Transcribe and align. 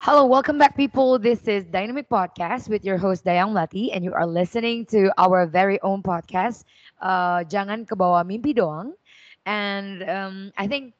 Hello, 0.00 0.24
welcome 0.24 0.56
back, 0.56 0.76
people. 0.76 1.18
This 1.18 1.44
is 1.46 1.68
Dynamic 1.68 2.08
Podcast 2.08 2.72
with 2.72 2.88
your 2.88 2.96
host 2.96 3.20
Dayang 3.22 3.52
Lati, 3.52 3.92
and 3.92 4.00
you 4.00 4.16
are 4.16 4.24
listening 4.24 4.86
to 4.88 5.12
our 5.20 5.44
very 5.44 5.76
own 5.84 6.00
podcast, 6.00 6.64
uh, 7.04 7.44
Jangan 7.44 7.84
ke 7.84 7.92
bawah 7.92 8.24
mimpi 8.24 8.56
doang. 8.56 8.96
And 9.44 10.00
um, 10.08 10.36
I 10.56 10.64
think 10.72 10.96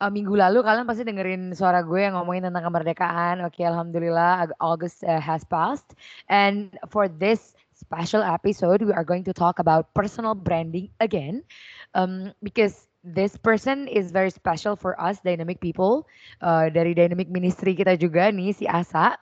uh, 0.00 0.08
minggu 0.08 0.32
lalu 0.32 0.64
kalian 0.64 0.88
pasti 0.88 1.04
dengerin 1.04 1.52
suara 1.52 1.84
gue 1.84 2.00
yang 2.00 2.16
ngomongin 2.16 2.48
tentang 2.48 2.64
kemerdekaan. 2.64 3.44
Oke, 3.44 3.60
alhamdulillah 3.68 4.48
August 4.64 5.04
uh, 5.04 5.20
has 5.20 5.44
passed. 5.44 5.92
And 6.32 6.72
for 6.88 7.04
this 7.04 7.52
special 7.76 8.24
episode, 8.24 8.80
we 8.80 8.96
are 8.96 9.04
going 9.04 9.28
to 9.28 9.36
talk 9.36 9.60
about 9.60 9.92
personal 9.92 10.32
branding 10.32 10.88
again, 11.04 11.44
um, 11.92 12.32
because 12.40 12.87
this 13.08 13.36
person 13.40 13.88
is 13.88 14.12
very 14.12 14.28
special 14.30 14.76
for 14.76 14.92
us 15.00 15.20
dynamic 15.24 15.60
people 15.60 16.04
uh, 16.44 16.68
dari 16.68 16.92
dynamic 16.92 17.32
ministry 17.32 17.72
kita 17.72 17.96
juga 17.96 18.28
nih 18.28 18.52
si 18.52 18.64
Asa 18.68 19.16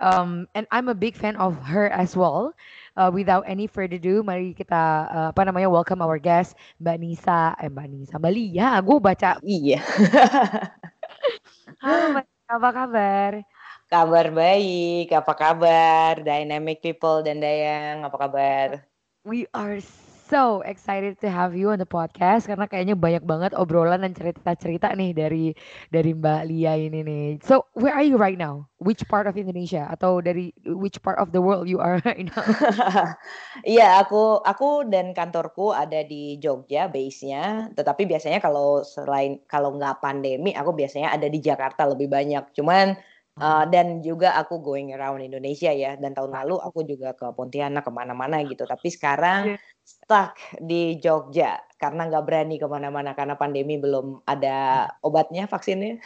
um, 0.00 0.44
and 0.52 0.68
I'm 0.68 0.92
a 0.92 0.96
big 0.96 1.16
fan 1.16 1.36
of 1.40 1.56
her 1.64 1.88
as 1.88 2.12
well 2.12 2.52
uh, 3.00 3.08
without 3.08 3.48
any 3.48 3.64
further 3.64 3.96
ado 3.96 4.20
mari 4.20 4.52
kita 4.52 5.08
uh, 5.08 5.28
apa 5.32 5.40
namanya 5.48 5.72
welcome 5.72 6.04
our 6.04 6.20
guest 6.20 6.54
Mbak 6.78 6.96
Nisa 7.00 7.56
eh 7.58 7.72
Mbak 7.72 7.86
Nisa 7.88 8.14
Mbak 8.20 8.32
Lia 8.36 8.68
gue 8.84 8.98
baca 9.00 9.30
Iya. 9.40 9.80
Halo 11.80 12.04
Mbak 12.12 12.26
apa 12.44 12.70
kabar 12.76 13.32
kabar 13.88 14.26
baik. 14.34 15.14
Apa 15.14 15.32
kabar? 15.38 16.18
Dynamic 16.18 16.82
people 16.82 17.22
dan 17.22 17.38
Dayang, 17.38 18.02
apa 18.02 18.16
kabar? 18.18 18.68
we 19.24 19.48
are 19.56 19.80
so 20.34 20.66
excited 20.66 21.14
to 21.22 21.30
have 21.30 21.54
you 21.54 21.70
on 21.70 21.78
the 21.78 21.86
podcast 21.86 22.50
karena 22.50 22.66
kayaknya 22.66 22.98
banyak 22.98 23.22
banget 23.22 23.54
obrolan 23.54 24.02
dan 24.02 24.18
cerita-cerita 24.18 24.90
nih 24.98 25.14
dari 25.14 25.54
dari 25.94 26.10
Mbak 26.10 26.42
Lia 26.50 26.74
ini 26.74 27.06
nih. 27.06 27.26
So, 27.46 27.70
where 27.78 27.94
are 27.94 28.02
you 28.02 28.18
right 28.18 28.34
now? 28.34 28.66
Which 28.82 29.06
part 29.06 29.30
of 29.30 29.38
Indonesia 29.38 29.86
atau 29.86 30.18
dari 30.18 30.50
which 30.66 30.98
part 31.06 31.22
of 31.22 31.30
the 31.30 31.38
world 31.38 31.70
you 31.70 31.78
are 31.78 32.02
right 32.08 32.26
now? 32.26 32.42
Iya, 33.62 34.02
aku 34.02 34.42
aku 34.42 34.90
dan 34.90 35.14
kantorku 35.14 35.70
ada 35.70 36.02
di 36.02 36.34
Jogja 36.42 36.90
base-nya. 36.90 37.70
Tetapi 37.70 38.02
biasanya 38.02 38.42
kalau 38.42 38.82
selain 38.82 39.38
kalau 39.46 39.78
nggak 39.78 40.02
pandemi, 40.02 40.50
aku 40.50 40.74
biasanya 40.74 41.14
ada 41.14 41.30
di 41.30 41.38
Jakarta 41.38 41.86
lebih 41.86 42.10
banyak. 42.10 42.50
Cuman 42.58 42.98
uh, 43.38 43.64
dan 43.70 44.02
juga 44.02 44.34
aku 44.34 44.58
going 44.58 44.90
around 44.90 45.22
Indonesia 45.22 45.70
ya. 45.70 45.94
Dan 45.94 46.10
tahun 46.10 46.34
lalu 46.34 46.58
aku 46.58 46.82
juga 46.82 47.14
ke 47.14 47.30
Pontianak 47.30 47.86
ke 47.86 47.92
mana-mana 47.94 48.42
gitu. 48.42 48.66
Tapi 48.66 48.90
sekarang 48.90 49.54
Iya. 49.54 49.73
Stuck 49.84 50.40
di 50.58 50.96
Jogja 50.98 51.60
karena 51.76 52.08
nggak 52.08 52.24
berani 52.24 52.56
ke 52.56 52.64
mana-mana 52.64 53.12
karena 53.12 53.36
pandemi 53.36 53.76
belum 53.76 54.24
ada 54.24 54.88
obatnya 55.04 55.44
vaksinnya. 55.44 56.00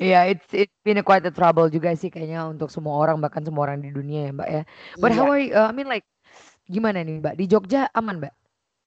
yeah, 0.00 0.24
it's 0.24 0.48
it's 0.56 0.72
been 0.82 0.96
a 0.96 1.04
quite 1.04 1.24
a 1.28 1.32
trouble 1.32 1.68
juga 1.68 1.92
sih 1.92 2.08
kayaknya 2.08 2.48
untuk 2.48 2.72
semua 2.72 2.96
orang 2.96 3.20
bahkan 3.20 3.44
semua 3.44 3.68
orang 3.68 3.84
di 3.84 3.92
dunia 3.92 4.28
ya, 4.28 4.32
Mbak 4.32 4.48
ya. 4.48 4.62
But 4.98 5.12
Iya. 5.12 5.18
how 5.20 5.26
are 5.28 5.40
you, 5.40 5.52
uh, 5.52 5.68
I 5.68 5.72
mean 5.76 5.88
like 5.92 6.08
gimana 6.64 7.04
nih 7.04 7.20
Mbak? 7.20 7.34
Di 7.36 7.44
Jogja 7.44 7.92
aman, 7.92 8.24
Mbak? 8.24 8.34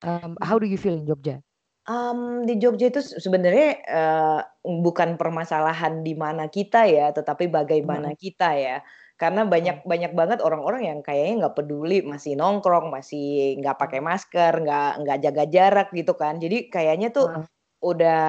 Um, 0.06 0.32
how 0.42 0.58
do 0.58 0.66
you 0.66 0.78
feel 0.82 0.98
in 0.98 1.06
Jogja? 1.06 1.42
Um, 1.86 2.50
di 2.50 2.58
Jogja 2.58 2.90
itu 2.90 2.98
se 2.98 3.22
sebenarnya, 3.22 3.78
eee, 3.86 4.40
bukan 4.82 5.22
permasalahan 5.22 6.02
di 6.02 6.18
mana 6.18 6.50
kita 6.50 6.90
ya, 6.90 7.14
tetapi 7.14 7.46
bagaimana 7.46 8.10
Heeh. 8.10 8.18
kita 8.18 8.58
ya. 8.58 8.82
Karena 9.16 9.48
banyak 9.48 9.88
banyak 9.88 10.12
banget 10.12 10.40
orang-orang 10.44 10.84
yang 10.92 11.00
kayaknya 11.00 11.48
nggak 11.48 11.56
peduli, 11.60 12.04
masih 12.04 12.36
nongkrong, 12.36 12.92
masih 12.92 13.56
nggak 13.64 13.78
pakai 13.80 14.00
masker, 14.04 14.54
nggak 14.64 14.90
nggak 15.04 15.18
jaga 15.24 15.44
jarak 15.48 15.88
gitu 15.96 16.14
kan. 16.20 16.36
Jadi 16.44 16.68
kayaknya 16.68 17.10
tuh 17.16 17.32
Heeh. 17.34 17.46
udah 17.84 18.22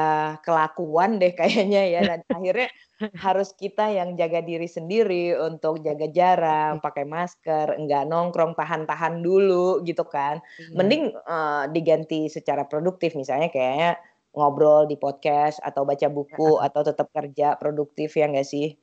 kelakuan 0.45 1.19
deh 1.23 1.33
kayaknya 1.35 1.83
ya 1.91 2.01
dan 2.07 2.21
akhirnya 2.31 2.69
harus 3.17 3.57
kita 3.57 3.89
yang 3.97 4.13
jaga 4.21 4.45
diri 4.45 4.69
sendiri 4.69 5.33
untuk 5.41 5.81
jaga 5.81 6.07
jarak, 6.13 6.73
Oke. 6.73 6.81
pakai 6.85 7.05
masker, 7.09 7.67
nggak 7.81 8.05
nongkrong, 8.13 8.53
tahan-tahan 8.53 9.25
dulu 9.25 9.81
gitu 9.89 10.05
kan. 10.05 10.45
Iya. 10.59 10.77
Mending, 10.77 11.17
eee, 11.17 11.63
diganti 11.73 12.29
secara 12.29 12.69
produktif 12.69 13.17
misalnya 13.17 13.49
kayaknya 13.49 13.97
ngobrol 14.37 14.85
di 14.85 15.01
podcast 15.01 15.57
atau 15.65 15.89
baca 15.89 16.13
buku 16.13 16.61
atau 16.61 16.85
tetap 16.85 17.09
kerja 17.09 17.57
produktif 17.57 18.13
ya 18.21 18.29
nggak 18.29 18.45
sih? 18.45 18.77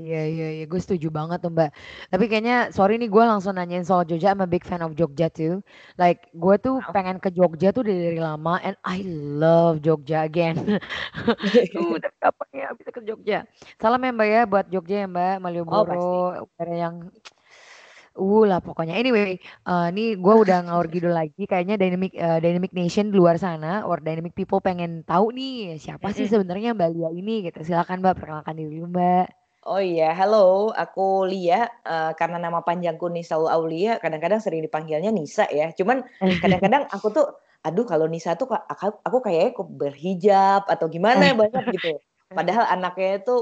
Iya 0.00 0.18
iya 0.32 0.46
iya, 0.56 0.64
gue 0.70 0.80
setuju 0.84 1.06
banget 1.18 1.38
tuh, 1.44 1.50
Mbak. 1.56 1.68
Tapi 2.12 2.24
kayaknya 2.30 2.54
sorry 2.76 2.92
nih 3.00 3.08
gue 3.14 3.24
langsung 3.30 3.52
nanyain 3.58 3.84
soal 3.88 4.02
Jogja, 4.08 4.28
I'm 4.32 4.42
a 4.44 4.48
big 4.54 4.64
fan 4.68 4.80
of 4.86 4.92
Jogja 4.98 5.26
too. 5.38 5.52
Like 6.00 6.18
gue 6.42 6.54
tuh 6.64 6.74
Wow. 6.80 6.92
pengen 6.94 7.16
ke 7.24 7.28
Jogja 7.38 7.68
tuh 7.76 7.82
dari, 7.88 8.00
dari 8.08 8.20
lama 8.28 8.52
and 8.66 8.76
I 8.86 8.98
love 9.42 9.74
Jogja 9.84 10.16
again. 10.28 10.56
uh, 11.76 11.94
tapi 12.02 12.16
kapan 12.22 12.48
ya 12.60 12.66
bisa 12.78 12.90
ke 12.96 13.00
Jogja? 13.08 13.38
Salam 13.82 14.00
ya 14.06 14.10
Mbak 14.16 14.28
ya 14.34 14.40
buat 14.50 14.66
Jogja 14.72 14.96
ya 15.04 15.06
Mbak, 15.10 15.34
Oh, 15.66 15.84
pasti. 15.86 16.16
Malioboro, 16.16 16.46
udara 16.46 16.74
yang 16.84 16.94
uh 18.20 18.42
lah 18.50 18.58
pokoknya. 18.64 18.94
Anyway, 19.00 19.38
uh, 19.68 19.88
nih 19.94 20.06
gue 20.18 20.34
udah 20.42 20.56
ngaur 20.66 20.86
ngidul 20.90 21.14
lagi. 21.20 21.42
Kayaknya 21.50 21.74
Dynamic 21.80 22.12
uh, 22.18 22.38
Dynamic 22.44 22.72
Nation 22.76 23.10
di 23.12 23.16
luar 23.20 23.36
sana 23.40 23.86
or 23.88 23.98
Dynamic 24.02 24.34
People 24.38 24.60
pengen 24.62 25.02
tahu 25.08 25.32
nih 25.36 25.78
siapa 25.80 26.08
sih 26.16 26.26
sebenarnya 26.30 26.74
Mbak 26.76 26.90
Lia 26.94 27.08
ini 27.14 27.32
gitu. 27.48 27.58
Silakan 27.66 28.02
Mbak 28.02 28.14
perkenalkan 28.20 28.54
diri 28.58 28.70
dulu 28.78 28.88
Mbak. 28.94 29.39
Oh 29.64 29.76
iya, 29.76 30.16
halo, 30.16 30.72
aku 30.72 31.28
Lia, 31.28 31.68
eee, 31.84 32.10
karena 32.16 32.40
nama 32.40 32.64
panjangku 32.64 33.12
Nisaul 33.12 33.44
Aulia, 33.52 34.00
kadang-kadang 34.00 34.40
sering 34.40 34.64
dipanggilnya 34.64 35.12
Nisa 35.12 35.44
ya. 35.52 35.68
Cuman 35.76 36.00
kadang-kadang 36.40 36.88
aku 36.88 37.06
tuh, 37.12 37.26
aduh 37.60 37.84
kalau 37.84 38.08
Nisa 38.08 38.32
tuh 38.40 38.48
aku 38.72 38.88
aku 39.04 39.18
kayaknya 39.20 39.52
kok 39.60 39.68
berhijab 39.76 40.60
atau 40.64 40.86
gimana 40.88 41.36
banget 41.40 41.64
gitu. 41.76 42.00
Padahal 42.32 42.64
anaknya 42.72 43.20
itu 43.20 43.32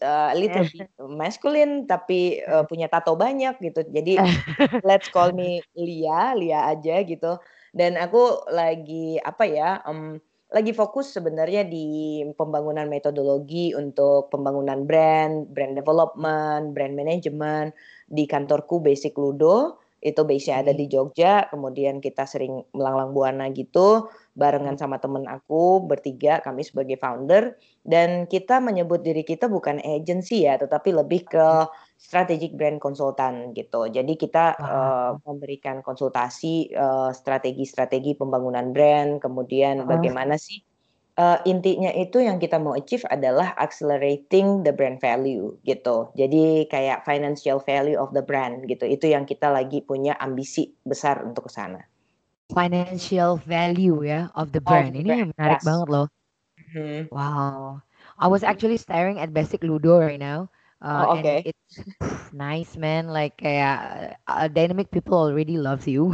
eee, 0.00 0.26
a 0.32 0.36
little 0.40 0.64
bit 0.72 0.88
masculine, 0.96 1.84
tapi, 1.84 2.40
eee, 2.40 2.64
punya 2.64 2.88
tato 2.88 3.12
banyak 3.12 3.60
gitu. 3.60 3.84
Jadi 3.92 4.12
let's 4.88 5.12
call 5.12 5.36
me 5.36 5.60
Lia, 5.76 6.32
Lia 6.40 6.72
aja 6.72 7.04
gitu. 7.04 7.36
Dan 7.76 8.00
aku 8.00 8.48
lagi 8.48 9.20
apa 9.20 9.44
ya, 9.44 9.80
mmm, 9.84 10.20
lagi 10.52 10.76
fokus 10.76 11.16
sebenarnya 11.16 11.64
di 11.64 12.20
pembangunan 12.36 12.84
metodologi 12.84 13.72
untuk 13.72 14.28
pembangunan 14.28 14.84
brand, 14.84 15.48
brand 15.48 15.72
development, 15.72 16.76
brand 16.76 16.92
management 16.92 17.72
di 18.04 18.28
kantorku 18.28 18.84
Basic 18.84 19.16
Ludo. 19.16 19.80
Itu 20.02 20.26
base-nya 20.26 20.66
ada 20.66 20.74
Oke. 20.74 20.80
di 20.82 20.86
Jogja, 20.90 21.46
kemudian 21.46 22.02
kita 22.02 22.26
sering 22.26 22.66
melanglang 22.74 23.14
buana 23.14 23.46
gitu, 23.54 24.10
barengan 24.34 24.74
sama 24.74 24.98
temen 24.98 25.30
aku 25.30 25.86
bertiga, 25.86 26.42
kami 26.42 26.66
sebagai 26.66 26.98
founder. 26.98 27.54
Dan 27.86 28.26
kita 28.26 28.58
menyebut 28.58 29.06
diri 29.06 29.22
kita 29.22 29.46
bukan 29.46 29.78
agency 29.78 30.42
ya, 30.42 30.58
tetapi 30.58 30.90
lebih 30.90 31.30
ke 31.30 31.46
strategic 32.02 32.52
brand 32.58 32.78
consultant 32.82 33.54
gitu. 33.58 33.86
Jadi 33.96 34.12
kita, 34.18 34.58
eee, 34.58 35.10
Wow. 35.10 35.22
memberikan 35.26 35.76
konsultasi, 35.86 36.74
eee, 36.74 37.10
strategi-strategi 37.14 38.18
pembangunan 38.18 38.74
brand, 38.74 39.22
kemudian 39.22 39.86
Heeh. 39.88 39.92
bagaimana 39.92 40.34
sih, 40.36 40.58
eee, 41.20 41.38
intinya 41.52 41.90
itu 41.94 42.18
yang 42.24 42.38
kita 42.42 42.58
mau 42.62 42.74
achieve 42.78 43.06
adalah 43.10 43.54
accelerating 43.58 44.66
the 44.66 44.72
brand 44.74 44.98
value 45.02 45.56
gitu. 45.68 46.10
Jadi 46.18 46.66
kayak 46.72 47.06
financial 47.08 47.58
value 47.62 47.98
of 47.98 48.10
the 48.16 48.24
brand 48.26 48.66
gitu. 48.70 48.84
Itu 48.88 49.06
yang 49.10 49.24
kita 49.28 49.48
lagi 49.54 49.80
punya 49.86 50.18
ambisi 50.18 50.74
besar 50.86 51.22
untuk 51.26 51.48
ke 51.50 51.52
sana. 51.54 51.88
Financial 52.50 53.36
value 53.38 54.02
ya 54.02 54.28
of 54.34 54.50
the 54.52 54.60
Of 54.66 54.86
brand. 54.86 54.94
the 54.94 54.98
Ini 54.98 55.06
brand, 55.06 55.30
menarik 55.30 55.62
yes. 55.62 55.62
banget 55.62 55.88
loh. 55.88 56.06
Mhm. 56.58 57.10
Wow. 57.10 57.82
I 58.18 58.28
was 58.28 58.42
actually 58.44 58.76
staring 58.78 59.18
at 59.20 59.34
Basic 59.34 59.62
Ludo 59.64 59.98
right 59.98 60.20
now. 60.20 60.50
Uh, 60.82 61.06
Oh, 61.06 61.14
oke. 61.14 61.22
and 61.22 61.46
it's 61.46 61.78
nice 62.34 62.74
man 62.74 63.06
like 63.06 63.38
kayak 63.38 64.18
uh, 64.26 64.48
dynamic 64.50 64.90
people 64.90 65.14
already 65.14 65.54
loves 65.54 65.86
you 65.86 66.10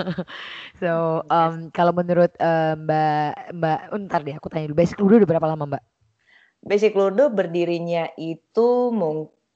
so 0.82 1.20
Yes. 1.28 1.28
um, 1.28 1.68
kalau 1.76 1.92
menurut 1.92 2.32
uh, 2.40 2.72
mbak 2.80 3.52
mbak 3.52 3.78
oh, 3.92 4.00
ntar 4.00 4.24
deh 4.24 4.32
aku 4.32 4.48
tanya 4.48 4.72
dulu 4.72 4.80
basic 4.80 4.96
ludo 4.96 5.20
udah 5.20 5.28
berapa 5.28 5.48
lama 5.52 5.76
mbak 5.76 5.84
Basic 6.62 6.94
Ludo 6.94 7.26
berdirinya 7.34 8.06
itu 8.14 8.94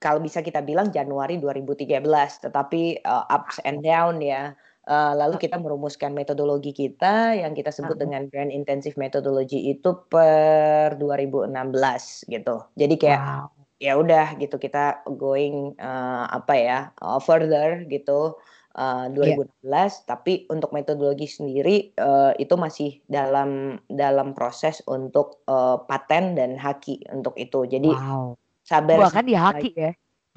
kalau 0.03 0.19
bisa 0.21 0.43
kita 0.43 0.59
bilang 0.63 0.91
Januari 0.91 1.39
2013, 1.39 2.03
tetapi 2.51 2.99
uh, 3.07 3.25
ups 3.31 3.63
and 3.63 3.83
down 3.87 4.19
ya. 4.23 4.55
Uh, 4.87 5.19
lalu 5.19 5.35
kita 5.43 5.59
merumuskan 5.59 6.15
metodologi 6.15 6.71
kita 6.71 7.35
yang 7.35 7.59
kita 7.59 7.75
sebut 7.75 7.99
Uh-uh. 7.99 8.07
dengan 8.07 8.23
brand 8.31 8.55
intensive 8.55 8.95
methodology 8.95 9.71
itu 9.75 9.91
per 10.11 10.95
2016 10.99 12.31
gitu. 12.31 12.63
Jadi 12.79 12.95
kayak 12.99 13.21
wow 13.23 13.56
ya 13.77 13.97
udah 14.01 14.41
gitu 14.41 14.57
kita 14.57 15.05
going 15.05 15.77
uh, 15.77 16.25
apa 16.33 16.55
ya 16.57 16.79
uh, 17.01 17.21
further 17.21 17.85
gitu 17.89 18.37
uh, 18.77 19.05
Iya. 19.09 19.41
2016 19.65 20.09
tapi 20.09 20.45
untuk 20.53 20.71
metodologi 20.77 21.27
sendiri 21.27 21.97
uh, 21.97 22.33
itu 22.37 22.55
masih 22.55 23.01
dalam 23.09 23.81
dalam 23.89 24.37
proses 24.37 24.85
untuk 24.87 25.45
uh, 25.49 25.81
paten 25.89 26.37
dan 26.37 26.61
haki 26.61 27.05
untuk 27.11 27.35
itu. 27.41 27.65
Jadi 27.65 27.91
wow. 27.91 28.37
sabar 28.63 28.97
Wah 29.01 29.13
kan 29.13 29.25
di 29.25 29.37
haki 29.37 29.73
ya? 29.73 29.93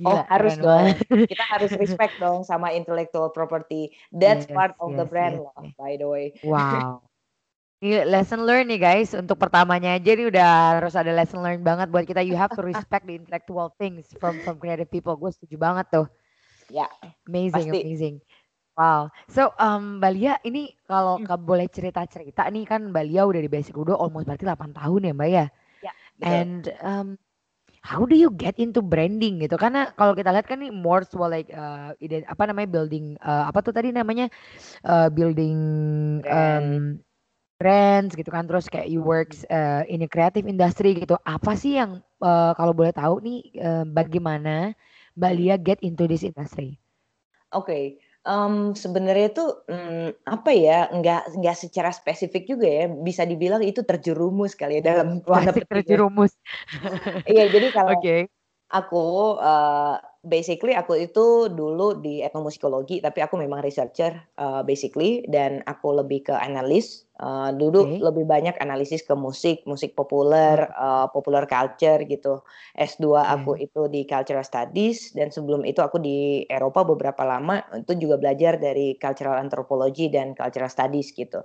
Oh 0.07 0.15
Gila, 0.15 0.23
harus 0.31 0.55
keren 0.55 0.63
dong. 0.63 0.87
kita 1.31 1.43
harus 1.43 1.71
respect 1.75 2.15
dong 2.23 2.47
sama 2.47 2.71
intellectual 2.71 3.35
property. 3.35 3.91
That's 4.15 4.47
Yes, 4.47 4.55
part 4.55 4.73
of 4.79 4.95
the 4.95 5.03
yes, 5.03 5.11
brand 5.11 5.35
yes, 5.35 5.43
loh 5.43 5.63
by 5.75 5.99
the 5.99 6.07
way. 6.07 6.25
Wow. 6.39 7.03
Lesson 7.81 8.43
learn 8.43 8.67
nih 8.67 8.79
guys. 8.81 9.15
Untuk 9.15 9.39
pertamanya 9.39 9.95
aja 9.95 10.11
nih 10.11 10.27
udah 10.27 10.47
harus 10.79 10.93
ada 10.99 11.11
lesson 11.15 11.39
learn 11.39 11.63
banget 11.63 11.87
buat 11.87 12.03
kita. 12.03 12.19
You 12.27 12.35
have 12.35 12.51
to 12.59 12.63
respect 12.63 13.07
the 13.07 13.15
intellectual 13.15 13.71
things 13.79 14.11
from 14.19 14.43
from 14.43 14.59
creative 14.59 14.91
people. 14.91 15.15
Gue 15.15 15.31
setuju 15.31 15.55
banget 15.55 15.87
tuh. 15.91 16.05
ya 16.69 16.87
Amazing, 17.27 17.69
pasti 17.69 17.77
amazing. 17.77 18.15
Wow. 18.77 19.11
So, 19.29 19.51
um, 19.59 19.99
Mbak 20.01 20.11
Lia, 20.15 20.33
ini 20.47 20.73
kalau 20.87 21.19
Hmm. 21.19 21.25
ke- 21.25 21.37
boleh 21.39 21.67
cerita-cerita 21.69 22.47
nih 22.49 22.65
kan 22.65 22.89
Mbak 22.89 23.05
Lia 23.05 23.23
udah 23.27 23.41
di 23.43 23.51
Basic 23.51 23.75
Ludo 23.75 23.93
almost 23.99 24.25
berarti 24.25 24.47
8 24.47 24.71
tahun 24.73 25.09
ya 25.09 25.13
Mbak 25.13 25.29
ya. 25.29 25.45
ya 25.81 25.93
betul 26.19 26.43
And 26.43 26.63
um, 26.83 27.07
how 27.83 28.03
do 28.07 28.15
you 28.15 28.31
get 28.33 28.57
into 28.59 28.81
branding 28.83 29.39
gitu? 29.43 29.55
Karena 29.59 29.91
kalau 29.95 30.13
kita 30.15 30.31
lihat 30.33 30.47
kan 30.47 30.59
nih 30.63 30.71
more 30.73 31.03
so 31.05 31.23
like 31.27 31.49
uh, 31.53 31.93
ide- 32.01 32.25
apa 32.27 32.43
namanya 32.49 32.69
building 32.71 33.15
uh, 33.21 33.47
apa 33.49 33.59
tuh 33.63 33.73
tadi 33.75 33.91
namanya 33.93 34.27
uh, 34.85 35.07
building 35.11 35.57
um, 36.29 36.99
brands 37.59 38.15
gitu 38.15 38.29
kan 38.31 38.47
terus 38.49 38.65
kayak 38.71 38.87
you 38.87 39.03
works 39.03 39.43
uh, 39.51 39.83
in 39.91 40.01
a 40.05 40.09
creative 40.09 40.47
industry 40.47 40.95
gitu. 40.97 41.15
Apa 41.27 41.51
sih 41.61 41.77
yang 41.79 41.91
uh, 42.23 42.51
kalau 42.57 42.73
boleh 42.79 42.93
tahu 42.95 43.19
nih 43.27 43.39
uh, 43.59 43.85
bagaimana 43.85 44.73
Mbak 45.19 45.31
Hmm. 45.31 45.37
Lia 45.37 45.55
get 45.59 45.79
into 45.83 46.07
this 46.07 46.23
industry? 46.23 46.79
Oke, 47.57 47.97
em, 48.29 48.53
sebenarnya 48.83 49.25
itu 49.33 49.41
mm, 49.69 50.21
apa 50.35 50.49
ya? 50.53 50.73
Nggak 50.97 51.19
nggak 51.37 51.55
secara 51.63 51.89
spesifik 51.99 52.43
juga 52.51 52.67
ya. 52.69 52.83
Bisa 53.07 53.23
dibilang 53.31 53.61
itu 53.65 53.81
terjerumus 53.89 54.53
kali 54.59 54.79
ya 54.79 54.81
dalam 54.93 55.07
petik 55.25 55.65
ya. 55.69 55.69
terjerumus. 55.71 56.31
Iya, 57.29 57.41
jadi 57.53 57.67
kalau 57.75 57.93
Oke. 58.01 58.29
aku 58.73 58.97
eh, 59.41 59.95
basically 60.23 60.75
aku 60.75 60.99
itu 60.99 61.47
dulu 61.47 61.99
di 62.03 62.19
etnomusikologi, 62.19 62.99
tapi 62.99 63.23
aku 63.23 63.39
memang 63.39 63.63
researcher 63.63 64.11
eh, 64.35 64.61
basically 64.67 65.23
dan 65.31 65.63
aku 65.63 65.95
lebih 65.95 66.27
ke 66.27 66.35
analis. 66.35 67.07
Eh, 67.19 67.49
dulu 67.55 67.79
Oke. 67.79 67.99
lebih 67.99 68.27
banyak 68.27 68.55
analisis 68.59 69.03
ke 69.03 69.15
musik, 69.15 69.63
musik 69.63 69.95
populer, 69.95 70.67
eh, 70.67 71.07
popular 71.15 71.47
culture 71.47 72.03
gitu. 72.03 72.43
S2 72.75 73.23
aku 73.23 73.55
Oke. 73.55 73.63
itu 73.63 73.87
di 73.87 74.03
cultural 74.07 74.43
studies 74.43 75.15
dan 75.15 75.31
sebelum 75.31 75.63
itu 75.63 75.79
aku 75.79 75.97
di 76.03 76.43
Eropa 76.51 76.83
beberapa 76.83 77.23
lama 77.23 77.63
itu 77.75 77.95
juga 77.95 78.19
belajar 78.19 78.59
dari 78.59 78.95
cultural 78.99 79.39
anthropology 79.39 80.11
dan 80.11 80.35
cultural 80.35 80.67
studies 80.71 81.11
gitu. 81.15 81.43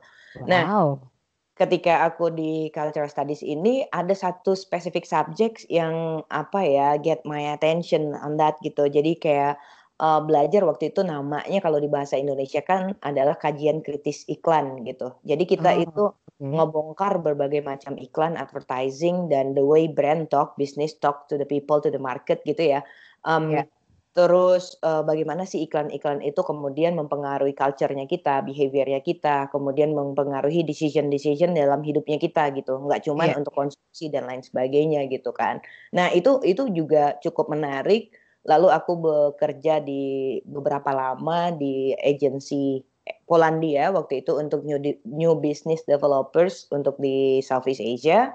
Nah, 0.51 0.67
Wow. 0.67 1.11
Ketika 1.55 2.03
aku 2.11 2.35
di 2.35 2.69
cultural 2.75 3.07
studies 3.07 3.43
ini 3.47 3.87
ada 3.95 4.11
satu 4.11 4.59
specific 4.59 5.07
subject 5.07 5.63
yang 5.71 6.27
apa 6.31 6.61
ya 6.67 6.89
get 6.99 7.23
my 7.23 7.55
attention 7.55 8.15
on 8.19 8.35
that 8.41 8.59
gitu. 8.67 8.91
Jadi 8.91 9.19
kayak 9.23 9.55
uh, 10.03 10.21
belajar 10.25 10.67
waktu 10.67 10.91
itu 10.91 11.07
namanya 11.07 11.59
kalau 11.63 11.79
di 11.79 11.87
bahasa 11.87 12.19
Indonesia 12.19 12.61
kan 12.67 12.99
adalah 13.03 13.39
kajian 13.39 13.87
kritis 13.87 14.27
iklan 14.27 14.83
gitu. 14.83 15.15
Jadi 15.23 15.45
kita 15.47 15.71
Oh, 15.71 15.79
itu 15.79 16.03
ngebongkar 16.43 17.23
berbagai 17.23 17.63
macam 17.63 17.95
iklan, 17.97 18.35
advertising 18.35 19.31
dan 19.31 19.55
the 19.55 19.63
way 19.63 19.87
brand 19.87 20.29
talk, 20.35 20.59
business 20.59 20.93
talk 20.99 21.31
to 21.31 21.39
the 21.39 21.47
people, 21.47 21.79
to 21.79 21.89
the 21.95 22.03
market 22.03 22.43
gitu 22.43 22.79
ya. 22.79 22.81
Um, 23.23 23.55
Ya. 23.55 23.65
Terus 24.15 24.79
uh, 24.87 25.03
bagaimana 25.03 25.43
sih 25.43 25.67
iklan-iklan 25.67 26.23
itu 26.23 26.39
kemudian 26.47 26.95
mempengaruhi 26.95 27.51
culture-nya 27.51 28.07
kita, 28.07 28.47
behavior-nya 28.47 29.03
kita, 29.03 29.51
kemudian 29.51 29.91
mempengaruhi 29.91 30.63
decision-decision 30.63 31.51
dalam 31.59 31.83
hidupnya 31.83 32.23
kita 32.23 32.55
gitu. 32.55 32.79
Nggak 32.79 33.11
cuman 33.11 33.35
Iya. 33.35 33.43
untuk 33.43 33.51
konsumsi 33.59 34.15
dan 34.15 34.31
lain 34.31 34.47
sebagainya 34.47 35.11
gitu 35.11 35.35
kan. 35.35 35.59
Nah, 35.91 36.15
itu 36.15 36.39
itu 36.47 36.71
juga 36.71 37.19
cukup 37.19 37.51
menarik. 37.51 38.15
Lalu 38.47 38.69
aku 38.71 38.93
bekerja 39.03 39.83
di 39.83 40.39
beberapa 40.47 40.95
lama 40.95 41.51
di 41.51 41.91
agensi 41.99 42.79
Polandia 43.27 43.91
waktu 43.93 44.23
itu 44.25 44.33
untuk 44.39 44.63
new, 44.65 44.79
new 45.05 45.33
business 45.37 45.83
developers 45.85 46.71
untuk 46.71 46.97
di 47.03 47.43
Southeast 47.43 47.83
Asia. 47.83 48.33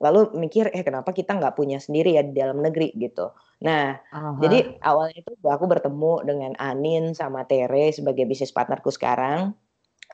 Lalu 0.00 0.32
mikir, 0.40 0.72
eh 0.72 0.80
kenapa 0.80 1.12
kita 1.12 1.36
nggak 1.36 1.54
punya 1.60 1.76
sendiri 1.76 2.16
ya 2.16 2.24
di 2.24 2.32
dalam 2.32 2.64
negeri 2.64 2.90
gitu. 2.96 3.36
Nah, 3.60 4.00
Aha. 4.08 4.32
jadi 4.40 4.80
awalnya 4.80 5.20
itu 5.20 5.32
aku 5.44 5.64
bertemu 5.68 6.12
dengan 6.24 6.52
Anin 6.56 7.12
sama 7.12 7.44
Tere 7.44 7.92
sebagai 7.92 8.24
bisnis 8.24 8.50
partnerku 8.50 8.88
sekarang. 8.88 9.52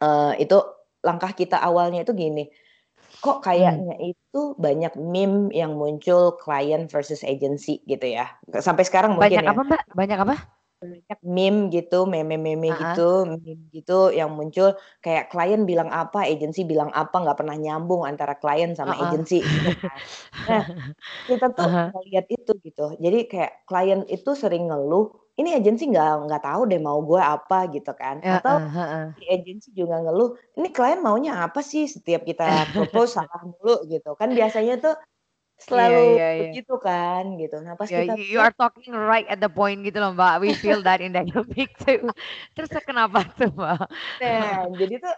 Eh, 0.02 0.32
itu 0.42 0.58
langkah 1.06 1.30
kita 1.30 1.62
awalnya 1.62 2.02
itu 2.02 2.12
gini, 2.18 2.50
kok 3.22 3.40
Hmm. 3.46 3.46
kayaknya 3.46 3.94
itu 4.02 4.58
banyak 4.58 4.98
meme 4.98 5.54
yang 5.54 5.78
muncul 5.78 6.34
client 6.42 6.90
versus 6.90 7.22
agency 7.22 7.78
gitu 7.86 8.10
ya. 8.10 8.26
Sampai 8.58 8.82
sekarang 8.82 9.14
mungkin 9.14 9.38
Banyak 9.38 9.44
ya 9.46 9.52
apa 9.54 9.62
Mbak? 9.62 9.82
Banyak 9.94 10.18
apa? 10.26 10.34
Banyak 10.80 11.20
meme 11.24 11.60
gitu, 11.72 12.04
meme-meme 12.04 12.68
ah. 12.68 12.78
gitu, 12.92 13.24
meme 13.24 13.64
gitu 13.72 14.12
yang 14.12 14.30
muncul 14.36 14.76
kayak 15.04 15.32
klien 15.32 15.64
bilang 15.64 15.88
apa, 15.88 16.28
agensi 16.28 16.68
bilang 16.68 16.92
apa, 16.92 17.16
nggak 17.22 17.38
pernah 17.40 17.56
nyambung 17.56 18.02
antara 18.04 18.36
klien 18.36 18.76
sama 18.76 18.94
ah. 18.96 19.08
agensi 19.08 19.36
gitu 19.48 19.70
kan. 19.80 20.00
Nah, 20.46 20.62
kita 21.28 21.46
tuh 21.56 21.68
Aha. 21.68 21.82
ngeliat 21.96 22.26
itu 22.28 22.52
gitu. 22.60 22.84
Jadi 23.00 23.18
kayak 23.32 23.52
klien 23.68 24.00
itu 24.06 24.30
sering 24.36 24.68
ngeluh, 24.68 25.16
ini 25.40 25.56
agensi 25.56 25.88
nggak 25.92 26.28
nggak 26.28 26.42
tahu 26.44 26.62
deh 26.70 26.80
mau 26.80 26.98
gue 27.00 27.20
apa 27.20 27.58
gitu 27.72 27.92
kan. 27.96 28.20
Ya, 28.20 28.40
Atau 28.40 28.56
di 29.16 29.24
agensi 29.32 29.68
juga 29.72 29.96
ngeluh, 30.04 30.36
ini 30.60 30.68
klien 30.76 31.00
maunya 31.00 31.40
apa 31.40 31.60
sih 31.64 31.88
setiap 31.88 32.22
kita 32.28 32.68
propose 32.76 33.16
salah 33.16 33.40
mulu 33.48 33.88
gitu. 33.88 34.12
Kan 34.20 34.36
biasanya 34.36 34.76
tuh 34.84 34.94
Selalu 35.56 36.20
iya, 36.20 36.28
iya. 36.36 36.42
begitu 36.52 36.74
kan 36.76 37.24
gitu. 37.40 37.56
Nah, 37.64 37.74
pas 37.80 37.88
Ya, 37.88 38.04
kita 38.04 38.12
you, 38.20 38.36
you 38.36 38.38
are 38.40 38.52
talking 38.52 38.92
right 38.92 39.24
at 39.32 39.40
the 39.40 39.48
point 39.48 39.80
gitu 39.80 39.96
loh 40.04 40.12
Mbak. 40.12 40.34
We 40.44 40.52
feel 40.52 40.84
that 40.84 41.00
in 41.00 41.16
dynamic 41.16 41.72
too. 41.82 42.12
Terus 42.52 42.70
kenapa 42.84 43.24
tuh 43.40 43.48
Mbak? 43.48 43.88
Nah, 44.20 44.68
jadi 44.76 44.94
tuh 45.00 45.16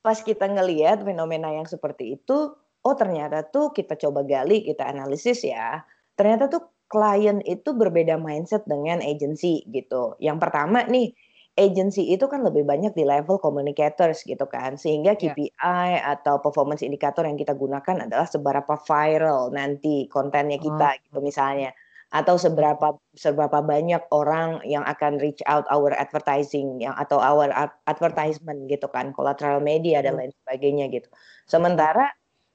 pas 0.00 0.18
kita 0.22 0.46
ngelihat 0.46 1.02
fenomena 1.02 1.50
yang 1.50 1.66
seperti 1.66 2.22
itu, 2.22 2.54
oh 2.56 2.94
ternyata 2.94 3.42
tuh 3.50 3.74
kita 3.74 3.98
coba 3.98 4.22
gali, 4.22 4.62
kita 4.62 4.86
analisis 4.86 5.42
ya. 5.42 5.82
Ternyata 6.14 6.46
tuh 6.46 6.62
klien 6.90 7.38
itu 7.46 7.70
berbeda 7.74 8.18
mindset 8.18 8.66
dengan 8.66 9.02
agency 9.02 9.66
gitu. 9.70 10.14
Yang 10.22 10.38
pertama 10.42 10.86
nih, 10.86 11.14
agency 11.58 12.14
itu 12.14 12.26
kan 12.30 12.46
lebih 12.46 12.62
banyak 12.62 12.94
di 12.94 13.02
level 13.02 13.38
communicators 13.42 14.22
gitu 14.22 14.46
kan. 14.46 14.78
Sehingga 14.78 15.14
Ya. 15.18 15.34
KPI 15.34 16.02
atau 16.02 16.38
performance 16.38 16.82
indicator 16.84 17.26
yang 17.26 17.38
kita 17.38 17.54
gunakan 17.56 18.06
adalah 18.06 18.26
seberapa 18.26 18.74
viral 18.78 19.50
nanti 19.54 20.06
kontennya 20.06 20.58
Oh, 20.60 20.64
kita 20.70 21.00
gitu 21.06 21.18
misalnya. 21.22 21.74
Atau 22.10 22.42
seberapa 22.42 22.98
seberapa 23.14 23.62
banyak 23.62 24.10
orang 24.10 24.66
yang 24.66 24.82
akan 24.82 25.22
reach 25.22 25.38
out 25.46 25.62
our 25.70 25.94
advertising 25.94 26.82
yang 26.82 26.90
atau 26.98 27.22
our 27.22 27.54
ad- 27.54 27.78
advertisement 27.86 28.66
gitu 28.66 28.90
kan, 28.90 29.14
collateral 29.14 29.62
media 29.62 30.02
dan 30.02 30.18
betul. 30.18 30.26
lain 30.26 30.32
sebagainya 30.42 30.84
gitu. 30.90 31.06
Sementara 31.46 32.10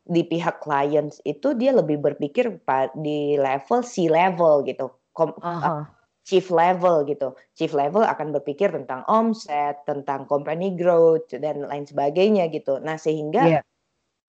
di 0.06 0.22
pihak 0.28 0.60
clients 0.60 1.24
itu 1.24 1.56
dia 1.56 1.72
lebih 1.72 1.98
berpikir 2.04 2.62
di 3.00 3.40
level 3.40 3.80
C 3.82 4.12
level 4.12 4.68
gitu. 4.68 4.92
Kom- 5.16 5.40
Aha. 5.40 5.95
Chief 6.28 6.50
level 6.50 7.06
gitu. 7.12 7.38
Chief 7.58 7.72
level 7.82 8.04
akan 8.04 8.28
berpikir 8.36 8.70
tentang 8.74 9.02
omset, 9.08 9.76
tentang 9.90 10.26
company 10.32 10.74
growth 10.76 11.30
dan 11.32 11.64
lain 11.70 11.86
sebagainya 11.86 12.50
gitu. 12.52 12.82
Nah, 12.82 12.98
sehingga 13.00 13.44
Iya. 13.44 13.62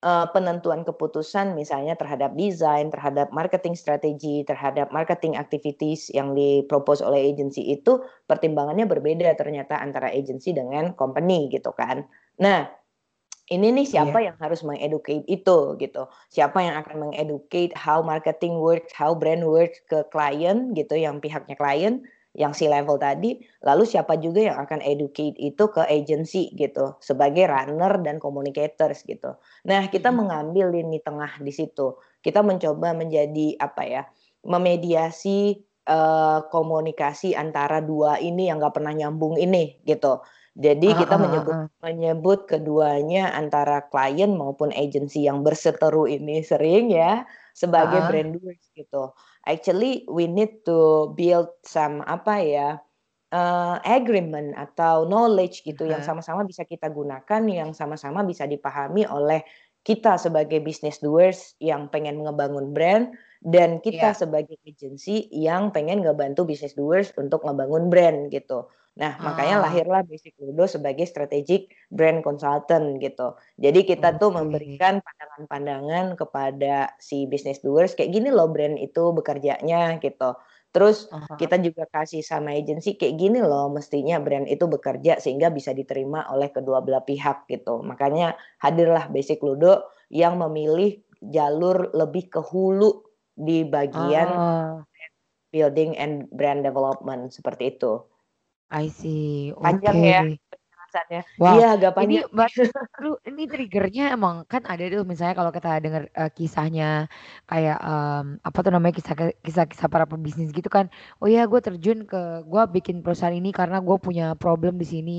eh, 0.05 0.27
penentuan 0.35 0.83
keputusan 0.89 1.57
misalnya 1.59 1.95
terhadap 1.99 2.37
desain, 2.39 2.89
terhadap 2.95 3.33
marketing 3.35 3.75
strategi, 3.75 4.45
terhadap 4.47 4.93
marketing 4.95 5.35
activities 5.41 6.13
yang 6.13 6.37
dipropose 6.37 7.03
oleh 7.03 7.21
agency 7.33 7.63
itu 7.75 7.93
pertimbangannya 8.31 8.87
berbeda 8.87 9.35
ternyata 9.41 9.75
antara 9.81 10.09
agency 10.13 10.53
dengan 10.55 10.95
company 10.95 11.49
gitu 11.51 11.73
kan. 11.75 12.07
Nah, 12.45 12.69
ini 13.47 13.71
nih 13.77 13.87
Iya. 13.93 14.13
siapa 14.13 14.19
yang 14.27 14.37
harus 14.43 14.61
mengeducate 14.67 15.23
itu 15.31 15.59
gitu. 15.79 16.03
Siapa 16.35 16.59
yang 16.67 16.75
akan 16.83 16.97
mengeducate 17.11 17.73
how 17.79 18.03
marketing 18.03 18.59
works, 18.59 18.91
how 18.95 19.15
brand 19.15 19.47
works 19.47 19.79
ke 19.87 20.03
klien 20.11 20.75
gitu 20.75 20.99
yang 20.99 21.23
pihaknya 21.23 21.55
klien 21.55 22.03
yang 22.37 22.53
si 22.53 22.69
level 22.69 23.01
tadi, 23.01 23.41
lalu 23.65 23.89
siapa 23.89 24.21
juga 24.21 24.45
yang 24.53 24.59
akan 24.61 24.85
educate 24.85 25.33
itu 25.41 25.65
ke 25.73 25.81
agency 25.89 26.53
gitu 26.53 26.93
sebagai 27.01 27.49
runner 27.49 27.97
dan 28.05 28.21
communicators 28.21 29.01
gitu. 29.09 29.41
Nah, 29.65 29.89
kita 29.89 30.13
Mhm. 30.13 30.17
mengambil 30.21 30.69
lini 30.69 31.01
tengah 31.01 31.41
di 31.41 31.49
situ. 31.49 31.97
Kita 32.21 32.45
mencoba 32.45 32.93
menjadi 32.93 33.57
apa 33.57 33.83
ya? 33.89 34.03
memediasi 34.47 35.63
eh, 35.87 36.41
komunikasi 36.51 37.39
antara 37.39 37.79
dua 37.79 38.19
ini 38.19 38.51
yang 38.51 38.59
nggak 38.59 38.75
pernah 38.75 38.91
nyambung 38.91 39.39
ini 39.39 39.79
gitu. 39.87 40.19
Jadi 40.57 40.87
Ah, 40.89 40.97
kita 40.97 41.15
ah, 41.15 41.21
menyebut 41.21 41.57
ah. 41.57 41.67
menyebut 41.85 42.49
keduanya 42.49 43.29
antara 43.37 43.85
klien 43.93 44.33
maupun 44.33 44.73
agensi 44.73 45.29
yang 45.29 45.45
berseteru 45.45 46.09
ini 46.09 46.41
sering 46.41 46.89
ya 46.89 47.29
sebagai 47.53 48.01
brand 48.09 48.33
doers 48.41 48.65
gitu. 48.73 49.13
Actually 49.45 50.09
we 50.09 50.25
need 50.27 50.65
to 50.65 51.13
build 51.13 51.53
some 51.63 52.01
apa 52.09 52.35
ya 52.41 52.69
eh, 53.33 53.77
agreement 53.85 54.57
atau 54.57 55.05
knowledge 55.05 55.61
gitu 55.69 55.85
yang 55.85 56.01
Aha. 56.01 56.09
sama-sama 56.09 56.43
bisa 56.49 56.65
kita 56.65 56.89
gunakan 56.89 57.43
yang 57.51 57.71
sama-sama 57.77 58.25
bisa 58.25 58.49
dipahami 58.49 59.05
oleh 59.09 59.45
kita 59.87 60.19
sebagai 60.19 60.59
business 60.65 60.99
doers 60.99 61.55
yang 61.63 61.87
pengen 61.93 62.25
ngebangun 62.25 62.75
brand 62.75 63.15
dan 63.47 63.79
kita 63.85 64.11
Iya. 64.11 64.19
sebagai 64.19 64.59
agency 64.67 65.31
yang 65.31 65.71
pengen 65.71 66.03
ngebantu 66.03 66.43
business 66.49 66.75
doers 66.75 67.15
untuk 67.21 67.45
ngebangun 67.47 67.87
brand 67.93 68.33
gitu. 68.35 68.67
Nah, 68.97 69.21
makanya 69.21 69.57
Ah, 69.59 69.69
lahirlah 69.69 70.01
Basic 70.09 70.33
Ludo 70.41 70.65
sebagai 70.65 71.05
strategic 71.05 71.69
brand 71.93 72.25
consultant 72.25 72.97
gitu. 73.05 73.37
Jadi 73.61 73.85
kita 73.85 74.17
tuh 74.17 74.33
oke. 74.33 74.33
memberikan 74.33 75.05
pandangan-pandangan 75.05 76.17
kepada 76.17 76.97
si 76.97 77.29
business 77.29 77.61
doers 77.61 77.93
kayak 77.93 78.09
gini 78.17 78.33
loh 78.33 78.49
brand 78.49 78.81
itu 78.81 79.13
bekerjanya 79.13 80.01
gitu. 80.01 80.33
Terus 80.73 81.09
Aha. 81.11 81.37
kita 81.37 81.61
juga 81.61 81.85
kasih 81.93 82.25
sama 82.25 82.57
agensi 82.57 82.97
kayak 82.97 83.21
gini 83.21 83.45
loh 83.45 83.69
mestinya 83.69 84.17
brand 84.25 84.49
itu 84.49 84.65
bekerja 84.65 85.21
sehingga 85.21 85.53
bisa 85.53 85.77
diterima 85.77 86.25
oleh 86.33 86.49
kedua 86.49 86.81
belah 86.81 87.05
pihak 87.05 87.45
gitu. 87.53 87.85
Makanya 87.85 88.37
hadirlah 88.65 89.13
Basic 89.13 89.41
Ludo 89.45 89.93
yang 90.09 90.41
memilih 90.41 91.05
jalur 91.21 91.93
lebih 91.93 92.33
ke 92.33 92.41
hulu 92.41 93.05
di 93.37 93.69
bagian 93.69 94.41
Ah, 94.41 94.87
building 95.55 95.97
and 95.99 96.29
brand 96.35 96.63
development 96.67 97.33
seperti 97.33 97.77
itu. 97.79 97.93
I 98.71 98.89
see. 98.91 99.55
Panjang 99.63 100.01
ya 100.05 100.21
Penjelasannya. 100.97 101.21
Wow. 101.39 101.61
Iya 101.61 101.65
agak 101.77 101.93
Ini 102.01 102.15
panjang. 102.17 102.27
Mbak, 102.35 102.49
aduh, 102.97 103.17
ini 103.29 103.43
triggernya 103.49 104.03
emang 104.17 104.45
kan 104.53 104.63
ada 104.69 104.85
tuh 104.93 105.05
misalnya 105.05 105.35
kalau 105.39 105.53
kita 105.57 105.69
dengar 105.85 106.03
eh, 106.13 106.31
kisahnya 106.37 106.85
kayak 107.49 107.77
em, 107.81 108.25
apa 108.45 108.59
tuh 108.65 108.73
namanya 108.75 108.95
kisah 108.99 109.15
kisah-kisah 109.47 109.89
para 109.93 110.05
pebisnis 110.09 110.51
gitu 110.57 110.69
kan. 110.73 110.89
Oh 111.21 111.29
ya, 111.29 111.45
gue 111.49 111.61
terjun 111.61 112.05
ke 112.09 112.19
gue 112.49 112.63
bikin 112.77 113.01
perusahaan 113.05 113.37
ini 113.37 113.53
karena 113.53 113.79
gue 113.85 113.97
punya 114.01 114.37
problem 114.37 114.77
di 114.81 114.87
sini, 114.89 115.13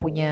punya 0.00 0.28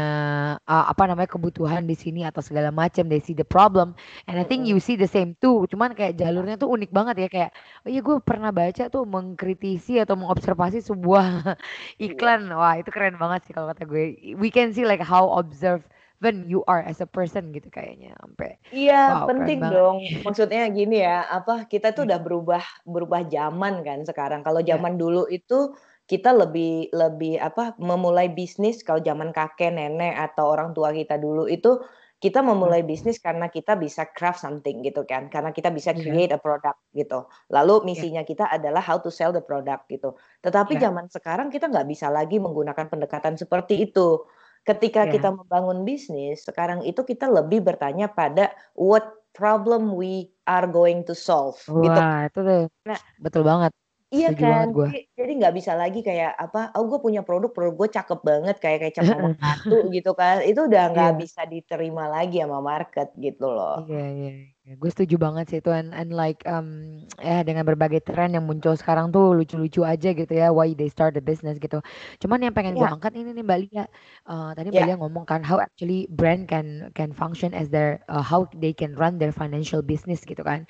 uh, 0.68 0.84
apa 0.92 1.02
namanya 1.08 1.28
kebutuhan 1.32 1.84
di 1.88 1.96
sini 1.96 2.24
atau 2.28 2.40
segala 2.44 2.70
macam. 2.72 3.08
They 3.08 3.20
see 3.24 3.36
the 3.36 3.46
problem, 3.46 3.94
and 4.28 4.36
I 4.40 4.44
think 4.46 4.68
you 4.68 4.78
see 4.80 4.96
the 5.00 5.08
same 5.10 5.34
too. 5.40 5.64
Cuman 5.72 5.96
kayak 5.98 6.16
jalurnya 6.20 6.56
tuh 6.60 6.68
unik 6.72 6.90
banget 6.92 7.16
ya 7.24 7.28
kayak. 7.32 7.50
Oh 7.86 7.90
iya, 7.92 8.00
gue 8.04 8.16
pernah 8.22 8.50
baca 8.54 8.88
tuh 8.92 9.02
mengkritisi 9.08 9.98
atau 10.02 10.14
mengobservasi 10.18 10.78
sebuah 10.84 11.26
Iya. 12.02 12.16
iklan 12.16 12.40
wah 12.52 12.74
itu 12.80 12.90
keren 12.94 13.16
banget 13.20 13.40
sih 13.48 13.52
kalau 13.56 13.70
kata 13.72 13.84
gue 13.88 14.02
we 14.38 14.48
can 14.54 14.70
see 14.74 14.81
like 14.88 15.00
how 15.02 15.30
observant 15.38 16.46
you 16.48 16.64
are 16.70 16.82
as 16.82 17.00
a 17.00 17.08
person 17.08 17.50
gitu 17.54 17.68
kayaknya 17.72 18.14
sampai 18.20 18.58
Iya, 18.72 18.94
wow 19.08 19.28
penting 19.28 19.58
banget 19.60 19.68
dong. 19.68 19.96
Maksudnya 20.24 20.64
gini 20.72 21.04
ya, 21.04 21.28
apa 21.28 21.68
kita 21.68 21.92
tuh 21.92 22.02
Hmm, 22.02 22.08
udah 22.08 22.18
berubah 22.24 22.62
berubah 22.88 23.20
zaman 23.28 23.84
kan 23.84 24.00
sekarang. 24.08 24.40
Kalau 24.46 24.60
ya 24.64 24.70
zaman 24.70 24.96
dulu 24.96 25.28
itu 25.28 25.76
kita 26.08 26.32
lebih 26.32 26.88
lebih 26.96 27.36
apa 27.36 27.76
memulai 27.76 28.32
bisnis 28.32 28.80
kalau 28.86 29.00
zaman 29.04 29.28
kakek 29.36 29.70
nenek 29.76 30.12
atau 30.16 30.44
orang 30.56 30.72
tua 30.76 30.88
kita 30.96 31.20
dulu 31.20 31.44
itu 31.52 31.84
kita 32.22 32.38
Hmm, 32.44 32.76
memulai 32.80 32.80
bisnis 32.86 33.18
karena 33.20 33.50
kita 33.52 33.74
bisa 33.76 34.06
craft 34.16 34.40
something 34.40 34.80
gitu 34.80 35.04
kan. 35.04 35.28
Karena 35.28 35.52
kita 35.52 35.68
bisa 35.68 35.92
iya 35.92 35.92
create 36.00 36.32
a 36.32 36.40
product 36.40 36.80
gitu. 36.96 37.28
Lalu 37.52 37.84
iya 37.92 37.92
misinya 37.92 38.24
kita 38.24 38.48
adalah 38.48 38.80
how 38.80 38.96
to 39.04 39.12
sell 39.12 39.36
the 39.36 39.44
product 39.44 39.84
gitu. 39.92 40.16
Tetapi 40.40 40.72
iya 40.72 40.80
zaman 40.80 41.12
sekarang 41.12 41.52
kita 41.52 41.68
nggak 41.68 41.84
bisa 41.92 42.08
lagi 42.08 42.40
menggunakan 42.40 42.88
pendekatan 42.88 43.36
seperti 43.36 43.84
itu. 43.84 44.24
Ketika 44.68 45.10
kita 45.10 45.28
iya 45.28 45.32
membangun 45.34 45.82
bisnis, 45.88 46.46
sekarang 46.46 46.86
itu 46.86 47.02
kita 47.02 47.26
lebih 47.26 47.60
bertanya 47.66 48.06
pada 48.18 48.54
what 48.78 49.04
problem 49.34 49.94
we 49.98 50.30
are 50.46 50.66
going 50.70 51.02
to 51.08 51.14
solve 51.18 51.58
gitu. 51.82 51.98
wah 51.98 52.14
itu 52.26 52.38
tuh 52.48 52.62
Nah, 52.88 52.98
betul 53.24 53.42
banget. 53.50 53.72
Iya 54.14 54.28
setuju 54.28 54.42
kan, 54.42 54.66
gue 54.74 54.88
jadi 55.18 55.30
nggak 55.38 55.54
bisa 55.58 55.72
lagi 55.82 55.98
kayak 56.08 56.30
apa, 56.44 56.58
oh 56.76 56.84
gue 56.90 56.98
punya 57.06 57.20
produk, 57.26 57.50
produk 57.54 57.74
gue 57.80 57.88
cakep 57.96 58.18
banget 58.30 58.54
kayak 58.62 58.78
kecap 58.84 59.06
nomor 59.12 59.32
satu 59.42 59.74
gitu 59.96 60.10
kan, 60.20 60.36
itu 60.48 60.60
udah 60.68 60.82
nggak 60.92 61.12
iya. 61.12 61.20
bisa 61.22 61.40
diterima 61.52 62.04
lagi 62.14 62.36
sama 62.44 62.58
market 62.70 63.08
gitu 63.24 63.44
loh. 63.56 63.74
Iya, 63.78 63.98
iya, 64.16 64.28
iya. 64.62 64.74
Gue 64.80 64.90
setuju 64.94 65.14
banget 65.18 65.44
sih 65.50 65.58
itu 65.62 65.70
and, 65.74 65.90
and 65.90 66.10
like 66.14 66.38
um, 66.46 67.02
ya 67.18 67.42
dengan 67.42 67.66
berbagai 67.66 68.00
tren 68.06 68.30
yang 68.36 68.46
muncul 68.46 68.74
sekarang 68.78 69.10
tuh 69.14 69.34
lucu-lucu 69.38 69.82
aja 69.82 70.08
gitu 70.14 70.32
ya 70.32 70.54
why 70.54 70.70
they 70.78 70.86
start 70.86 71.12
the 71.18 71.22
business 71.22 71.58
gitu. 71.58 71.82
Cuman 72.22 72.38
yang 72.46 72.54
pengen 72.54 72.78
gue 72.78 72.86
Iya, 72.86 72.88
angkat 72.88 73.12
ini 73.18 73.34
nih 73.34 73.42
Mbak 73.46 73.58
Lia. 73.68 73.84
Eh, 74.30 74.50
tadi 74.56 74.68
Mbak 74.70 74.82
ya, 74.82 74.86
Lia 74.86 74.94
ngomong 75.02 75.24
kan 75.26 75.42
how 75.42 75.58
actually 75.58 76.06
brand 76.14 76.46
can 76.50 76.90
can 76.94 77.10
function 77.10 77.50
as 77.54 77.70
their 77.74 78.02
uh, 78.06 78.22
how 78.22 78.46
they 78.54 78.70
can 78.74 78.94
run 78.94 79.18
their 79.18 79.34
financial 79.34 79.82
business 79.82 80.22
gitu 80.22 80.42
kan. 80.46 80.62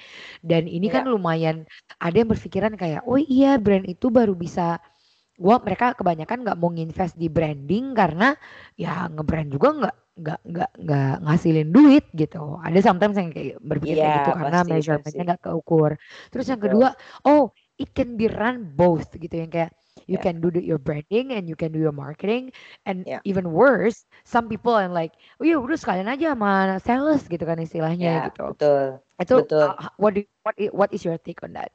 Dan 0.45 0.65
ini 0.71 0.89
kan 0.89 1.05
ya, 1.05 1.09
lumayan 1.09 1.65
ada 2.01 2.17
yang 2.17 2.31
berpikiran 2.33 2.75
kayak 2.81 3.05
oh 3.09 3.21
iya 3.21 3.57
brand 3.61 3.85
itu 3.89 4.09
baru 4.09 4.33
bisa 4.37 4.81
gua 5.39 5.57
mereka 5.63 5.95
kebanyakan 5.99 6.39
nggak 6.45 6.59
mau 6.61 6.71
nginvest 6.73 7.15
di 7.19 7.29
branding 7.33 7.93
karena 7.97 8.35
ya 8.79 9.09
ngebrand 9.13 9.49
juga 9.53 9.69
nggak 9.79 9.95
nggak 10.23 10.39
nggak 10.51 10.71
nggak 10.85 11.13
ngasilin 11.25 11.69
duit 11.73 12.05
gitu. 12.13 12.61
Ada 12.61 12.79
sometimes 12.85 13.17
yang 13.21 13.31
kayak 13.33 13.57
berpikir 13.65 13.97
kayak 14.03 14.15
gitu 14.23 14.31
iya 14.31 14.37
karena 14.37 14.63
pasti 14.63 14.69
measurementnya 14.69 15.23
nggak 15.35 15.43
keukur. 15.49 15.97
Terus 16.33 16.47
yang 16.53 16.61
kedua, 16.63 16.89
oh 17.27 17.53
it 17.81 17.91
can 17.97 18.17
be 18.21 18.29
run 18.29 18.77
both 18.77 19.09
gitu 19.17 19.33
yang 19.41 19.51
kayak 19.53 19.73
you 20.07 20.17
Ya, 20.17 20.23
can 20.23 20.41
do 20.43 20.51
the, 20.51 20.61
your 20.63 20.79
branding 20.79 21.33
and 21.33 21.49
you 21.49 21.57
can 21.57 21.71
do 21.73 21.79
your 21.81 21.95
marketing 21.95 22.51
and 22.87 23.07
ya, 23.07 23.21
even 23.25 23.51
worse 23.53 24.05
some 24.27 24.49
people 24.51 24.75
yang 24.77 24.93
like 24.93 25.15
oh 25.41 25.45
ya 25.47 25.57
udah 25.61 25.79
sekalian 25.79 26.09
aja 26.11 26.35
sama 26.35 26.79
sales 26.83 27.23
gitu 27.31 27.45
kan 27.47 27.59
istilahnya 27.63 28.09
ya, 28.09 28.21
gitu. 28.25 28.55
betul, 28.59 29.01
Itu 29.21 29.35
betul. 29.35 29.69
uh, 29.79 29.91
what 29.99 30.15
do, 30.17 30.23
what 30.45 30.55
what 30.75 30.91
is 30.95 31.05
your 31.05 31.17
take 31.19 31.43
on 31.45 31.55
that? 31.57 31.73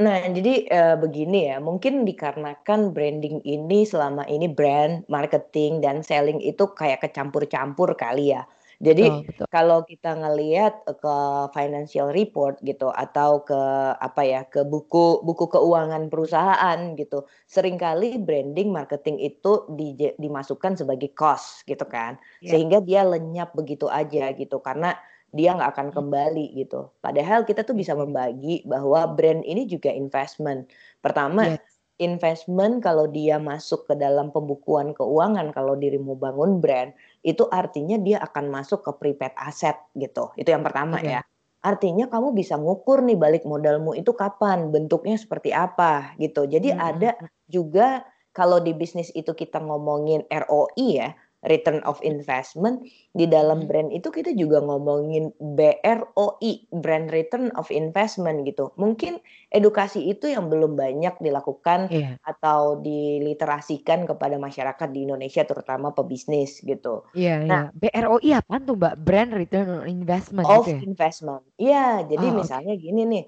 Nah, 0.00 0.24
jadi 0.24 0.64
eh, 0.72 0.96
begini 0.96 1.52
ya, 1.52 1.60
mungkin 1.60 2.08
dikarenakan 2.08 2.96
branding 2.96 3.44
ini 3.44 3.84
selama 3.84 4.24
ini 4.24 4.48
brand, 4.48 5.04
marketing, 5.12 5.84
dan 5.84 6.00
selling 6.00 6.40
itu 6.40 6.64
kayak 6.72 7.04
kecampur-campur 7.04 7.92
kali 8.00 8.32
ya. 8.32 8.48
Jadi 8.80 9.02
Betul, 9.04 9.22
betul. 9.28 9.46
kalau 9.52 9.84
kita 9.84 10.16
ngelihat 10.16 10.80
eh, 10.88 10.96
ke 10.96 11.14
financial 11.52 12.08
report 12.08 12.56
gitu 12.64 12.88
atau 12.88 13.44
ke 13.44 13.60
apa 14.00 14.22
ya, 14.24 14.40
ke 14.48 14.64
buku 14.64 15.20
buku 15.28 15.44
keuangan 15.52 16.08
perusahaan 16.08 16.96
gitu, 16.96 17.28
sering 17.44 17.76
kali 17.76 18.16
branding, 18.16 18.72
marketing 18.72 19.20
itu 19.20 19.68
dije- 19.76 20.16
dimasukkan 20.16 20.72
sebagai 20.80 21.12
cost 21.12 21.68
gitu 21.68 21.84
kan, 21.84 22.16
Ya. 22.40 22.50
sehingga 22.50 22.80
dia 22.80 23.04
lenyap 23.04 23.52
begitu 23.52 23.92
aja 23.92 24.32
gitu 24.32 24.56
karena 24.64 24.96
dia 25.32 25.56
nggak 25.56 25.70
akan 25.76 25.88
Hmm, 25.92 25.96
kembali 25.96 26.44
gitu. 26.60 26.92
Padahal 27.04 27.44
kita 27.48 27.64
tuh 27.68 27.76
bisa 27.76 27.92
membagi 27.96 28.62
bahwa 28.68 29.08
brand 29.16 29.42
ini 29.44 29.64
juga 29.68 29.88
investment. 29.92 30.68
Pertama, 31.04 31.48
Yes. 31.48 31.82
investment 32.00 32.82
kalau 32.86 33.06
dia 33.08 33.36
masuk 33.38 33.86
ke 33.88 33.94
dalam 33.96 34.28
pembukuan 34.34 34.92
keuangan 34.96 35.54
kalau 35.56 35.74
dirimu 35.78 36.14
bangun 36.18 36.58
brand, 36.62 36.90
itu 37.24 37.46
artinya 37.52 37.96
dia 38.00 38.18
akan 38.26 38.44
masuk 38.52 38.84
ke 38.86 38.92
prepaid 39.00 39.34
asset 39.38 39.76
gitu. 39.96 40.32
Itu 40.40 40.52
yang 40.54 40.64
pertama 40.66 40.98
Oke. 40.98 41.06
ya. 41.06 41.22
Artinya 41.62 42.10
kamu 42.10 42.34
bisa 42.34 42.58
ngukur 42.58 43.06
nih 43.06 43.14
balik 43.14 43.46
modalmu 43.46 43.94
itu 43.94 44.10
kapan, 44.18 44.74
bentuknya 44.74 45.14
seperti 45.14 45.54
apa 45.54 46.10
gitu. 46.18 46.42
Jadi 46.50 46.68
Hmm, 46.68 46.80
hmm, 46.88 46.88
ada 46.90 47.10
hmm. 47.20 47.28
juga 47.46 48.02
kalau 48.34 48.58
di 48.58 48.74
bisnis 48.74 49.14
itu 49.14 49.30
kita 49.30 49.62
ngomongin 49.62 50.26
ROI 50.26 50.88
ya, 50.98 51.08
return 51.46 51.82
of 51.86 51.98
investment, 52.06 52.86
di 53.14 53.26
dalam 53.26 53.64
Hmm. 53.64 53.72
brand 53.72 53.90
itu 53.90 54.08
kita 54.14 54.30
juga 54.38 54.62
ngomongin 54.62 55.34
BROI, 55.42 56.70
brand 56.70 57.10
return 57.10 57.50
of 57.58 57.68
investment 57.74 58.46
gitu. 58.46 58.70
Mungkin 58.78 59.18
edukasi 59.50 60.06
itu 60.10 60.30
yang 60.30 60.46
belum 60.52 60.78
banyak 60.78 61.18
dilakukan 61.22 61.90
Iya. 61.90 62.18
atau 62.22 62.78
diliterasikan 62.82 64.06
kepada 64.06 64.38
masyarakat 64.38 64.88
di 64.94 65.06
Indonesia 65.06 65.42
terutama 65.46 65.90
pebisnis 65.94 66.62
gitu. 66.62 67.04
Iya, 67.18 67.32
Nah, 67.50 67.60
iya. 67.60 67.72
BROI 67.76 68.28
apaan 68.40 68.64
tuh 68.68 68.74
Mbak? 68.80 68.94
Brand 69.04 69.30
Return 69.36 69.68
on 69.76 69.84
Investment 69.84 70.48
of 70.48 70.64
gitu 70.64 70.68
ya? 70.80 70.82
investment. 70.82 71.46
Iya, 71.60 72.02
jadi 72.10 72.26
Oh, 72.26 72.34
misalnya 72.34 72.74
gini 72.74 73.06
nih, 73.06 73.24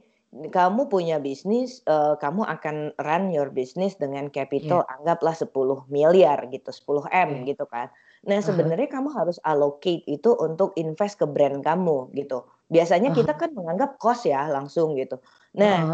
kamu 0.50 0.90
punya 0.90 1.22
bisnis, 1.22 1.78
eee, 1.86 2.18
kamu 2.18 2.42
akan 2.42 2.76
run 2.98 3.24
your 3.30 3.54
business 3.54 3.94
dengan 4.02 4.26
capital 4.34 4.82
Iya. 4.82 4.84
anggaplah 4.90 5.30
10 5.38 5.86
miliar 5.86 6.50
gitu, 6.50 6.74
10 6.74 7.06
M 7.14 7.30
Oke. 7.30 7.46
gitu 7.46 7.64
kan. 7.70 7.86
Nah, 8.24 8.40
Ah 8.42 8.44
sebenarnya 8.44 8.88
kamu 8.88 9.10
harus 9.12 9.36
allocate 9.44 10.04
itu 10.08 10.32
untuk 10.40 10.72
invest 10.80 11.20
ke 11.20 11.26
brand 11.28 11.60
kamu 11.64 12.12
gitu. 12.16 12.48
Biasanya 12.72 13.08
Ah 13.08 13.16
kita 13.16 13.36
kan 13.36 13.52
menganggap 13.52 14.00
cost 14.00 14.24
ya 14.28 14.48
langsung 14.48 14.96
gitu. 14.96 15.20
Nah, 15.60 15.84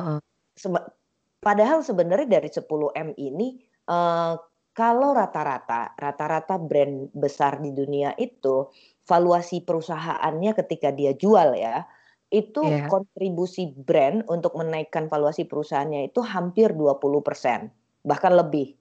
sebe 0.56 0.80
padahal 1.42 1.82
sebenarnya 1.86 2.28
dari 2.40 2.50
10 2.52 2.90
M 2.96 3.14
ini, 3.18 3.60
eee, 3.88 4.34
kalau 4.76 5.12
rata-rata 5.16 5.94
rata-rata 5.98 6.56
brand 6.62 7.10
besar 7.16 7.58
di 7.64 7.72
dunia 7.74 8.14
itu, 8.20 8.70
valuasi 9.08 9.62
perusahaannya 9.66 10.52
ketika 10.64 10.90
dia 10.94 11.12
jual 11.16 11.54
ya, 11.58 11.86
itu 12.32 12.62
Iya. 12.62 12.90
kontribusi 12.90 13.74
brand 13.74 14.24
untuk 14.30 14.54
menaikkan 14.58 15.06
valuasi 15.10 15.46
perusahaannya 15.50 16.10
itu 16.14 16.20
hampir 16.24 16.72
20%, 16.76 17.70
bahkan 18.06 18.34
lebih, 18.38 18.76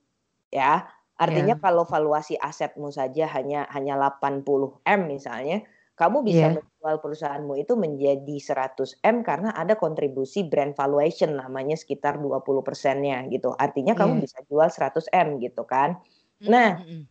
ya. 0.53 0.87
Artinya 1.19 1.53
Iya. 1.53 1.59
kalau 1.59 1.83
valuasi 1.83 2.39
asetmu 2.39 2.89
saja 2.95 3.27
hanya 3.35 3.67
hanya 3.75 3.93
80 3.99 4.79
M 4.87 5.11
misalnya, 5.11 5.61
kamu 5.99 6.23
bisa 6.23 6.47
Iya. 6.47 6.55
menjual 6.55 6.95
perusahaanmu 7.03 7.59
itu 7.59 7.73
menjadi 7.75 8.35
100 8.39 8.95
M 9.03 9.21
karena 9.27 9.51
ada 9.51 9.75
kontribusi 9.75 10.47
brand 10.47 10.71
valuation 10.79 11.35
namanya 11.35 11.75
sekitar 11.75 12.17
20%-nya 12.23 13.27
gitu. 13.33 13.51
Artinya 13.59 13.93
kamu 13.99 14.15
Iya. 14.15 14.23
bisa 14.23 14.39
jual 14.47 14.71
100 14.71 15.05
M 15.11 15.43
gitu 15.43 15.67
kan. 15.67 15.99
Nah, 16.47 16.79
mhm. 16.79 17.09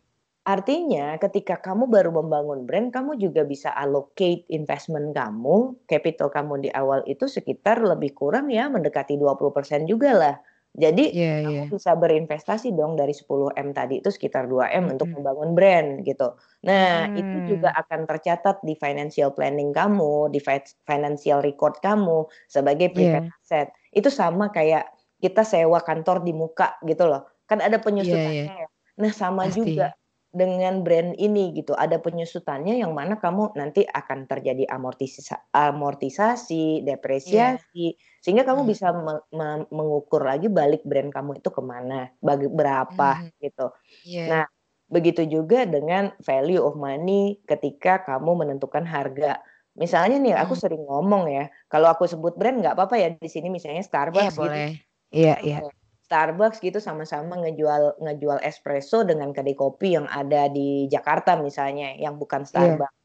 artinya 0.49 1.15
ketika 1.21 1.61
kamu 1.61 1.85
baru 1.93 2.11
membangun 2.15 2.65
brand, 2.69 2.89
kamu 2.97 3.21
juga 3.21 3.45
bisa 3.45 3.71
allocate 3.77 4.49
investment 4.49 5.13
kamu, 5.13 5.77
capital 5.91 6.29
kamu 6.33 6.55
di 6.65 6.71
awal 6.73 7.05
itu 7.07 7.29
sekitar 7.29 7.79
lebih 7.85 8.17
kurang 8.17 8.49
ya 8.49 8.67
mendekati 8.73 9.15
20% 9.21 9.85
jugalah. 9.91 10.41
Jadi 10.77 11.17
kamu 11.39 11.63
iya. 11.65 11.73
bisa 11.73 11.95
berinvestasi 11.97 12.75
dong 12.77 12.93
dari 12.99 13.15
10 13.17 13.49
M 13.57 13.73
tadi 13.73 14.03
itu 14.03 14.11
sekitar 14.13 14.45
2 14.51 14.69
M 14.75 14.91
untuk 14.93 15.09
membangun 15.17 15.55
brand 15.57 15.89
gitu. 16.05 16.37
Nah, 16.69 17.09
itu 17.17 17.41
juga 17.47 17.73
akan 17.73 18.05
tercatat 18.11 18.61
di 18.67 18.75
financial 18.77 19.33
planning 19.33 19.71
kamu, 19.73 20.29
di 20.35 20.39
fi 20.43 20.61
financial 20.85 21.41
record 21.41 21.79
kamu 21.81 22.27
sebagai 22.51 22.93
Iya. 22.93 23.31
asset. 23.41 23.73
Itu 23.95 24.11
sama 24.13 24.51
kayak 24.53 24.93
kita 25.23 25.43
sewa 25.47 25.81
kantor 25.83 26.23
di 26.27 26.33
muka 26.37 26.77
gitu 26.87 27.07
loh, 27.11 27.27
kan 27.49 27.59
ada 27.65 27.79
Iya 28.01 28.19
penyusutannya 28.19 28.53
ya. 28.63 28.67
Nah, 29.03 29.13
sama 29.15 29.47
juga 29.51 29.83
Pasti. 29.83 29.95
Dengan 30.39 30.87
brand 30.87 31.13
ini 31.19 31.51
gitu, 31.59 31.75
ada 31.75 31.99
penyusutannya 31.99 32.79
yang 32.83 32.95
mana 32.95 33.19
kamu 33.19 33.53
nanti 33.59 33.83
akan 33.85 34.31
terjadi 34.31 34.65
amortisisa 34.71 35.37
amortisasi, 35.51 36.87
Iya. 37.25 37.59
depresiasi, 37.61 37.99
sehingga 38.23 38.47
kamu 38.49 38.63
Mhm. 38.63 38.71
bisa 38.71 38.95
me 38.95 39.19
me 39.35 39.67
mengukur 39.75 40.23
lagi 40.23 40.47
balik 40.49 40.83
brand 40.87 41.11
kamu 41.11 41.43
itu 41.43 41.51
ke 41.51 41.63
mana, 41.63 42.15
bagi 42.23 42.47
berapa 42.49 43.19
Mhm. 43.19 43.31
gitu. 43.43 43.75
Iya. 44.05 44.29
Nah, 44.31 44.45
begitu 44.93 45.23
juga 45.29 45.65
dengan 45.69 46.15
value 46.23 46.63
of 46.63 46.75
money 46.79 47.41
ketika 47.51 48.03
kamu 48.07 48.45
menentukan 48.47 48.85
harga. 48.89 49.43
Misalnya 49.79 50.17
nih 50.23 50.35
aku 50.39 50.53
Mhm. 50.53 50.61
sering 50.61 50.83
ngomong 50.87 51.31
ya, 51.33 51.51
kalau 51.73 51.89
aku 51.93 52.05
sebut 52.11 52.35
brand 52.41 52.59
nggak 52.63 52.75
apa-apa 52.79 52.97
ya 53.01 53.09
di 53.17 53.29
sini 53.31 53.49
misalnya 53.53 53.83
Iya 54.15 54.29
Starbucks 54.29 54.39
gitu. 54.43 54.59
boleh. 54.59 54.69
Iya 55.15 55.33
iya. 55.47 55.59
Oke. 55.59 55.88
Starbucks 56.09 56.65
gitu 56.65 56.81
sama-sama 56.81 57.37
ngejual 57.45 58.01
ngejual 58.01 58.41
espresso 58.41 59.05
dengan 59.05 59.29
kedai 59.37 59.53
kopi 59.53 59.93
yang 60.01 60.09
ada 60.09 60.49
di 60.49 60.89
Jakarta 60.89 61.37
misalnya, 61.37 61.93
yang 62.01 62.17
bukan 62.17 62.49
Iya. 62.55 62.81
Starbucks. 62.83 62.97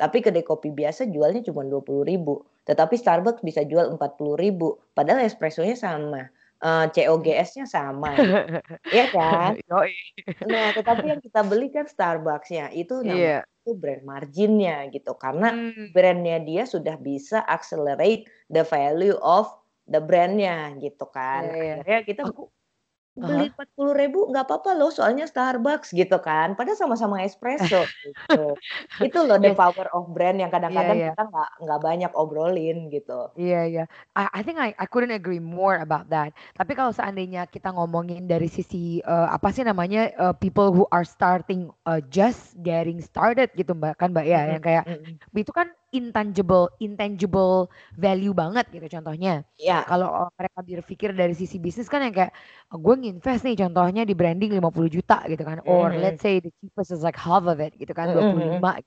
Tapi 0.00 0.18
kedai 0.24 0.42
kopi 0.46 0.70
biasa 0.74 1.06
jualnya 1.12 1.42
cuma 1.48 1.62
20.000, 1.66 2.42
tetapi 2.66 2.94
Starbucks 2.98 3.42
bisa 3.46 3.62
jual 3.66 3.90
40.000, 3.94 4.78
padahal 4.96 5.22
espressonya 5.26 5.76
sama, 5.78 6.30
eee, 6.64 6.84
Mmm. 7.12 7.34
COGS-nya 7.48 7.66
sama 7.70 8.26
iya 8.92 9.06
kan? 9.14 9.52
Nah, 10.46 10.70
tetapi 10.76 11.04
yang 11.16 11.20
kita 11.24 11.40
beli 11.46 11.68
kan 11.74 11.86
Starbucks-nya, 11.90 12.72
itu 12.76 13.00
namanya 13.06 13.32
Iya. 13.32 13.44
itu 13.64 13.72
brand 13.78 14.04
margin-nya 14.06 14.88
gitu, 14.94 15.12
karena 15.18 15.48
Mmm. 15.50 15.94
brand-nya 15.94 16.38
dia 16.44 16.64
sudah 16.68 16.96
bisa 17.00 17.40
accelerate 17.48 18.28
the 18.52 18.62
value 18.66 19.16
of 19.22 19.48
the 19.92 19.98
brand-nya 20.08 20.52
gitu 20.82 21.04
kan. 21.16 21.42
Iya 21.42 21.52
iya. 21.64 21.74
Akhirnya 21.80 21.98
kita 22.08 22.22
Aku 22.26 22.40
ah 23.24 23.28
beli 23.28 23.44
hah. 23.44 23.48
40.000 23.52 24.18
nggak 24.30 24.44
apa-apa 24.48 24.70
loh 24.78 24.90
soalnya 24.96 25.24
Starbucks 25.32 25.88
gitu 26.00 26.16
kan, 26.26 26.48
padahal 26.58 26.78
sama-sama 26.82 27.16
espresso 27.26 27.76
gitu. 28.06 28.58
Itu 29.04 29.18
loh 29.28 29.38
the 29.44 29.50
Yes. 29.50 29.58
power 29.60 29.86
of 29.96 30.02
brand 30.14 30.38
yang 30.42 30.52
Iya 30.68 30.84
kadang-kadang 30.88 30.98
iya. 30.98 31.08
kita 31.08 31.20
nggak 31.30 31.48
nggak 31.64 31.80
banyak 31.86 32.10
obrolin 32.20 32.76
gitu. 32.94 33.12
Iya 33.34 33.58
iya. 33.66 33.82
I 34.14 34.30
I 34.30 34.40
think 34.46 34.62
I 34.62 34.70
I 34.78 34.86
couldn't 34.86 35.10
agree 35.10 35.42
more 35.42 35.82
about 35.82 36.06
that. 36.14 36.30
Tapi 36.54 36.78
kalau 36.78 36.94
seandainya 36.94 37.50
kita 37.50 37.74
ngomongin 37.74 38.30
dari 38.30 38.46
sisi, 38.46 39.02
eee, 39.02 39.26
apa 39.34 39.50
sih 39.50 39.66
namanya, 39.66 40.06
eee, 40.14 40.34
people 40.38 40.70
who 40.70 40.86
are 40.94 41.02
starting, 41.02 41.66
eee, 41.82 41.98
just 42.14 42.54
getting 42.62 43.02
started 43.02 43.50
gitu 43.58 43.74
Mbak, 43.74 43.98
kan 43.98 44.14
Mbak 44.14 44.26
ya, 44.30 44.40
Mhm 44.46 44.54
yang 44.54 44.62
kayak 44.62 44.86
mhm. 44.86 45.20
itu 45.34 45.50
kan 45.50 45.66
intangible 45.96 46.64
intangible 46.82 47.70
value 47.96 48.34
banget 48.36 48.66
gitu 48.74 48.86
contohnya. 49.00 49.46
Iya. 49.58 49.84
Kalau, 49.88 50.08
eee, 50.16 50.30
mereka 50.40 50.58
berpikir 50.64 51.10
dari 51.12 51.34
sisi 51.36 51.56
bisnis 51.60 51.88
kan 51.92 52.00
yang 52.04 52.14
kayak, 52.16 52.32
gue 52.72 52.94
nginvest 53.00 53.42
nih 53.46 53.56
contohnya 53.62 54.02
di 54.08 54.14
branding 54.16 54.50
50 54.58 54.90
juta 54.92 55.16
gitu 55.30 55.42
kan, 55.44 55.58
or 55.68 55.92
mhm. 55.92 56.00
let's 56.00 56.20
say 56.24 56.40
the 56.40 56.50
cheapest 56.60 56.90
is 56.94 57.02
like 57.06 57.18
half 57.18 57.44
of 57.46 57.58
it 57.60 57.72
gitu 57.80 57.92
kan, 57.96 58.08
Mhm 58.12 58.20
mhm. 58.36 58.64
25. 58.64 58.82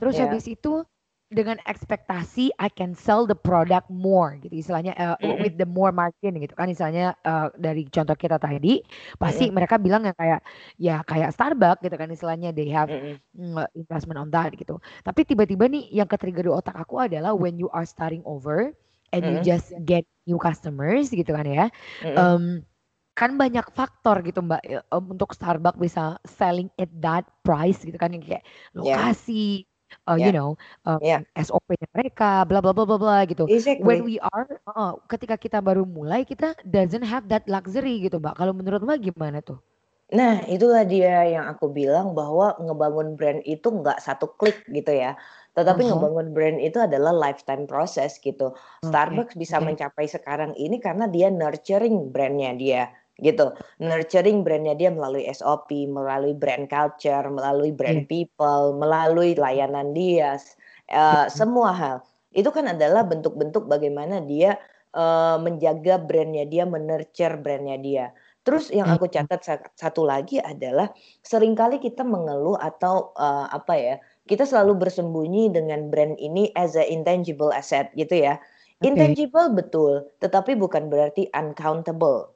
Terus 0.00 0.16
Iya. 0.16 0.22
habis 0.22 0.44
itu 0.50 0.84
dengan 1.32 1.56
ekspektasi 1.64 2.52
I 2.60 2.68
can 2.68 2.92
sell 2.92 3.24
the 3.24 3.32
product 3.38 3.88
more 3.88 4.36
gitu. 4.44 4.52
Istilahnya, 4.60 4.92
Mhm. 5.22 5.36
with 5.40 5.56
the 5.56 5.64
more 5.64 5.88
margin 5.88 6.36
gitu 6.36 6.52
kan. 6.52 6.68
Istilahnya, 6.68 7.16
eee, 7.24 7.48
dari 7.56 7.82
contoh 7.88 8.12
kita 8.12 8.36
tadi, 8.36 8.84
pasti 9.16 9.48
mereka 9.48 9.80
bilang 9.80 10.04
yang 10.04 10.16
kayak, 10.20 10.40
ya 10.76 11.00
kayak 11.08 11.32
Starbucks 11.32 11.80
gitu 11.80 11.96
kan. 11.96 12.12
Istilahnya 12.12 12.52
they 12.52 12.68
have, 12.68 12.92
mmm, 13.34 13.64
investment 13.72 14.20
on 14.20 14.28
that 14.30 14.52
gitu. 14.52 14.76
Tapi 15.00 15.24
tiba-tiba 15.24 15.64
nih 15.66 15.88
yang 15.96 16.06
ke-trigger 16.10 16.44
di 16.44 16.52
otak 16.52 16.76
aku 16.76 17.00
adalah 17.00 17.32
when 17.32 17.56
you 17.56 17.72
are 17.72 17.88
starting 17.88 18.20
over 18.28 18.70
and 19.16 19.24
you 19.24 19.40
just 19.40 19.72
get 19.88 20.04
new 20.28 20.36
customers 20.36 21.08
gitu 21.08 21.32
kan 21.32 21.48
ya, 21.48 21.66
mmm, 22.14 22.62
kan 23.18 23.36
banyak 23.40 23.64
faktor 23.74 24.20
gitu 24.26 24.42
Mbak, 24.44 24.92
untuk 24.94 25.32
Starbucks 25.34 25.80
bisa 25.80 26.18
selling 26.28 26.68
at 26.78 26.90
that 27.02 27.24
price 27.46 27.82
gitu 27.82 27.96
kan, 27.98 28.12
yang 28.14 28.22
kayak 28.24 28.44
Iya. 28.80 29.14
lokasi, 29.18 29.66
eee, 30.08 30.18
Iya. 30.18 30.30
you 30.30 30.32
know, 30.34 30.56
Iya. 31.00 31.16
mmm, 31.16 31.24
SOP-nya 31.36 31.86
mereka, 31.96 32.46
bla 32.48 32.58
bla 32.64 32.72
bla 32.76 32.84
bla 32.88 32.96
bla 33.02 33.16
gitu. 33.30 33.50
When 33.82 34.00
Exactly. 34.00 34.08
we 34.08 34.20
are 34.22 34.46
heeh, 34.48 34.90
ketika 35.12 35.34
kita 35.40 35.58
baru 35.64 35.82
mulai 35.88 36.22
kita 36.28 36.54
doesn't 36.68 37.04
have 37.06 37.26
that 37.32 37.44
luxury 37.50 38.00
gitu 38.04 38.16
Mbak, 38.22 38.34
kalau 38.40 38.52
menurut 38.56 38.80
Mbak 38.86 38.98
gimana 39.12 39.38
tuh? 39.42 39.58
Nah, 40.12 40.44
itulah 40.52 40.84
dia 40.84 41.24
yang 41.32 41.48
aku 41.48 41.72
bilang 41.72 42.12
bahwa 42.12 42.52
ngebangun 42.60 43.16
brand 43.16 43.40
itu 43.48 43.64
nggak 43.72 44.04
satu 44.04 44.36
klik 44.36 44.60
gitu 44.68 44.92
ya, 44.92 45.16
tetapi 45.56 45.88
hah. 45.88 45.88
ngebangun 45.88 46.28
brand 46.36 46.58
itu 46.60 46.76
adalah 46.76 47.08
lifetime 47.16 47.64
process 47.64 48.20
gitu. 48.20 48.52
Oke 48.82 49.24
Starbucks 49.24 49.32
bisa 49.40 49.56
oke. 49.58 49.64
mencapai 49.64 50.04
sekarang 50.04 50.52
ini 50.60 50.76
karena 50.76 51.08
dia 51.08 51.32
nurturing 51.32 52.12
brand-nya 52.12 52.52
dia 52.60 52.92
gitu, 53.22 53.54
nurturing 53.82 54.42
brand-nya 54.46 54.74
dia 54.78 54.90
melalui 54.90 55.26
SOP, 55.30 55.86
melalui 55.86 56.34
brand 56.34 56.66
culture, 56.70 57.26
melalui 57.30 57.70
brand 57.70 58.06
people, 58.10 58.74
melalui 58.78 59.34
layanan 59.38 59.94
dia, 59.94 60.34
Iya. 61.08 61.18
semua 61.30 61.70
hal. 61.74 61.96
Itu 62.34 62.50
kan 62.50 62.66
adalah 62.70 63.06
bentuk-bentuk 63.06 63.70
bagaimana 63.70 64.18
dia, 64.24 64.58
eee, 64.94 65.36
menjaga 65.42 65.98
brand-nya 66.02 66.44
dia, 66.50 66.64
me-nurture 66.66 67.38
brand-nya 67.38 67.76
dia. 67.78 68.04
Terus 68.44 68.68
yang 68.74 68.90
aku 68.92 69.08
Mhm. 69.14 69.14
catat 69.14 69.40
sa 69.46 69.54
satu 69.78 70.04
lagi 70.04 70.36
adalah 70.42 70.90
sering 71.24 71.54
kali 71.56 71.80
kita 71.80 72.02
mengeluh 72.04 72.58
atau, 72.60 73.14
eee, 73.16 73.46
apa 73.54 73.74
ya, 73.78 73.94
kita 74.28 74.44
selalu 74.48 74.84
bersembunyi 74.88 75.54
dengan 75.54 75.88
brand 75.92 76.18
ini 76.20 76.50
as 76.58 76.74
a 76.76 76.84
intangible 76.84 77.54
asset 77.54 77.88
gitu 77.96 78.18
ya. 78.26 78.36
Oke. 78.80 79.14
Intangible 79.24 79.48
betul, 79.56 80.10
tetapi 80.20 80.58
bukan 80.60 80.92
berarti 80.92 81.30
uncountable. 81.32 82.33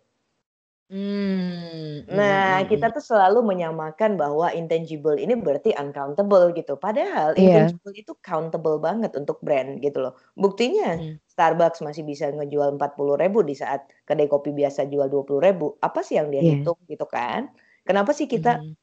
Mhm 0.90 2.08
Nah, 2.08 2.64
mhm. 2.64 2.68
kita 2.70 2.94
tuh 2.94 3.04
selalu 3.04 3.44
menyamakan 3.44 4.16
bahwa 4.16 4.48
intangible 4.56 5.12
ini 5.20 5.36
berarti 5.36 5.76
uncountable 5.76 6.56
gitu, 6.56 6.80
padahal 6.80 7.36
Iya. 7.36 7.78
intangible 7.82 7.92
itu 7.92 8.16
countable 8.24 8.80
banget 8.80 9.12
untuk 9.18 9.36
brand 9.44 9.76
gitu 9.84 10.00
loh. 10.00 10.16
Buktinya 10.32 10.96
Mhm. 10.96 11.18
Starbucks 11.28 11.84
masih 11.84 12.08
bisa 12.08 12.32
ngejual 12.32 12.80
40.000 12.80 13.44
di 13.44 13.52
saat 13.52 13.92
kedai 14.08 14.24
kopi 14.24 14.56
biasa 14.56 14.88
jual 14.88 15.12
20.000, 15.12 15.76
apa 15.84 16.00
sih 16.00 16.16
yang 16.16 16.32
dia 16.32 16.40
Iya. 16.40 16.54
hitung 16.54 16.80
gitu 16.88 17.04
kan. 17.04 17.52
Kenapa 17.84 18.16
sih 18.16 18.24
kita 18.24 18.56
Mhm. 18.58 18.76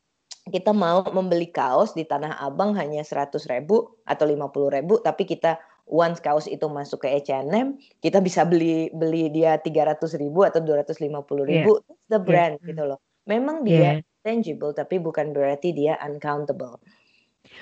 kita 0.49 0.71
mau 0.75 1.03
membeli 1.13 1.49
kaos 1.53 1.93
di 1.97 2.03
Tanah 2.07 2.39
Abang 2.41 2.73
hanya 2.79 3.01
100.000 3.05 3.97
atau 4.07 4.25
50.000 4.29 4.99
tapi 5.01 5.25
kita 5.29 5.57
once 5.85 6.19
kaos 6.21 6.45
itu 6.49 6.65
masuk 6.69 7.05
ke 7.05 7.09
H&M, 7.21 7.77
kita 8.01 8.19
bisa 8.21 8.41
beli 8.45 8.89
beli 8.93 9.29
dia 9.29 9.57
300.000 9.61 10.49
atau 10.49 10.59
Iya. 11.47 11.65
250.000, 11.65 11.81
that's 11.85 12.05
the 12.09 12.19
Iya, 12.25 12.25
brand 12.27 12.53
mmm. 12.61 12.67
gitu 12.69 12.83
loh. 12.89 12.99
Memang 13.29 13.65
dia 13.65 13.97
tangible 14.25 14.73
tapi 14.73 14.97
bukan 15.01 15.33
berarti 15.33 15.73
dia 15.73 15.97
uncountable. 16.01 16.81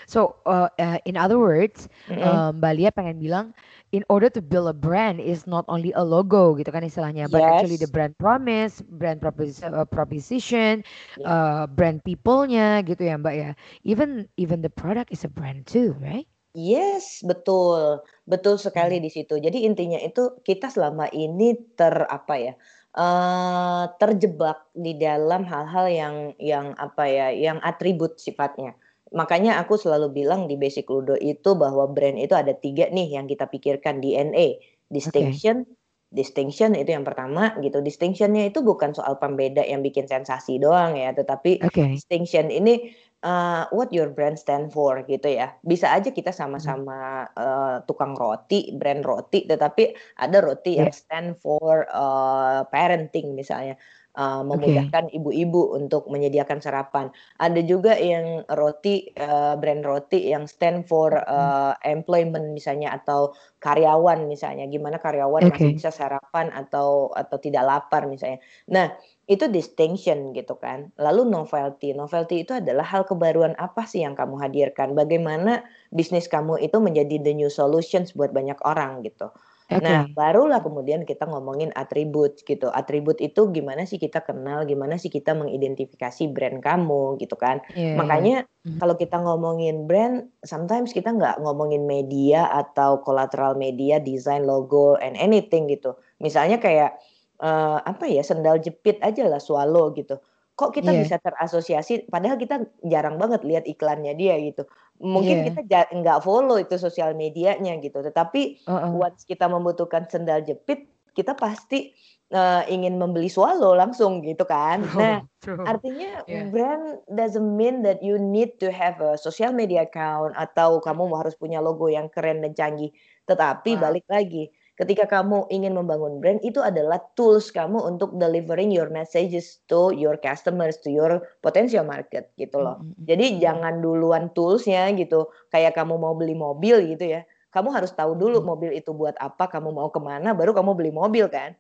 So, 0.08 0.36
uh, 0.48 0.70
uh, 0.80 1.00
in 1.06 1.18
other 1.18 1.40
words, 1.40 1.88
Mm-mm. 2.08 2.24
um, 2.24 2.60
Mbak 2.60 2.74
Lia 2.80 2.92
pengen 2.92 3.20
bilang, 3.20 3.54
in 3.92 4.04
order 4.10 4.30
to 4.32 4.42
build 4.42 4.68
a 4.68 4.74
brand 4.76 5.20
is 5.20 5.46
not 5.46 5.66
only 5.68 5.92
a 5.96 6.04
logo 6.04 6.56
gitu 6.56 6.72
kan 6.72 6.84
istilahnya, 6.84 7.28
but 7.30 7.44
actually 7.44 7.76
the 7.76 7.88
brand 7.88 8.16
promise, 8.18 8.82
brand 8.82 9.20
propos 9.20 9.60
uh, 9.64 9.84
proposition, 9.86 10.84
Ya. 11.16 11.28
uh, 11.28 11.64
brand 11.68 12.00
people-nya 12.04 12.82
gitu 12.88 13.04
ya 13.04 13.20
Mbak 13.20 13.36
ya. 13.36 13.50
Even 13.84 14.28
even 14.40 14.64
the 14.64 14.72
product 14.72 15.12
is 15.12 15.24
a 15.28 15.32
brand 15.32 15.68
too, 15.68 15.94
right? 16.00 16.28
Yes, 16.56 17.26
betul. 17.26 18.06
Betul 18.30 18.62
sekali 18.62 18.94
Hmm. 18.94 19.02
di 19.02 19.10
situ. 19.10 19.42
Jadi 19.42 19.66
intinya 19.66 19.98
itu 19.98 20.38
kita 20.46 20.70
selama 20.70 21.10
ini 21.10 21.58
ter 21.74 21.94
apa 22.06 22.34
ya? 22.38 22.54
eh 22.94 23.84
terjebak 23.98 24.70
di 24.78 24.94
dalam 25.02 25.50
hal-hal 25.50 25.86
yang 25.90 26.16
yang 26.38 26.78
apa 26.78 27.10
ya? 27.10 27.28
Yang 27.34 27.58
atribut 27.66 28.22
sifatnya. 28.22 28.78
Makanya 29.10 29.58
aku 29.66 29.82
selalu 29.82 30.14
bilang 30.14 30.46
di 30.46 30.54
Basic 30.54 30.86
Ludo 30.94 31.18
itu 31.18 31.58
bahwa 31.58 31.90
brand 31.90 32.22
itu 32.22 32.38
ada 32.38 32.54
tiga 32.54 32.86
nih 32.94 33.18
yang 33.18 33.26
kita 33.26 33.50
pikirkan 33.50 33.98
DNA, 33.98 34.46
distinction, 34.94 35.66
distinction 36.14 36.78
itu 36.78 36.94
yang 36.94 37.02
pertama 37.02 37.58
gitu. 37.66 37.82
Distinctionnya 37.82 38.46
itu 38.54 38.62
bukan 38.62 38.94
soal 38.94 39.18
pembeda 39.18 39.66
yang 39.66 39.82
bikin 39.82 40.06
sensasi 40.06 40.62
doang 40.62 40.94
ya, 40.94 41.18
tetapi 41.18 41.62
Oke. 41.62 41.98
distinction 41.98 42.54
ini 42.54 42.94
uh, 43.24 43.66
what 43.72 43.90
your 43.96 44.12
brand 44.12 44.38
stand 44.38 44.70
for 44.76 45.02
gitu 45.08 45.28
ya. 45.32 45.56
Bisa 45.64 45.90
aja 45.96 46.12
kita 46.12 46.30
Hmm. 46.58 46.76
sama-sama 46.76 47.28
uh, 47.34 47.82
tukang 47.88 48.14
roti, 48.20 48.76
brand 48.76 49.02
roti, 49.08 49.48
tetapi 49.48 49.96
ada 50.20 50.38
roti 50.44 50.78
yang 50.80 50.92
Yeah. 50.92 50.94
stand 50.94 51.40
for 51.42 51.88
uh, 51.90 52.68
parenting 52.70 53.34
misalnya, 53.34 53.80
uh, 54.20 54.44
memudahkan 54.46 55.10
ibu-ibu 55.16 55.76
untuk 55.80 56.08
menyediakan 56.12 56.60
sarapan. 56.62 57.10
Ada 57.40 57.62
juga 57.66 57.96
yang 57.98 58.44
roti, 58.52 59.10
uh, 59.18 59.56
brand 59.58 59.84
roti 59.88 60.30
yang 60.30 60.46
stand 60.46 60.86
for 60.86 61.16
uh, 61.28 61.74
employment 61.88 62.52
misalnya 62.54 62.94
atau 63.00 63.34
karyawan 63.64 64.28
misalnya, 64.28 64.68
gimana 64.68 65.00
karyawan 65.00 65.48
masih 65.48 65.72
Oke. 65.72 65.74
bisa 65.74 65.90
sarapan 65.90 66.52
atau 66.52 67.10
atau 67.16 67.38
tidak 67.40 67.64
lapar 67.64 68.06
misalnya. 68.12 68.44
Nah, 68.70 68.92
itu 69.26 69.48
distinction 69.48 70.36
gitu 70.36 70.60
kan. 70.60 70.92
Lalu 71.00 71.28
novelty. 71.32 71.96
Novelty 71.96 72.44
itu 72.44 72.60
adalah 72.60 72.84
hal 72.84 73.08
kebaruan 73.08 73.56
apa 73.56 73.88
sih 73.88 74.04
yang 74.04 74.20
kamu 74.20 74.36
hadirkan? 74.40 74.92
Bagaimana 75.00 75.64
bisnis 75.96 76.28
kamu 76.28 76.60
itu 76.60 76.78
menjadi 76.84 77.24
the 77.24 77.32
new 77.32 77.48
solutions 77.48 78.12
buat 78.12 78.36
banyak 78.36 78.60
orang 78.68 79.00
gitu. 79.08 79.32
Nah, 79.80 80.06
Oke. 80.06 80.14
barulah 80.14 80.60
kemudian 80.62 81.02
kita 81.08 81.26
ngomongin 81.26 81.72
atribut 81.74 82.44
gitu. 82.46 82.68
Atribut 82.70 83.18
itu 83.24 83.50
gimana 83.50 83.88
sih 83.90 83.98
kita 83.98 84.22
kenal, 84.22 84.68
gimana 84.70 85.00
sih 85.02 85.10
kita 85.10 85.34
mengidentifikasi 85.34 86.24
brand 86.30 86.60
kamu 86.62 87.18
gitu 87.24 87.34
kan. 87.40 87.64
Iya. 87.74 87.96
Makanya 87.96 88.46
Mhm. 88.66 88.80
kalau 88.80 88.96
kita 89.00 89.18
ngomongin 89.24 89.88
brand, 89.90 90.30
sometimes 90.44 90.92
kita 90.92 91.10
nggak 91.16 91.40
ngomongin 91.42 91.88
media 91.88 92.52
atau 92.52 93.00
collateral 93.02 93.56
media, 93.56 93.98
desain, 94.04 94.44
logo, 94.44 95.00
and 95.00 95.16
anything 95.18 95.66
gitu. 95.72 95.96
Misalnya 96.20 96.60
kayak 96.60 97.00
eh, 97.44 97.78
apa 97.84 98.06
ya 98.08 98.24
sendal 98.24 98.64
jepit 98.64 98.98
aja 99.04 99.28
lah 99.28 99.44
Swallow 99.44 99.92
gitu. 99.94 100.18
Kok 100.54 100.70
kita 100.72 100.94
Iya. 100.94 101.02
bisa 101.02 101.16
terasosiasi? 101.20 102.08
Padahal 102.08 102.38
kita 102.38 102.62
jarang 102.86 103.18
banget 103.18 103.42
lihat 103.44 103.66
iklannya 103.66 104.14
dia 104.16 104.38
gitu. 104.40 104.64
Mungkin 105.02 105.44
Iya. 105.44 105.52
kita 105.66 105.90
nggak 105.92 106.20
follow 106.24 106.62
itu 106.62 106.78
sosial 106.78 107.18
medianya 107.18 107.76
gitu. 107.82 108.00
Tetapi 108.00 108.42
Heeh. 108.64 108.92
once 108.94 109.26
kita 109.26 109.50
membutuhkan 109.50 110.06
sendal 110.08 110.46
jepit, 110.46 110.88
kita 111.14 111.34
pasti 111.36 111.92
eh, 112.34 112.64
ingin 112.66 112.98
membeli 112.98 113.30
Swallow 113.30 113.78
langsung 113.78 114.26
gitu 114.26 114.42
kan. 114.50 114.82
Nah, 114.98 115.22
True. 115.38 115.60
True. 115.62 115.66
Artinya 115.70 116.26
Yeah. 116.26 116.50
brand 116.50 116.86
doesn't 117.06 117.46
mean 117.54 117.86
that 117.86 118.02
you 118.02 118.18
need 118.18 118.58
to 118.58 118.74
have 118.74 118.98
a 119.06 119.22
social 119.22 119.54
media 119.54 119.86
account 119.86 120.34
atau 120.34 120.82
kamu 120.82 121.14
harus 121.14 121.38
punya 121.38 121.62
logo 121.62 121.94
yang 121.94 122.10
keren 122.10 122.42
dan 122.42 122.58
canggih. 122.58 122.90
Tetapi 123.30 123.78
Wow. 123.78 123.82
balik 123.86 124.06
lagi, 124.10 124.50
ketika 124.80 125.06
kamu 125.06 125.46
ingin 125.54 125.74
membangun 125.78 126.18
brand 126.22 126.42
itu 126.42 126.58
adalah 126.64 126.98
tools 127.14 127.54
kamu 127.54 127.78
untuk 127.86 128.18
delivering 128.18 128.74
your 128.74 128.90
messages 128.90 129.62
to 129.70 129.94
your 129.94 130.18
customers, 130.18 130.82
to 130.82 130.90
your 130.90 131.22
potential 131.46 131.86
market 131.86 132.34
gitu 132.42 132.58
loh. 132.62 132.82
Mm, 132.82 132.86
mm, 132.86 132.94
mm, 132.98 133.06
Jadi 133.10 133.26
jangan 133.44 133.74
duluan 133.86 134.34
toolsnya 134.34 134.90
gitu. 134.98 135.30
Kayak 135.54 135.78
kamu 135.78 135.96
mau 136.02 136.14
beli 136.18 136.34
mobil 136.34 136.76
gitu 136.96 137.06
ya. 137.06 137.22
Kamu 137.54 137.70
harus 137.70 137.94
tahu 137.94 138.18
dulu 138.18 138.42
Mm. 138.42 138.48
mobil 138.50 138.72
itu 138.74 138.92
buat 138.98 139.14
apa, 139.22 139.46
kamu 139.52 139.70
mau 139.78 139.90
ke 139.94 140.02
mana, 140.02 140.34
baru 140.34 140.52
kamu 140.58 140.72
beli 140.74 140.92
mobil 140.94 141.30
kan. 141.30 141.54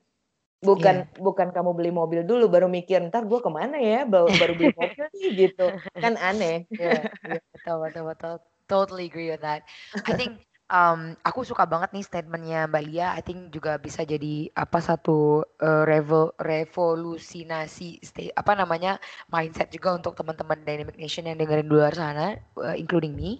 Bukan 0.63 0.95
bukan 1.19 1.52
kamu 1.52 1.71
beli 1.76 1.91
mobil 1.91 2.23
dulu 2.23 2.47
baru 2.47 2.67
mikir 2.71 3.04
ntar 3.12 3.28
gue 3.28 3.39
ke 3.43 3.52
mana 3.52 3.76
ya 3.84 4.08
baru, 4.08 4.32
baru 4.39 4.54
beli 4.56 4.71
mobil 4.71 5.06
nih 5.12 5.30
gitu 5.47 5.63
kan 6.02 6.13
aneh. 6.19 6.63
Iya, 6.80 7.12
iya, 7.28 7.39
betul, 7.54 7.76
betul, 7.84 8.04
betul. 8.10 8.34
Totally 8.71 9.06
agree 9.12 9.28
with 9.30 9.43
that. 9.43 9.67
I 10.08 10.15
think 10.15 10.39
um, 10.73 10.99
aku 11.21 11.41
suka 11.45 11.63
banget 11.69 11.89
nih 11.95 12.05
statementnya 12.09 12.59
Mbak 12.71 12.83
Lia. 12.89 13.07
I 13.13 13.21
think 13.21 13.53
juga 13.55 13.77
bisa 13.77 14.01
jadi 14.03 14.49
apa 14.57 14.79
satu 14.81 15.45
uh, 15.62 15.83
revo, 15.86 16.33
revolusinasi 16.41 18.01
sta- 18.03 18.33
apa 18.41 18.51
namanya 18.57 18.97
mindset 19.33 19.69
juga 19.75 19.93
untuk 19.97 20.17
teman-teman 20.19 20.59
Dynamic 20.67 20.97
Nation 20.97 21.29
yang 21.29 21.38
dengerin 21.39 21.67
di 21.69 21.73
luar 21.73 21.93
sana, 21.93 22.36
uh, 22.59 22.75
including 22.75 23.13
me. 23.15 23.39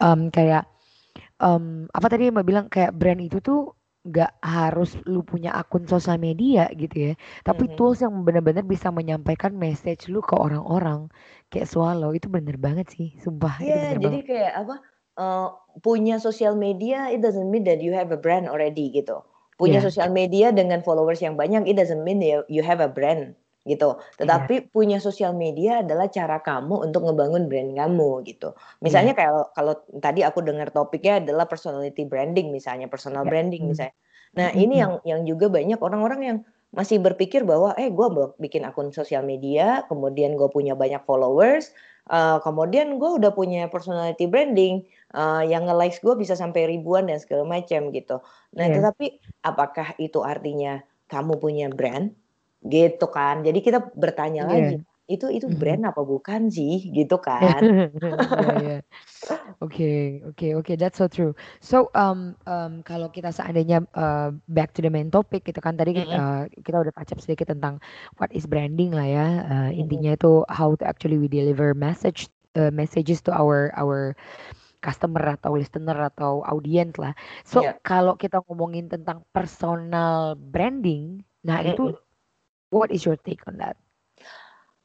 Um, 0.00 0.28
kayak 0.32 0.64
um, 1.42 1.86
apa 1.96 2.06
tadi 2.12 2.30
Mbak 2.32 2.46
bilang 2.46 2.66
kayak 2.72 2.94
brand 2.98 3.20
itu 3.22 3.38
tuh 3.42 3.60
nggak 4.06 4.32
harus 4.40 4.96
lu 5.12 5.20
punya 5.26 5.50
akun 5.60 5.84
sosial 5.84 6.16
media 6.16 6.70
gitu 6.72 7.12
ya, 7.12 7.14
tapi 7.44 7.68
Mhm. 7.68 7.76
tools 7.76 8.00
yang 8.04 8.14
benar-benar 8.26 8.64
bisa 8.64 8.88
menyampaikan 8.94 9.52
message 9.54 10.08
lu 10.12 10.20
ke 10.24 10.34
orang-orang 10.38 11.10
kayak 11.52 11.68
Swallow 11.68 12.12
itu 12.16 12.26
bener 12.32 12.56
banget 12.56 12.86
sih, 12.94 13.08
sumpah 13.20 13.60
itu 13.68 13.76
Iya, 13.76 13.76
bener 13.76 14.00
jadi 14.02 14.16
banget. 14.16 14.22
kayak 14.28 14.52
apa? 14.60 14.74
Eh, 15.18 15.48
punya 15.82 16.18
sosial 16.18 16.54
media 16.58 17.10
it 17.10 17.22
doesn't 17.24 17.48
mean 17.48 17.64
that 17.66 17.80
you 17.82 17.94
have 17.94 18.10
a 18.14 18.18
brand 18.20 18.46
already 18.46 18.90
gitu. 18.92 19.22
Punya 19.60 19.78
Iya, 19.80 19.92
sosial 19.92 20.08
media 20.10 20.50
dengan 20.54 20.80
followers 20.80 21.20
yang 21.20 21.36
banyak 21.36 21.68
it 21.68 21.76
doesn't 21.76 22.00
mean 22.02 22.20
you, 22.24 22.42
you 22.48 22.62
have 22.64 22.80
a 22.80 22.88
brand 22.88 23.36
gitu. 23.68 24.00
Tetapi 24.16 24.72
punya 24.72 24.96
sosial 24.98 25.36
media 25.36 25.84
adalah 25.84 26.08
cara 26.08 26.40
kamu 26.40 26.88
untuk 26.90 27.04
ngebangun 27.04 27.44
brand 27.46 27.76
kamu 27.76 28.24
gitu. 28.24 28.56
Misalnya 28.80 29.12
kalau 29.12 29.52
kalau 29.52 29.76
tadi 30.00 30.24
aku 30.24 30.40
dengar 30.40 30.72
topiknya 30.72 31.20
adalah 31.20 31.44
personality 31.44 32.08
branding 32.08 32.48
misalnya, 32.48 32.88
personal 32.88 33.28
iya, 33.28 33.30
branding 33.30 33.68
mm, 33.68 33.70
misalnya. 33.70 33.96
Nah, 34.32 34.48
mm, 34.54 34.62
ini 34.62 34.74
mm, 34.78 34.82
yang 34.82 34.92
yang 35.04 35.20
juga 35.28 35.46
banyak 35.52 35.76
orang-orang 35.76 36.20
yang 36.24 36.38
masih 36.70 37.02
berpikir 37.02 37.42
bahwa 37.42 37.74
eh 37.74 37.90
gue 37.90 38.08
bikin 38.38 38.62
akun 38.64 38.94
sosial 38.94 39.26
media, 39.26 39.84
kemudian 39.90 40.38
gue 40.38 40.48
punya 40.48 40.78
banyak 40.78 41.02
followers, 41.02 41.74
eh, 42.08 42.38
kemudian 42.40 42.96
gue 42.96 43.10
udah 43.18 43.34
punya 43.34 43.66
personality 43.68 44.24
branding 44.30 44.86
eh, 45.14 45.42
yang 45.50 45.66
nge-likes 45.66 46.00
gue 46.02 46.14
bisa 46.18 46.34
sampai 46.38 46.70
ribuan 46.70 47.06
dan 47.06 47.18
segala 47.18 47.46
macam 47.46 47.90
gitu. 47.90 48.22
Nah, 48.56 48.66
iya, 48.66 48.74
tetapi 48.78 49.06
apakah 49.44 49.94
itu 49.98 50.20
artinya 50.22 50.82
kamu 51.10 51.38
punya 51.38 51.66
brand? 51.70 52.14
Gitu 52.60 53.06
kan. 53.08 53.42
Jadi 53.42 53.58
kita 53.64 53.92
bertanya 53.96 54.44
iya, 54.46 54.52
lagi, 54.52 54.76
itu 55.10 55.26
itu 55.32 55.46
brand 55.50 55.82
apa 55.88 56.06
bukan 56.06 56.52
sih? 56.52 56.92
Gitu 56.94 57.16
kan. 57.26 57.60
Iya, 58.38 58.54
iya. 58.62 58.78
Oke, 59.60 60.22
oke, 60.24 60.46
oke, 60.56 60.72
that's 60.78 60.96
so 60.96 61.10
true. 61.10 61.36
So, 61.60 61.92
um, 61.92 62.38
um, 62.48 62.80
kalau 62.86 63.12
kita 63.12 63.34
seandainya 63.34 63.84
uh, 63.92 64.32
back 64.48 64.72
to 64.78 64.80
the 64.80 64.88
main 64.88 65.12
topic 65.12 65.44
gitu 65.44 65.60
kan 65.60 65.76
tadi 65.76 65.98
Mm-mm, 65.98 66.14
uh, 66.16 66.44
kita 66.64 66.80
udah 66.80 66.92
touch 66.96 67.12
up 67.12 67.20
sedikit 67.20 67.52
tentang 67.52 67.82
what 68.16 68.32
is 68.32 68.48
branding 68.48 68.94
lah 68.94 69.04
ya. 69.04 69.26
Uh, 69.44 69.70
intinya 69.74 70.14
itu 70.14 70.46
how 70.48 70.72
to 70.78 70.86
actually 70.86 71.20
we 71.20 71.28
deliver 71.28 71.76
message 71.76 72.30
uh, 72.56 72.72
messages 72.72 73.20
to 73.20 73.34
our 73.34 73.74
our 73.76 74.16
customer 74.80 75.36
atau 75.36 75.56
listener 75.56 75.96
atau 75.96 76.44
audience 76.44 76.96
lah. 76.96 77.12
So, 77.44 77.60
Iya. 77.64 77.80
kalau 77.84 78.16
kita 78.16 78.40
ngomongin 78.48 78.88
tentang 78.88 79.24
personal 79.32 80.34
branding, 80.36 81.24
nah 81.44 81.60
itu 81.60 81.92
Mm-mm. 81.92 82.00
what 82.72 82.88
is 82.90 83.04
your 83.04 83.20
take 83.20 83.44
on 83.46 83.60
that? 83.60 83.76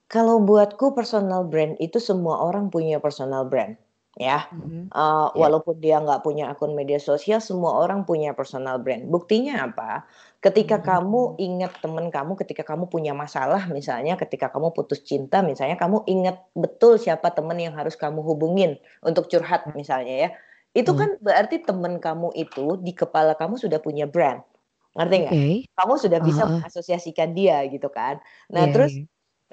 Kalau 0.05 0.38
buatku 0.38 0.93
personal 0.93 1.49
brand 1.49 1.75
itu 1.81 1.97
semua 1.97 2.38
orang 2.38 2.69
punya 2.69 3.01
personal 3.01 3.49
brand, 3.49 3.73
ya. 4.21 4.45
Mhm. 4.53 4.93
Uh, 4.93 5.34
walaupun 5.34 5.81
dia 5.81 5.97
nggak 5.97 6.21
punya 6.21 6.53
akun 6.53 6.77
media 6.77 7.01
sosial, 7.01 7.41
semua 7.41 7.73
orang 7.84 8.05
punya 8.05 8.31
personal 8.38 8.77
brand. 8.77 9.10
Buktinya 9.10 9.65
apa? 9.65 10.05
Ketika 10.45 10.77
Mhm. 10.77 10.86
kamu 10.86 11.21
ingat 11.41 11.73
temen 11.81 12.05
kamu, 12.13 12.38
ketika 12.38 12.62
kamu 12.69 12.86
punya 12.93 13.17
masalah, 13.17 13.65
misalnya 13.73 14.13
ketika 14.21 14.53
kamu 14.53 14.77
putus 14.77 15.01
cinta, 15.01 15.41
misalnya 15.41 15.73
kamu 15.81 16.05
ingat 16.05 16.38
betul 16.53 17.01
siapa 17.01 17.34
temen 17.34 17.58
yang 17.58 17.73
harus 17.73 17.97
kamu 17.97 18.21
hubungin 18.21 18.77
untuk 19.01 19.25
curhat, 19.31 19.73
misalnya 19.73 20.15
ya. 20.23 20.29
Itu 20.77 20.91
Hmm. 20.91 20.99
kan 20.99 21.17
berarti 21.17 21.65
temen 21.65 21.97
kamu 21.97 22.29
itu 22.38 22.77
di 22.86 22.93
kepala 22.93 23.34
kamu 23.34 23.58
sudah 23.58 23.81
punya 23.81 24.05
brand, 24.05 24.45
ngerti 24.97 25.15
nggak? 25.25 25.39
Oke. 25.39 25.65
Kamu 25.81 25.93
sudah 25.97 26.19
bisa 26.21 26.43
Heeh. 26.45 26.51
mengasosiasikan 26.51 27.29
dia 27.34 27.65
gitu 27.73 27.89
kan. 27.89 28.21
Nah 28.53 28.63
Iya, 28.63 28.71
terus 28.73 29.01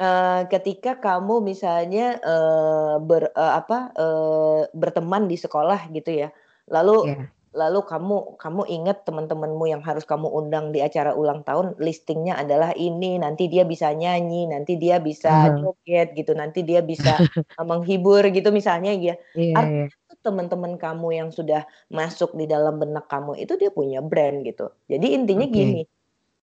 eh, 0.01 0.41
ketika 0.53 0.91
kamu 1.01 1.35
misalnya 1.51 2.21
eh, 2.21 2.95
ber 3.09 3.33
eh, 3.33 3.53
apa 3.61 3.79
eh, 3.97 4.61
berteman 4.77 5.25
di 5.31 5.37
sekolah 5.41 5.89
gitu 5.97 6.11
ya, 6.27 6.29
lalu 6.69 6.93
Iya. 7.03 7.33
Lalu 7.53 7.85
kamu 7.85 8.41
kamu 8.41 8.63
ingat 8.65 9.05
teman-temanmu 9.05 9.69
yang 9.69 9.85
harus 9.85 10.09
kamu 10.09 10.25
undang 10.25 10.73
di 10.73 10.81
acara 10.81 11.13
ulang 11.13 11.45
tahun 11.45 11.77
listingnya 11.77 12.41
adalah 12.41 12.73
ini 12.73 13.21
nanti 13.21 13.45
dia 13.53 13.69
bisa 13.69 13.93
nyanyi 13.93 14.49
nanti 14.49 14.81
dia 14.81 14.97
bisa 14.97 15.53
Aha. 15.53 15.61
joget 15.61 16.17
gitu 16.17 16.33
nanti 16.33 16.65
dia 16.65 16.81
bisa 16.81 17.21
uh, 17.21 17.65
menghibur 17.69 18.25
gitu 18.33 18.49
misalnya 18.49 18.97
ya 18.97 19.21
iya. 19.37 19.53
artinya 19.53 19.93
tuh 19.93 20.19
teman-teman 20.25 20.81
kamu 20.81 21.09
yang 21.13 21.29
sudah 21.29 21.69
masuk 21.93 22.33
di 22.41 22.49
dalam 22.49 22.81
benak 22.81 23.05
kamu 23.13 23.37
itu 23.37 23.61
dia 23.61 23.69
punya 23.69 24.01
brand 24.01 24.41
gitu 24.49 24.73
jadi 24.89 25.07
intinya 25.13 25.45
Oke. 25.45 25.53
gini 25.53 25.81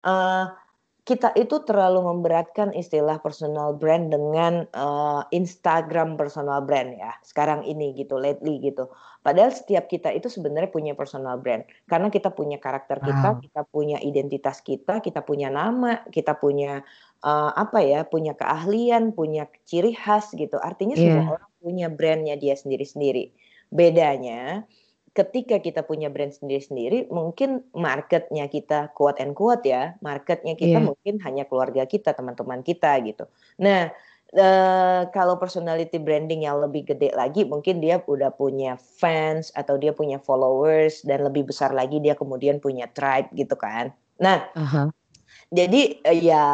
uh, 0.05 0.53
kita 1.09 1.33
itu 1.41 1.65
terlalu 1.65 2.05
memberatkan 2.05 2.77
istilah 2.77 3.17
personal 3.25 3.73
brand 3.73 4.13
dengan 4.13 4.69
uh, 4.77 5.25
Instagram 5.33 6.21
personal 6.21 6.61
brand 6.69 6.93
ya 6.93 7.17
sekarang 7.25 7.65
ini 7.65 7.97
gitu 7.97 8.21
lately 8.21 8.61
gitu 8.61 8.93
padahal 9.25 9.49
setiap 9.49 9.89
kita 9.89 10.13
itu 10.13 10.29
sebenarnya 10.29 10.69
punya 10.69 10.93
personal 10.93 11.41
brand 11.41 11.65
karena 11.89 12.13
kita 12.13 12.29
punya 12.29 12.61
karakter 12.61 13.01
kita 13.01 13.29
Wow. 13.33 13.41
kita 13.41 13.63
punya 13.73 13.97
identitas 14.05 14.61
kita 14.61 15.01
kita 15.01 15.25
punya 15.25 15.49
nama 15.49 16.05
kita 16.13 16.37
punya 16.37 16.85
uh, 17.25 17.57
apa 17.57 17.81
ya 17.81 18.05
punya 18.05 18.37
keahlian 18.37 19.17
punya 19.17 19.49
ciri 19.65 19.97
khas 19.97 20.37
gitu 20.37 20.61
artinya 20.61 20.93
semua 20.93 21.25
Iya. 21.25 21.33
orang 21.41 21.51
punya 21.65 21.87
brandnya 21.89 22.37
dia 22.37 22.53
sendiri-sendiri 22.53 23.33
bedanya 23.73 24.69
ketika 25.19 25.59
kita 25.59 25.83
punya 25.83 26.07
brand 26.07 26.31
sendiri-sendiri, 26.31 27.11
mungkin 27.11 27.67
marketnya 27.75 28.47
kita 28.47 28.95
quote 28.95 29.19
and 29.19 29.35
quote 29.35 29.67
ya, 29.67 29.99
marketnya 29.99 30.55
kita 30.55 30.79
Iya. 30.79 30.87
mungkin 30.95 31.15
hanya 31.27 31.43
keluarga 31.51 31.83
kita, 31.91 32.15
teman-teman 32.15 32.63
kita 32.63 32.95
gitu. 33.03 33.27
Nah, 33.59 33.91
eh, 34.31 35.03
kalau 35.11 35.35
personality 35.43 35.99
branding 35.99 36.47
yang 36.47 36.63
lebih 36.63 36.95
gede 36.95 37.11
lagi, 37.19 37.43
mungkin 37.43 37.83
dia 37.83 37.99
udah 38.07 38.31
punya 38.31 38.79
fans 38.79 39.51
atau 39.59 39.75
dia 39.75 39.91
punya 39.91 40.23
followers 40.23 41.03
dan 41.03 41.27
lebih 41.27 41.51
besar 41.51 41.75
lagi 41.75 41.99
dia 41.99 42.15
kemudian 42.15 42.63
punya 42.63 42.87
tribe 42.87 43.27
gitu 43.35 43.59
kan. 43.59 43.91
Nah, 44.23 44.47
Aha. 44.55 44.95
jadi 45.51 45.99
eh, 46.07 46.19
ya 46.31 46.47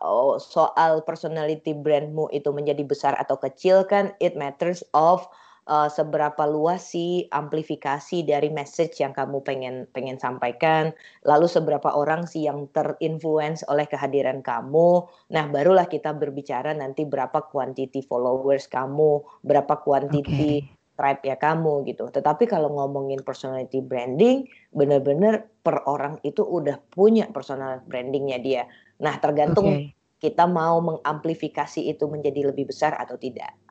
oh, 0.00 0.40
soal 0.40 1.04
personality 1.04 1.76
brandmu 1.76 2.32
itu 2.32 2.48
menjadi 2.48 2.80
besar 2.80 3.12
atau 3.20 3.36
kecil 3.36 3.84
kan 3.84 4.16
it 4.24 4.40
matters 4.40 4.80
of 4.96 5.28
uh, 5.66 5.90
seberapa 5.90 6.46
luas 6.46 6.94
sih 6.94 7.26
amplifikasi 7.28 8.22
dari 8.22 8.48
message 8.48 9.02
yang 9.02 9.12
kamu 9.12 9.42
pengen 9.42 9.84
pengen 9.90 10.16
sampaikan, 10.16 10.94
lalu 11.26 11.50
seberapa 11.50 11.92
orang 11.92 12.24
sih 12.24 12.46
yang 12.46 12.70
terinfluence 12.70 13.66
oleh 13.66 13.84
kehadiran 13.84 14.40
kamu. 14.40 15.04
Nah, 15.34 15.44
barulah 15.50 15.90
kita 15.90 16.14
berbicara 16.14 16.72
nanti 16.72 17.02
berapa 17.04 17.44
quantity 17.50 18.00
followers 18.06 18.70
kamu, 18.70 19.22
berapa 19.42 19.82
quantity 19.82 20.62
Oke. 20.62 20.74
tribe 20.96 21.22
ya 21.26 21.36
kamu 21.36 21.84
gitu. 21.90 22.08
Tetapi 22.08 22.46
kalau 22.48 22.72
ngomongin 22.72 23.20
personality 23.26 23.82
branding, 23.82 24.46
benar-benar 24.72 25.50
per 25.60 25.82
orang 25.90 26.22
itu 26.22 26.46
udah 26.46 26.78
punya 26.94 27.28
personal 27.34 27.82
brandingnya 27.84 28.38
dia. 28.40 28.64
Nah, 29.02 29.18
tergantung 29.20 29.68
Oke. 29.68 29.92
kita 30.22 30.48
mau 30.48 30.80
mengamplifikasi 30.80 31.84
itu 31.84 32.08
menjadi 32.08 32.48
lebih 32.48 32.72
besar 32.72 32.96
atau 32.96 33.20
tidak. 33.20 33.65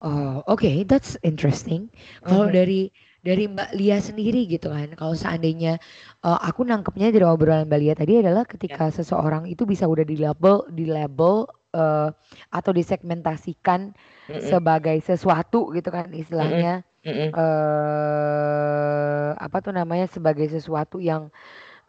Oh, 0.00 0.40
oke, 0.48 0.88
that's 0.88 1.20
interesting. 1.20 1.92
Kalau 2.24 2.48
Mhm. 2.48 2.48
dari 2.48 2.88
dari 3.20 3.44
Mbak 3.52 3.76
Lia 3.76 4.00
sendiri 4.00 4.48
gitu 4.48 4.72
kan, 4.72 4.96
kalau 4.96 5.12
seandainya 5.12 5.76
uh, 6.24 6.40
aku 6.40 6.64
nangkepnya 6.64 7.12
dari 7.12 7.20
obrolan 7.28 7.68
Mbak 7.68 7.80
Lia 7.84 7.92
tadi 7.92 8.16
adalah 8.24 8.48
Ya. 8.68 8.80
ketika 8.80 8.88
seseorang 8.88 9.44
itu 9.44 9.68
bisa 9.68 9.84
udah 9.84 10.00
di 10.08 10.16
label, 10.16 10.64
di 10.72 10.88
label 10.88 11.44
uh, 11.76 12.08
atau 12.48 12.72
disegmentasikan 12.72 13.92
Mhm, 14.28 14.60
sebagai 14.60 14.96
sesuatu 15.04 15.68
gitu 15.76 15.92
kan 15.92 16.08
istilahnya 16.16 16.80
mhm. 17.04 17.36
eh 17.36 19.30
apa 19.36 19.56
tuh 19.64 19.72
namanya 19.76 20.08
sebagai 20.08 20.48
sesuatu 20.48 20.96
yang 20.96 21.28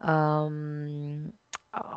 um, 0.03 1.31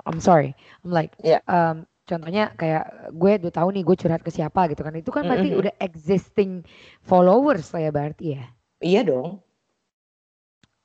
I'm 0.07 0.21
sorry, 0.21 0.55
I'm 0.85 0.91
like 0.95 1.13
Ya. 1.23 1.41
um, 1.49 1.87
contohnya 2.05 2.53
kayak 2.55 2.85
gue 3.17 3.31
udah 3.41 3.53
tahu 3.53 3.69
nih 3.73 3.83
gue 3.83 3.97
curhat 3.97 4.21
ke 4.21 4.29
siapa 4.29 4.69
gitu 4.69 4.85
kan 4.85 4.93
itu 4.93 5.09
kan 5.09 5.25
berarti 5.25 5.49
Mhm. 5.53 5.61
udah 5.61 5.75
existing 5.81 6.61
followers 7.01 7.73
lah 7.73 7.81
ya 7.89 7.91
berarti 7.91 8.25
ya. 8.37 8.45
Iya 8.85 9.01
dong. 9.09 9.41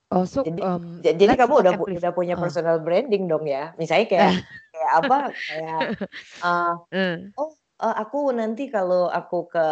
Oh 0.09 0.25
so 0.25 0.41
Jadi 0.41 0.57
um, 0.65 1.05
ja- 1.05 1.13
jadi 1.13 1.33
kamu 1.37 1.53
udah 1.61 1.71
pu- 1.77 1.85
amplify. 1.85 1.99
udah 2.01 2.11
punya 2.17 2.33
Uh, 2.33 2.41
personal 2.41 2.77
branding 2.81 3.29
dong 3.29 3.45
ya. 3.45 3.75
Misalnya 3.77 4.07
kayak 4.09 4.31
kayak 4.73 4.91
apa? 5.05 5.17
Kayak 5.37 5.81
uh, 6.41 6.73
uh, 6.89 7.17
oh 7.37 7.58
eh, 7.83 7.95
aku 8.03 8.17
nanti 8.35 8.67
kalau 8.67 9.07
aku 9.07 9.47
ke 9.53 9.65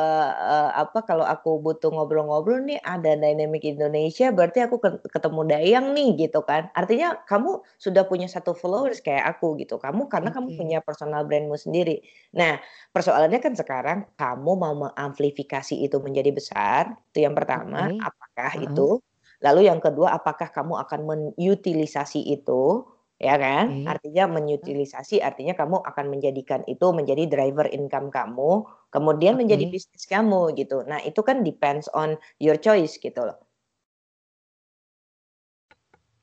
eh, 0.52 0.72
apa 0.82 1.00
kalau 1.10 1.26
aku 1.28 1.60
butuh 1.60 1.90
ngobrol-ngobrol 1.92 2.64
nih 2.64 2.80
ada 2.84 3.14
Dynamic 3.20 3.64
Indonesia 3.68 4.32
berarti 4.36 4.60
aku 4.66 4.76
ke- 4.84 5.04
ketemu 5.12 5.42
Dayang 5.52 5.86
nih 5.96 6.10
gitu 6.28 6.40
kan. 6.50 6.72
Artinya 6.74 7.20
kamu 7.30 7.62
sudah 7.80 8.04
punya 8.10 8.28
satu 8.32 8.52
followers 8.56 9.00
kayak 9.04 9.38
aku 9.38 9.60
gitu. 9.62 9.76
Kamu 9.80 10.08
karena 10.08 10.30
kamu 10.36 10.48
Oke. 10.54 10.58
punya 10.60 10.80
personal 10.84 11.28
brandmu 11.28 11.56
sendiri. 11.60 12.02
Nah, 12.36 12.60
persoalannya 12.96 13.40
kan 13.44 13.54
sekarang 13.56 14.00
kamu 14.16 14.52
mau 14.58 14.74
mengamplifikasi 14.88 15.76
itu 15.76 15.98
menjadi 16.04 16.32
besar. 16.32 16.84
Itu 17.12 17.24
yang 17.26 17.36
pertama, 17.38 17.92
Oke. 17.92 18.04
apakah 18.04 18.52
Uh-uh. 18.58 18.66
itu? 18.68 18.88
Lalu 19.46 19.70
yang 19.70 19.78
kedua, 19.78 20.18
apakah 20.18 20.50
kamu 20.50 20.74
akan 20.82 21.00
menutilisasi 21.06 22.26
itu? 22.26 22.97
Ya 23.18 23.34
kan? 23.44 23.66
Oke. 23.74 23.90
Artinya 23.92 24.24
menutilisasi 24.30 25.16
artinya 25.26 25.54
kamu 25.58 25.78
akan 25.90 26.06
menjadikan 26.14 26.62
itu 26.70 26.86
menjadi 26.94 27.24
driver 27.34 27.66
income 27.78 28.08
kamu, 28.14 28.52
kemudian 28.94 29.34
menjadi 29.42 29.66
Oke. 29.66 29.74
bisnis 29.74 30.04
kamu 30.06 30.54
gitu. 30.60 30.86
Nah, 30.86 31.00
itu 31.02 31.22
kan 31.26 31.42
depends 31.42 31.90
on 31.98 32.10
your 32.38 32.58
choice 32.62 32.94
gitu 33.02 33.22
loh. 33.26 33.38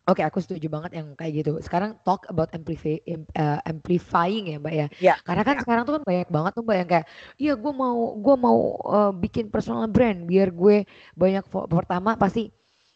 Oke, 0.04 0.20
aku 0.20 0.36
setuju 0.44 0.68
banget 0.68 1.00
yang 1.00 1.16
kayak 1.16 1.32
gitu. 1.40 1.56
Sekarang 1.64 1.96
talk 2.04 2.28
about 2.28 2.52
amplify, 2.52 3.00
im- 3.08 3.24
eh, 3.32 3.58
amplifying 3.64 4.52
ya, 4.52 4.56
Mbak 4.60 4.74
ya. 4.76 4.86
Ya, 5.00 5.14
Karena 5.24 5.42
kan 5.48 5.56
ya. 5.56 5.60
sekarang 5.64 5.82
tuh 5.88 5.96
kan 5.96 6.02
banyak 6.04 6.28
banget 6.28 6.52
tuh 6.52 6.64
Mbak 6.68 6.76
yang 6.76 6.88
kayak, 6.92 7.06
iya 7.40 7.52
gue 7.56 7.72
mau 7.72 7.96
gue 8.12 8.36
mau 8.36 8.58
eh, 8.84 9.12
bikin 9.16 9.48
personal 9.48 9.88
brand 9.88 10.28
biar 10.28 10.52
gue 10.52 10.84
banyak 11.16 11.44
pertama 11.72 12.20
pasti 12.20 12.52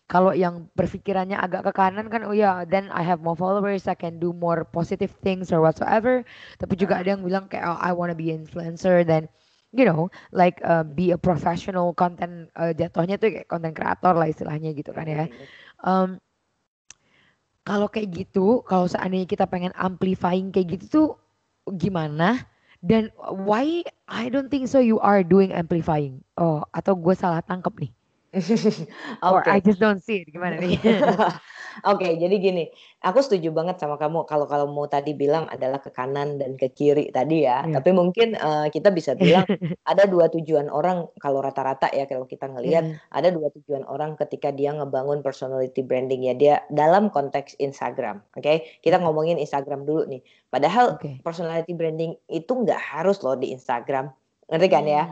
kalau 0.09 0.33
yang 0.33 0.73
berpikirannya 0.73 1.37
agak 1.37 1.69
ke 1.69 1.73
kanan 1.77 2.09
kan, 2.09 2.25
oh 2.25 2.33
ya, 2.33 2.65
then 2.65 2.89
I 2.89 3.05
have 3.05 3.21
more 3.21 3.37
followers, 3.37 3.85
I 3.85 3.95
can 3.95 4.17
do 4.17 4.33
more 4.33 4.65
positive 4.65 5.13
things 5.21 5.53
or 5.53 5.61
whatsoever. 5.61 6.25
Tapi 6.57 6.75
juga 6.81 7.05
ada 7.05 7.13
yang 7.13 7.23
bilang 7.23 7.47
kayak, 7.47 7.69
oh, 7.69 7.79
I 7.79 7.93
wanna 7.93 8.17
be 8.17 8.33
influencer, 8.33 9.05
then 9.05 9.29
you 9.77 9.85
know, 9.85 10.09
like 10.33 10.65
uh, 10.65 10.81
be 10.81 11.13
a 11.13 11.21
professional 11.21 11.93
content 11.93 12.49
uh, 12.57 12.73
jatuhnya 12.73 13.21
tuh 13.21 13.37
kayak 13.37 13.49
content 13.53 13.77
creator 13.77 14.17
lah 14.17 14.29
istilahnya 14.33 14.73
gitu 14.73 14.97
kan 14.97 15.05
ya. 15.05 15.29
Mm-mm. 15.29 15.47
Um, 15.85 16.09
kalau 17.69 17.93
kayak 17.93 18.09
gitu, 18.17 18.65
kalau 18.65 18.89
seandainya 18.89 19.29
kita 19.29 19.45
pengen 19.45 19.77
amplifying 19.77 20.49
kayak 20.49 20.81
gitu 20.81 20.85
tuh 20.89 21.09
gimana? 21.77 22.49
Dan 22.81 23.13
why 23.21 23.85
I 24.09 24.33
don't 24.33 24.49
think 24.49 24.73
so 24.73 24.81
you 24.81 24.97
are 25.05 25.21
doing 25.21 25.53
amplifying. 25.53 26.25
Oh, 26.41 26.65
atau 26.73 26.97
gue 26.97 27.13
salah 27.13 27.45
tangkep 27.45 27.75
nih. 27.77 27.93
Or 29.25 29.41
Oke. 29.41 29.49
I 29.49 29.59
just 29.65 29.81
don't 29.81 30.05
see 30.05 30.25
it. 30.25 30.29
Gimana 30.29 30.61
nih? 30.61 30.77
Oke, 31.91 32.19
jadi 32.19 32.35
gini, 32.43 32.65
aku 33.07 33.23
setuju 33.23 33.55
banget 33.55 33.79
sama 33.79 33.95
kamu 33.95 34.27
kalau 34.27 34.51
kalau 34.51 34.67
mau 34.67 34.91
tadi 34.91 35.15
bilang 35.15 35.47
adalah 35.47 35.79
ke 35.79 35.95
kanan 35.95 36.35
dan 36.43 36.59
ke 36.59 36.75
kiri 36.75 37.15
tadi 37.15 37.47
ya. 37.47 37.63
Iya. 37.63 37.79
Tapi 37.79 37.91
mungkin 37.95 38.35
eh, 38.35 38.67
kita 38.75 38.91
bisa 38.91 39.15
bilang 39.15 39.47
ada 39.87 40.05
dua 40.11 40.27
tujuan 40.27 40.67
orang 40.69 41.07
kalau 41.23 41.39
rata-rata 41.39 41.87
ya 41.95 42.11
kalau 42.11 42.27
kita 42.27 42.51
ngelihat 42.51 42.85
Iya. 42.85 42.99
ada 43.15 43.29
dua 43.31 43.49
tujuan 43.55 43.87
orang 43.87 44.19
ketika 44.19 44.51
dia 44.51 44.75
ngebangun 44.75 45.23
personality 45.23 45.81
branding 45.87 46.27
ya 46.27 46.35
dia 46.35 46.55
dalam 46.75 47.15
konteks 47.15 47.55
Instagram. 47.63 48.27
Oke, 48.35 48.67
kita 48.83 48.99
ngomongin 48.99 49.39
Instagram 49.39 49.87
dulu 49.87 50.05
nih. 50.11 50.21
Padahal 50.51 50.99
Oke. 50.99 51.23
personality 51.23 51.79
branding 51.79 52.19
itu 52.27 52.51
nggak 52.51 52.81
harus 52.81 53.23
loh 53.23 53.39
di 53.39 53.55
Instagram, 53.55 54.11
ngerti 54.51 54.67
kan 54.67 54.85
ya? 54.85 55.05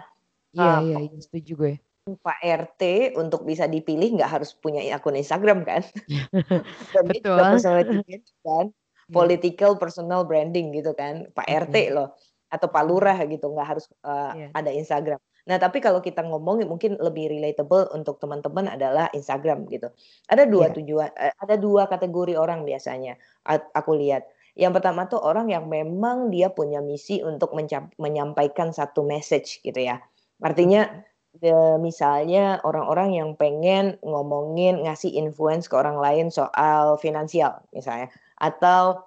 Iya, 0.56 0.66
Ah, 0.66 0.80
iya, 0.82 0.98
iya, 1.12 1.18
setuju 1.20 1.52
gue. 1.54 1.74
Pak 2.06 2.38
RT 2.38 2.82
untuk 3.18 3.42
bisa 3.42 3.66
dipilih 3.66 4.14
nggak 4.14 4.30
harus 4.38 4.54
punya 4.54 4.78
akun 4.94 5.18
Instagram 5.18 5.66
kan? 5.66 5.82
Dan 6.94 7.02
dia 7.10 7.18
juga 7.18 7.42
Betul. 7.42 7.50
personality 7.58 7.94
kan, 8.46 8.66
Iya. 9.06 9.14
political 9.14 9.72
personal 9.74 10.22
branding 10.22 10.70
gitu 10.70 10.94
kan, 10.94 11.26
Pak 11.34 11.50
RT 11.50 11.76
Oke. 11.90 11.94
loh 11.94 12.14
atau 12.46 12.70
Pak 12.70 12.84
Lurah 12.86 13.18
gitu 13.26 13.50
nggak 13.50 13.66
harus 13.74 13.90
uh, 14.06 14.38
Iya. 14.38 14.54
ada 14.54 14.70
Instagram. 14.70 15.18
Nah 15.50 15.58
tapi 15.58 15.82
kalau 15.82 15.98
kita 15.98 16.22
ngomongin 16.22 16.70
mungkin 16.70 16.94
lebih 16.94 17.26
relatable 17.26 17.90
untuk 17.90 18.22
teman-teman 18.22 18.70
adalah 18.70 19.10
Instagram 19.10 19.66
gitu. 19.66 19.90
Ada 20.30 20.46
dua 20.46 20.70
Iya. 20.70 20.74
tujuan, 20.78 21.10
eh, 21.10 21.34
ada 21.42 21.58
dua 21.58 21.90
kategori 21.90 22.38
orang 22.38 22.62
biasanya. 22.62 23.18
Aku 23.74 23.98
lihat. 23.98 24.30
Yang 24.54 24.78
pertama 24.78 25.10
tuh 25.10 25.18
orang 25.18 25.50
yang 25.50 25.66
memang 25.66 26.30
dia 26.30 26.54
punya 26.54 26.78
misi 26.78 27.18
untuk 27.18 27.50
menyampaikan 27.98 28.70
satu 28.70 29.02
message 29.02 29.58
gitu 29.66 29.82
ya. 29.82 29.98
Artinya 30.38 31.02
de- 31.40 31.78
misalnya 31.80 32.58
orang-orang 32.64 33.16
yang 33.16 33.30
pengen 33.36 33.96
ngomongin 34.04 34.84
ngasih 34.84 35.12
influence 35.14 35.68
ke 35.70 35.74
orang 35.76 36.00
lain 36.00 36.26
soal 36.32 36.96
finansial 37.00 37.60
misalnya 37.72 38.12
atau 38.40 39.06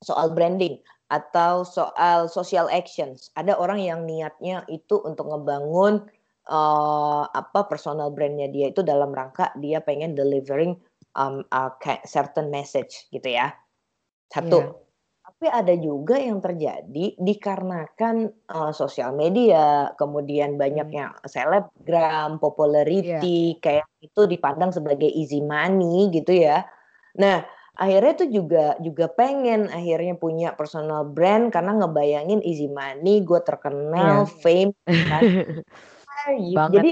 soal 0.00 0.32
branding 0.32 0.80
atau 1.10 1.66
soal 1.66 2.30
social 2.30 2.70
actions. 2.70 3.34
Ada 3.34 3.58
orang 3.58 3.82
yang 3.82 4.06
niatnya 4.06 4.62
itu 4.70 5.02
untuk 5.02 5.26
ngebangun 5.26 6.06
eh, 6.46 7.24
apa 7.26 7.60
personal 7.66 8.14
brandnya 8.14 8.46
dia 8.46 8.70
itu 8.70 8.80
dalam 8.86 9.10
rangka 9.10 9.50
dia 9.58 9.82
pengen 9.82 10.14
delivering 10.14 10.78
um, 11.18 11.42
a 11.50 11.74
certain 12.06 12.48
message 12.48 13.10
gitu 13.10 13.26
ya. 13.26 13.52
Satu. 14.30 14.58
Iya. 14.62 14.89
Tapi 15.40 15.56
ada 15.56 15.72
juga 15.72 16.20
yang 16.20 16.36
terjadi 16.44 17.16
dikarenakan 17.16 18.28
uh, 18.52 18.76
sosial 18.76 19.16
media, 19.16 19.88
kemudian 19.96 20.60
Hmm. 20.60 20.60
banyaknya 20.60 21.16
selebgram, 21.24 22.36
popularity, 22.36 23.56
kayak 23.64 23.88
itu 24.04 24.28
dipandang 24.28 24.68
sebagai 24.68 25.08
easy 25.08 25.40
money 25.40 26.12
gitu 26.12 26.44
ya. 26.44 26.68
Nah, 27.16 27.40
akhirnya 27.72 28.20
tuh 28.20 28.28
juga 28.28 28.76
juga 28.84 29.08
pengen 29.08 29.72
akhirnya 29.72 30.20
punya 30.20 30.52
personal 30.52 31.08
brand 31.08 31.48
karena 31.48 31.72
ngebayangin 31.72 32.44
easy 32.44 32.68
money, 32.68 33.24
gue 33.24 33.40
terkenal, 33.40 34.28
Iya. 34.28 34.36
fame, 34.44 34.72
kan. 35.08 35.24
Gitu. 35.24 35.64
Banget. 36.52 36.74
Jadi 36.76 36.90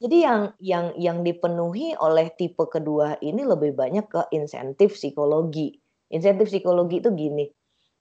jadi 0.00 0.16
yang 0.24 0.40
yang 0.56 0.86
yang 0.96 1.18
dipenuhi 1.20 1.92
oleh 2.00 2.32
tipe 2.32 2.64
kedua 2.64 3.20
ini 3.20 3.44
lebih 3.44 3.76
banyak 3.76 4.08
ke 4.08 4.24
insentif 4.32 4.96
psikologi. 4.96 5.76
Insentif 6.08 6.48
psikologi 6.48 7.04
itu 7.04 7.12
gini, 7.12 7.44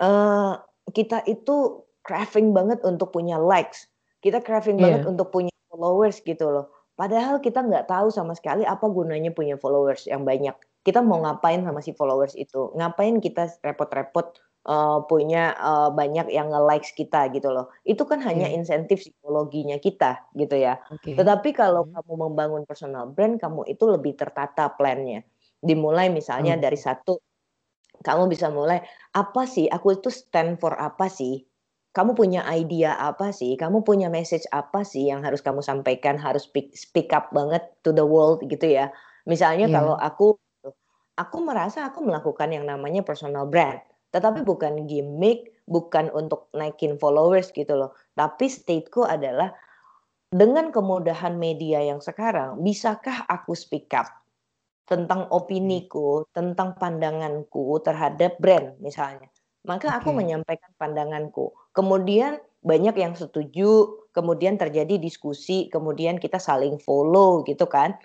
eee, 0.03 0.53
kita 0.91 1.23
itu 1.31 1.87
craving 2.03 2.51
banget 2.51 2.83
untuk 2.83 3.15
punya 3.15 3.39
likes, 3.39 3.87
kita 4.19 4.43
craving 4.43 4.77
Iya. 4.77 4.83
banget 4.83 5.07
untuk 5.07 5.31
punya 5.31 5.51
followers 5.71 6.19
gitu 6.27 6.51
loh. 6.51 6.67
Padahal 6.99 7.39
kita 7.41 7.63
nggak 7.65 7.87
tahu 7.89 8.11
sama 8.13 8.35
sekali 8.37 8.67
apa 8.67 8.85
gunanya 8.91 9.31
punya 9.33 9.55
followers 9.57 10.05
yang 10.11 10.27
banyak. 10.27 10.53
Kita 10.85 10.99
mau 11.01 11.23
ngapain 11.23 11.63
sama 11.65 11.79
si 11.81 11.95
followers 11.95 12.35
itu? 12.37 12.69
Ngapain 12.77 13.17
kita 13.23 13.47
repot-repot, 13.65 14.37
eee, 14.67 14.99
punya, 15.09 15.55
eee, 15.57 15.89
banyak 15.95 16.27
yang 16.35 16.51
nge-likes 16.53 16.91
kita 16.99 17.31
gitu 17.33 17.49
loh. 17.55 17.71
Itu 17.87 18.03
kan 18.05 18.19
hanya 18.27 18.45
Iya. 18.45 18.53
insentif 18.53 19.01
psikologinya 19.07 19.79
kita 19.81 20.27
gitu 20.37 20.55
ya. 20.59 20.77
Oke. 20.89 21.13
Tetapi 21.17 21.49
kalau 21.55 21.85
Mhm. 21.85 21.95
kamu 21.95 22.13
membangun 22.29 22.63
personal 22.69 23.07
brand, 23.11 23.39
kamu 23.41 23.65
itu 23.71 23.85
lebih 23.89 24.13
tertata 24.19 24.69
plan-nya. 24.77 25.23
Dimulai 25.63 26.11
misalnya 26.13 26.55
Oh. 26.55 26.63
dari 26.63 26.77
satu, 26.77 27.17
kamu 28.03 28.29
bisa 28.29 28.51
mulai, 28.51 28.83
apa 29.15 29.47
sih, 29.47 29.65
aku 29.71 29.97
itu 29.97 30.11
stand 30.11 30.59
for 30.61 30.75
apa 30.77 31.07
sih? 31.07 31.47
Kamu 31.93 32.17
punya 32.17 32.43
idea 32.49 32.97
apa 32.97 33.29
sih? 33.31 33.53
Kamu 33.55 33.85
punya 33.85 34.09
message 34.09 34.45
apa 34.51 34.81
sih 34.81 35.09
yang 35.09 35.21
harus 35.25 35.41
kamu 35.45 35.61
sampaikan, 35.61 36.17
harus 36.17 36.49
speak 36.49 36.73
speak 36.75 37.13
up 37.13 37.29
banget 37.31 37.63
to 37.85 37.93
the 37.93 38.03
world 38.05 38.41
gitu 38.49 38.65
ya. 38.65 38.89
Misalnya 39.29 39.69
Iya. 39.69 39.75
kalau 39.77 39.95
aku 39.97 40.27
aku 41.17 41.37
merasa 41.45 41.85
aku 41.89 42.01
melakukan 42.01 42.49
yang 42.49 42.65
namanya 42.65 43.05
personal 43.05 43.45
brand, 43.45 43.79
tetapi 44.09 44.41
bukan 44.41 44.89
gimmick, 44.89 45.53
bukan 45.69 46.09
untuk 46.13 46.49
naikin 46.57 46.97
followers 46.97 47.53
gitu 47.53 47.77
loh. 47.77 47.93
Tapi 48.17 48.49
state-ku 48.49 49.05
adalah 49.05 49.53
dengan 50.33 50.73
kemudahan 50.73 51.37
media 51.37 51.85
yang 51.85 52.01
sekarang, 52.01 52.57
bisakah 52.65 53.29
aku 53.29 53.53
speak 53.53 53.93
up 53.93 54.09
tentang 54.89 55.27
opiniku, 55.31 56.27
tentang 56.35 56.75
pandanganku 56.79 57.79
terhadap 57.85 58.35
brand 58.41 58.75
misalnya. 58.83 59.31
Maka 59.63 59.95
aku 59.99 60.11
Oke. 60.11 60.15
menyampaikan 60.15 60.71
pandanganku. 60.75 61.55
Kemudian 61.71 62.39
banyak 62.63 62.95
yang 62.99 63.13
setuju, 63.15 64.03
kemudian 64.11 64.59
terjadi 64.59 64.99
diskusi, 64.99 65.71
kemudian 65.71 66.19
kita 66.19 66.37
saling 66.39 66.79
follow 66.83 67.43
gitu 67.47 67.63
kan. 67.71 67.95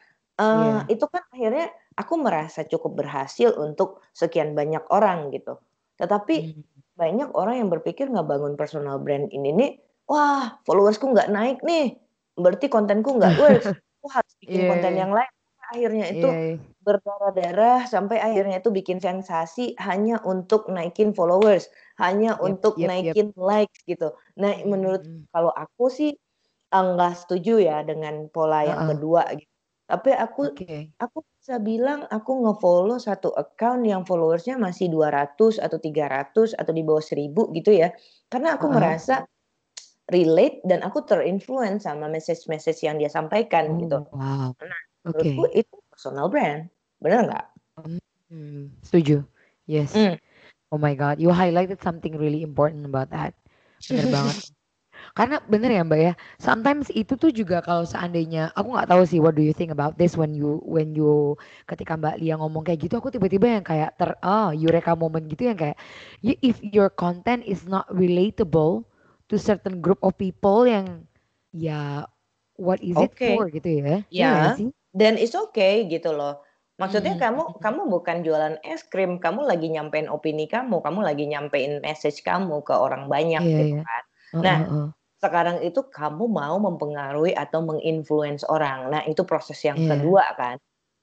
Iya. 0.52 0.88
Eee, 0.88 0.94
itu 0.94 1.04
kan 1.10 1.22
akhirnya 1.34 1.66
aku 1.98 2.14
merasa 2.22 2.62
cukup 2.62 3.02
berhasil 3.02 3.50
untuk 3.58 4.02
sekian 4.14 4.54
banyak 4.54 4.82
orang 4.94 5.34
gitu. 5.34 5.58
Tetapi 5.98 6.36
Mmm. 6.36 6.62
banyak 6.98 7.30
orang 7.34 7.54
yang 7.62 7.70
berpikir 7.74 8.06
ngebangun 8.10 8.54
personal 8.58 8.98
brand 9.02 9.30
ini 9.34 9.50
nih, 9.54 9.70
"Wah, 10.10 10.58
followers-ku 10.66 11.06
nggak 11.14 11.30
naik 11.34 11.58
nih, 11.66 11.98
berarti 12.38 12.66
kontenku 12.70 13.14
nggak 13.18 13.34
works, 13.38 13.70
aku 14.02 14.06
harus 14.14 14.32
bikin 14.42 14.62
Iya 14.62 14.68
konten 14.68 14.94
iya. 14.94 15.02
yang 15.02 15.10
lain." 15.14 15.32
Akhirnya 15.68 16.06
itu 16.14 16.26
Iya 16.26 16.40
iya. 16.52 16.68
berdarah-darah 16.80 17.84
sampai 17.84 18.16
akhirnya 18.22 18.62
itu 18.64 18.70
bikin 18.72 18.96
sensasi 19.02 19.76
hanya 19.82 20.22
untuk 20.24 20.70
naikin 20.72 21.12
followers, 21.12 21.68
hanya 22.00 22.38
Yap 22.40 22.58
untuk 22.74 22.78
yap. 22.78 22.88
naikin 22.88 23.34
likes 23.36 23.84
gitu. 23.84 24.14
Nah, 24.40 24.56
menurut 24.64 25.04
kalau 25.34 25.52
aku 25.52 25.92
sih, 25.92 26.10
eee, 26.72 26.84
nggak 26.96 27.12
setuju 27.20 27.60
ya 27.60 27.76
dengan 27.84 28.30
pola 28.32 28.64
yang 28.64 28.80
Heeh. 28.80 28.88
kedua 28.88 29.28
gitu. 29.36 29.50
Tapi 29.90 30.10
aku 30.16 30.42
Oke. 30.42 30.92
aku 31.02 31.18
bisa 31.38 31.56
bilang 31.62 32.04
aku 32.10 32.32
nge-follow 32.46 32.98
satu 33.00 33.30
account 33.36 33.82
yang 33.86 34.02
followers-nya 34.08 34.56
masih 34.60 34.88
200 34.92 35.56
atau 35.62 35.78
300 35.80 36.52
atau 36.56 36.72
di 36.74 36.82
bawah 36.86 37.02
1000 37.04 37.48
gitu 37.56 37.72
ya. 37.74 37.92
Karena 38.32 38.56
aku 38.60 38.66
Heeh. 38.66 38.68
merasa 38.72 39.24
relate 40.12 40.62
dan 40.68 40.82
aku 40.86 41.04
ter-influence 41.08 41.86
sama 41.88 42.06
message-message 42.12 42.80
yang 42.86 42.96
dia 43.02 43.10
sampaikan 43.12 43.76
gitu. 43.82 44.00
Oh, 44.00 44.06
wow. 44.12 44.54
Nah, 44.62 44.80
menurutku 45.06 45.42
Oke. 45.48 45.62
itu 45.64 45.74
personal 45.90 46.26
brand, 46.30 46.70
bener 47.02 47.20
nggak? 47.28 47.46
Mmm, 48.28 48.74
setuju. 48.84 49.24
Yes. 49.68 49.94
Mmm. 49.94 50.18
Oh 50.68 50.76
my 50.76 50.92
God, 50.92 51.16
you 51.16 51.32
highlighted 51.32 51.80
something 51.80 52.12
really 52.16 52.44
important 52.44 52.84
about 52.84 53.08
that. 53.08 53.32
Bener 53.88 54.08
banget. 54.16 54.36
Karena 55.14 55.38
bener 55.46 55.70
ya 55.72 55.82
Mbak 55.86 56.00
ya, 56.02 56.12
sometimes 56.42 56.90
itu 56.92 57.14
tuh 57.14 57.30
juga 57.30 57.62
kalau 57.62 57.86
seandainya 57.86 58.50
aku 58.52 58.74
nggak 58.74 58.90
tahu 58.90 59.02
sih 59.06 59.22
what 59.22 59.34
do 59.38 59.42
you 59.42 59.54
think 59.54 59.70
about 59.70 59.94
this 59.94 60.18
when 60.18 60.34
you 60.34 60.58
when 60.66 60.92
you 60.92 61.38
ketika 61.70 61.94
Mbak 61.94 62.18
Lia 62.18 62.34
ngomong 62.36 62.66
kayak 62.66 62.86
gitu 62.86 62.98
aku 62.98 63.08
tiba-tiba 63.14 63.46
yang 63.46 63.64
kayak 63.64 63.94
ter 63.94 64.18
oh 64.20 64.50
eureka 64.52 64.98
moment 64.98 65.24
gitu 65.30 65.48
yang 65.48 65.58
kayak 65.58 65.78
if 66.22 66.58
your 66.60 66.90
content 66.90 67.46
is 67.46 67.64
not 67.64 67.86
relatable 67.94 68.84
to 69.30 69.38
certain 69.38 69.78
group 69.78 70.02
of 70.02 70.18
people 70.18 70.66
yang 70.66 71.06
ya 71.54 72.04
what 72.58 72.80
is 72.82 73.00
it 73.00 73.14
Oke. 73.14 73.24
for 73.24 73.48
gitu 73.50 73.68
ya. 73.82 74.04
Iya 74.18 74.28
Ya, 74.28 74.58
dan 74.96 75.16
it's 75.20 75.36
okay 75.36 75.86
gitu 75.90 76.12
loh. 76.16 76.42
Maksudnya 76.80 77.14
Mhm 77.14 77.20
kamu 77.20 77.60
mhm. 77.60 77.64
kamu 77.64 77.82
bukan 77.94 78.18
jualan 78.26 78.56
es 78.66 78.82
krim, 78.86 79.18
kamu 79.22 79.44
lagi 79.50 79.68
nyampein 79.72 80.08
opini 80.10 80.46
kamu, 80.50 80.80
kamu 80.84 81.00
lagi 81.06 81.24
nyampein 81.30 81.80
message 81.84 82.22
kamu 82.26 82.62
ke 82.66 82.74
orang 82.76 83.08
banyak 83.12 83.42
Iya 83.42 83.58
gitu 83.58 83.74
iya. 83.74 83.82
kan. 83.86 84.02
Nah, 84.44 84.58
heeh. 84.70 84.92
sekarang 85.22 85.58
itu 85.66 85.80
kamu 85.90 86.24
mau 86.30 86.56
mempengaruhi 86.62 87.34
atau 87.36 87.60
meng-influence 87.66 88.44
orang. 88.48 88.90
Nah, 88.94 89.02
itu 89.10 89.22
proses 89.28 89.58
yang 89.66 89.80
Iya. 89.80 89.88
kedua 89.88 90.24
kan. 90.38 90.56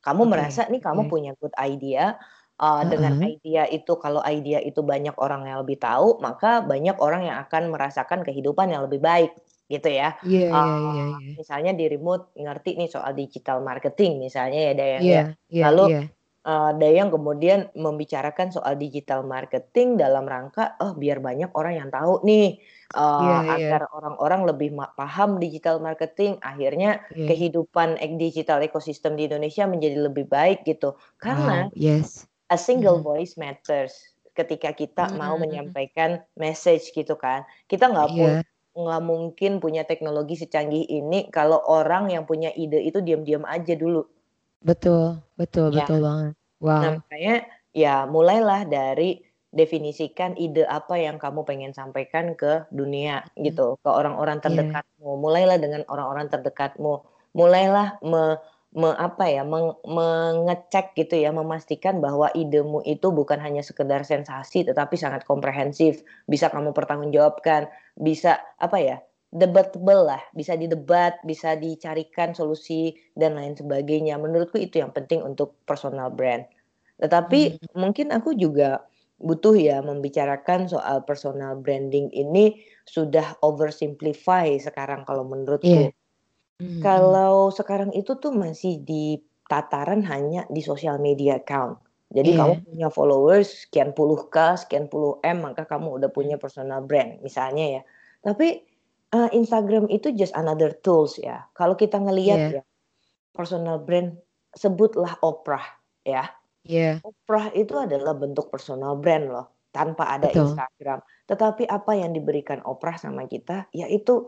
Kamu 0.05 0.23
Oke 0.23 0.31
merasa 0.31 0.67
nih 0.71 0.81
kamu 0.83 1.03
oke. 1.03 1.11
punya 1.11 1.31
good 1.41 1.53
idea, 1.59 2.15
eee, 2.61 2.83
dengan 2.91 3.13
Heeh. 3.13 3.35
idea 3.35 3.63
itu 3.71 3.93
kalau 3.99 4.21
idea 4.25 4.59
itu 4.63 4.81
banyak 4.85 5.15
orang 5.19 5.41
yang 5.49 5.59
lebih 5.65 5.77
tahu, 5.81 6.19
maka 6.23 6.61
banyak 6.65 6.95
orang 7.01 7.21
yang 7.29 7.37
akan 7.45 7.63
merasakan 7.73 8.21
kehidupan 8.27 8.69
yang 8.73 8.85
lebih 8.87 9.01
baik 9.03 9.31
gitu 9.73 9.89
ya. 9.99 10.15
Iya 10.23 10.47
iya 10.55 10.81
iya 10.87 11.03
iya. 11.11 11.35
misalnya 11.39 11.71
dirimu 11.79 12.11
ngerti 12.43 12.69
nih 12.79 12.89
soal 12.95 13.11
digital 13.17 13.59
marketing 13.69 14.11
misalnya 14.25 14.59
ya 14.71 14.73
Dayang 14.79 15.07
ya. 15.17 15.21
Iya 15.21 15.35
iya 15.53 15.67
Lalu, 15.67 15.83
iya. 15.83 16.15
eee, 16.47 16.71
Dayang 16.81 17.09
kemudian 17.15 17.59
membicarakan 17.75 18.49
soal 18.55 18.73
digital 18.79 19.21
marketing 19.27 19.97
dalam 20.01 20.25
rangka, 20.29 20.77
oh 20.83 20.93
biar 21.01 21.19
banyak 21.23 21.49
orang 21.59 21.73
yang 21.81 21.89
tahu 21.93 22.23
nih, 22.27 22.45
eee, 22.95 23.01
Iya 23.17 23.37
iya. 23.47 23.69
agar 23.69 23.81
orang-orang 23.95 24.41
lebih 24.49 24.69
paham 24.99 25.37
digital 25.43 25.77
marketing, 25.83 26.37
akhirnya 26.43 27.01
Iya. 27.09 27.29
kehidupan 27.29 27.97
ek 28.03 28.11
digital 28.21 28.59
ekosistem 28.65 29.13
di 29.19 29.27
Indonesia 29.29 29.65
menjadi 29.69 29.97
lebih 30.07 30.25
baik 30.31 30.63
gitu. 30.69 30.95
Karena 31.21 31.55
Wow, 31.55 31.71
yes. 31.75 32.27
a 32.53 32.57
single 32.59 32.99
Mhm. 32.99 33.05
voice 33.05 33.35
matters 33.41 33.93
ketika 34.37 34.71
kita 34.75 35.03
mau 35.17 35.35
Mmm. 35.37 35.75
menyampaikan 35.75 36.23
message 36.39 36.91
gitu 36.95 37.15
kan. 37.19 37.43
Kita 37.71 37.89
nggak 37.91 38.11
Iya. 38.13 38.45
Nggak 38.75 39.01
mungkin 39.07 39.51
punya 39.63 39.87
teknologi 39.87 40.35
secanggih 40.35 40.83
ini 40.87 41.31
kalau 41.31 41.59
orang 41.67 42.11
yang 42.11 42.23
punya 42.29 42.51
ide 42.53 42.79
itu 42.83 42.99
diam-diam 42.99 43.43
aja 43.47 43.73
dulu. 43.79 44.03
Betul 44.63 45.19
betul 45.35 45.67
Ya. 45.71 45.83
betul 45.83 45.99
banget. 46.05 46.33
Nah, 46.79 46.91
Wow. 46.91 46.95
makanya 46.99 47.35
ya 47.75 47.95
mulailah 48.09 48.67
dari 48.67 49.23
definisikan 49.55 50.35
ide 50.35 50.67
apa 50.67 50.99
yang 50.99 51.17
kamu 51.21 51.47
pengen 51.47 51.71
sampaikan 51.71 52.35
ke 52.35 52.67
dunia 52.71 53.23
Mhm. 53.39 53.45
gitu, 53.47 53.79
ke 53.83 53.89
orang-orang 53.89 54.39
Iya. 54.45 54.77
terdekatmu. 54.77 55.09
Mulailah 55.23 55.57
dengan 55.63 55.81
orang-orang 55.87 56.27
terdekatmu. 56.33 56.93
Mulailah 57.37 57.99
me 58.03 58.39
me 58.75 58.91
apa 58.99 59.25
ya, 59.31 59.43
meng 59.47 59.71
mengecek 59.87 60.99
gitu 60.99 61.15
ya, 61.15 61.31
memastikan 61.31 62.03
bahwa 62.03 62.27
idemu 62.35 62.83
itu 62.83 63.07
bukan 63.15 63.39
hanya 63.39 63.63
sekedar 63.63 64.03
sensasi 64.03 64.67
tetapi 64.67 64.99
sangat 64.99 65.23
komprehensif, 65.23 66.03
bisa 66.27 66.51
kamu 66.51 66.75
pertanggungjawabkan, 66.75 67.71
bisa 67.97 68.39
apa 68.61 68.77
ya, 68.79 68.97
debatable 69.33 70.01
lah, 70.07 70.21
bisa 70.35 70.55
didebat, 70.55 71.19
bisa 71.27 71.55
dicarikan 71.59 72.31
solusi 72.37 72.95
dan 73.17 73.35
lain 73.39 73.55
sebagainya. 73.57 74.15
Menurutku 74.21 74.57
itu 74.61 74.79
yang 74.83 74.91
penting 74.95 75.23
untuk 75.23 75.55
personal 75.67 76.11
brand. 76.13 76.45
Tetapi 77.01 77.41
Mmm. 77.41 77.75
mungkin 77.75 78.11
aku 78.15 78.35
juga 78.39 78.87
butuh 79.19 79.55
ya 79.55 79.79
membicarakan 79.83 80.67
soal 80.67 81.03
personal 81.07 81.55
branding 81.59 82.11
ini 82.11 82.59
sudah 82.87 83.39
oversimplify 83.43 84.47
sekarang 84.59 85.03
kalau 85.07 85.23
menurutku. 85.27 85.91
Mhm 86.61 86.61
mhm. 86.61 86.87
Kalau 86.87 87.51
sekarang 87.51 87.91
itu 87.95 88.15
tuh 88.23 88.31
masih 88.35 88.73
di 88.89 89.19
tataran 89.51 90.01
hanya 90.11 90.41
di 90.55 90.61
sosial 90.63 90.97
media 91.03 91.39
account. 91.41 91.75
Jadi 92.15 92.31
kamu 92.33 92.53
Iya. 92.53 92.65
punya 92.65 92.87
followers 92.93 93.67
sekian 93.67 93.91
puluh 93.97 94.31
K, 94.31 94.55
sekian 94.61 94.87
puluh 94.91 95.19
M, 95.27 95.43
maka 95.45 95.67
kamu 95.67 95.99
udah 96.01 96.09
punya 96.15 96.35
Mmm. 96.35 96.39
personal 96.39 96.81
brand 96.87 97.19
misalnya 97.21 97.65
ya. 97.79 97.83
Tapi, 98.25 98.47
eee, 99.13 99.29
Instagram 99.35 99.91
itu 99.91 100.15
just 100.15 100.31
another 100.39 100.71
tools 100.85 101.19
ya. 101.19 101.45
Kalau 101.57 101.75
kita 101.77 101.99
ngelihat 102.01 102.47
Iya. 102.47 102.55
ya, 102.55 102.61
personal 103.35 103.81
brand 103.83 104.17
sebutlah 104.57 105.17
Oprah. 105.25 105.65
ya. 106.07 106.29
Iya. 106.65 107.05
Oprah 107.05 107.51
itu 107.55 107.75
adalah 107.79 108.13
bentuk 108.17 108.51
personal 108.53 108.97
brand 108.99 109.31
loh, 109.31 109.47
tanpa 109.75 110.09
ada 110.19 110.29
Betul. 110.31 110.35
Instagram. 110.35 110.99
Tetapi 111.29 111.65
apa 111.69 111.93
yang 111.97 112.11
diberikan 112.17 112.59
Oprah 112.67 112.97
sama 112.99 113.25
kita, 113.31 113.69
yaitu 113.75 114.27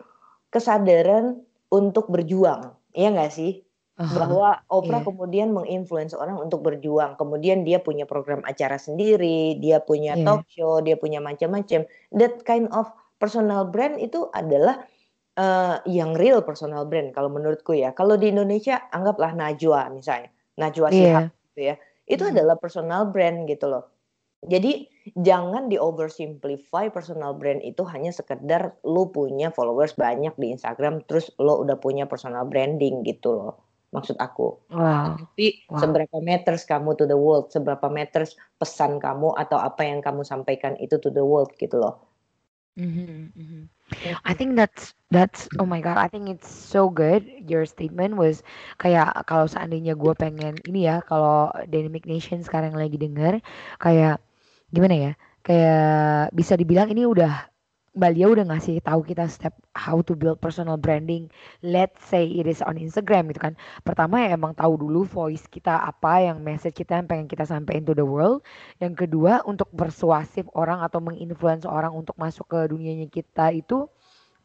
kesadaran 0.54 1.44
untuk 1.74 2.08
berjuang, 2.14 2.76
iya 2.96 3.12
nggak 3.14 3.32
sih? 3.36 3.67
Bahwa 3.98 4.62
Oprah 4.70 5.02
iya. 5.02 5.08
kemudian 5.10 5.50
menginfluence 5.58 6.14
orang 6.14 6.38
untuk 6.38 6.62
berjuang, 6.62 7.18
kemudian 7.18 7.66
dia 7.66 7.82
punya 7.82 8.06
program 8.06 8.46
acara 8.46 8.78
sendiri, 8.78 9.58
dia 9.58 9.82
punya 9.82 10.14
Iya. 10.14 10.26
talk 10.26 10.46
show, 10.54 10.86
dia 10.86 10.94
punya 11.02 11.18
macam-macam. 11.18 11.90
That 12.14 12.46
kind 12.46 12.70
of 12.70 12.94
personal 13.18 13.66
brand 13.70 13.98
itu 13.98 14.30
adalah 14.32 14.86
eh, 15.38 15.78
yang 15.86 16.18
real 16.18 16.42
personal 16.42 16.90
brand 16.90 17.14
kalau 17.14 17.30
menurutku 17.30 17.74
ya. 17.78 17.94
Kalau 17.94 18.18
di 18.18 18.34
Indonesia 18.34 18.90
anggaplah 18.90 19.38
Najwa 19.38 19.86
misalnya, 19.94 20.34
Najwa 20.58 20.90
Shihab 20.90 21.30
Iya. 21.30 21.46
gitu 21.54 21.62
ya. 21.62 21.76
Itu 22.10 22.24
Mhm. 22.26 22.32
adalah 22.34 22.56
personal 22.58 23.02
brand 23.14 23.46
gitu 23.46 23.70
loh. 23.70 23.86
Jadi 24.46 24.86
jangan 25.18 25.70
di 25.70 25.78
oversimplify 25.78 26.90
personal 26.94 27.34
brand 27.38 27.62
itu 27.66 27.82
hanya 27.90 28.10
sekedar 28.14 28.78
lu 28.86 29.10
punya 29.14 29.50
followers 29.54 29.94
banyak 29.98 30.34
di 30.38 30.54
Instagram 30.54 31.06
terus 31.06 31.30
lo 31.42 31.62
udah 31.62 31.78
punya 31.82 32.06
personal 32.10 32.46
branding 32.50 33.02
gitu 33.06 33.34
loh. 33.34 33.67
Maksud 33.98 34.18
aku. 34.22 34.62
Wow. 34.70 35.18
Tapi 35.18 35.66
Wow. 35.68 35.82
seberapa 35.82 36.18
matters 36.22 36.64
kamu 36.64 36.94
to 36.98 37.06
the 37.10 37.18
world, 37.18 37.50
seberapa 37.50 37.90
matters 37.90 38.38
pesan 38.62 39.02
kamu 39.02 39.34
atau 39.34 39.58
apa 39.58 39.86
yang 39.86 40.00
kamu 40.06 40.22
sampaikan 40.22 40.78
itu 40.78 41.02
to 41.02 41.10
the 41.10 41.26
world 41.26 41.50
gitu 41.58 41.82
loh. 41.82 42.08
Mhm, 42.78 43.34
mhm. 43.34 43.62
I 44.28 44.36
think 44.38 44.60
that's 44.60 44.94
that's 45.10 45.48
oh 45.58 45.66
my 45.66 45.80
god, 45.80 45.98
I 45.98 46.12
think 46.12 46.28
it's 46.30 46.46
so 46.52 46.92
good. 46.92 47.26
Your 47.48 47.64
statement 47.66 48.20
was 48.20 48.44
kayak 48.78 49.16
kalau 49.26 49.48
seandainya 49.48 49.96
gue 49.96 50.14
pengen 50.14 50.60
ini 50.68 50.86
ya, 50.86 51.02
kalau 51.02 51.50
Dynamic 51.66 52.06
Nation 52.06 52.44
sekarang 52.44 52.76
lagi 52.76 53.00
denger, 53.00 53.40
kayak 53.82 54.22
gimana 54.70 54.96
ya? 54.96 55.12
Kayak 55.42 56.36
bisa 56.36 56.60
dibilang 56.60 56.92
ini 56.92 57.08
udah 57.08 57.48
Mbak 57.98 58.12
Lia 58.14 58.28
udah 58.30 58.46
ngasih 58.54 58.78
tahu 58.86 59.02
kita 59.02 59.26
step 59.26 59.58
how 59.74 60.06
to 60.06 60.14
build 60.14 60.38
personal 60.38 60.78
branding. 60.78 61.34
Let's 61.66 61.98
say 62.06 62.30
it 62.30 62.46
is 62.46 62.62
on 62.62 62.78
Instagram 62.78 63.34
gitu 63.34 63.42
kan. 63.42 63.58
Pertama 63.82 64.22
ya 64.22 64.38
emang 64.38 64.54
tahu 64.54 64.78
dulu 64.78 65.02
voice 65.02 65.50
kita 65.50 65.82
apa 65.82 66.22
yang 66.22 66.38
message 66.46 66.78
kita 66.78 67.02
yang 67.02 67.10
pengen 67.10 67.26
kita 67.26 67.50
sampaikan 67.50 67.90
to 67.90 67.98
the 67.98 68.06
world. 68.06 68.46
Yang 68.78 69.10
kedua 69.10 69.42
untuk 69.50 69.74
persuasif 69.74 70.46
orang 70.54 70.86
atau 70.86 71.02
menginfluence 71.02 71.66
orang 71.66 71.90
untuk 71.98 72.14
masuk 72.22 72.46
ke 72.46 72.70
dunianya 72.70 73.10
kita 73.10 73.50
itu 73.50 73.90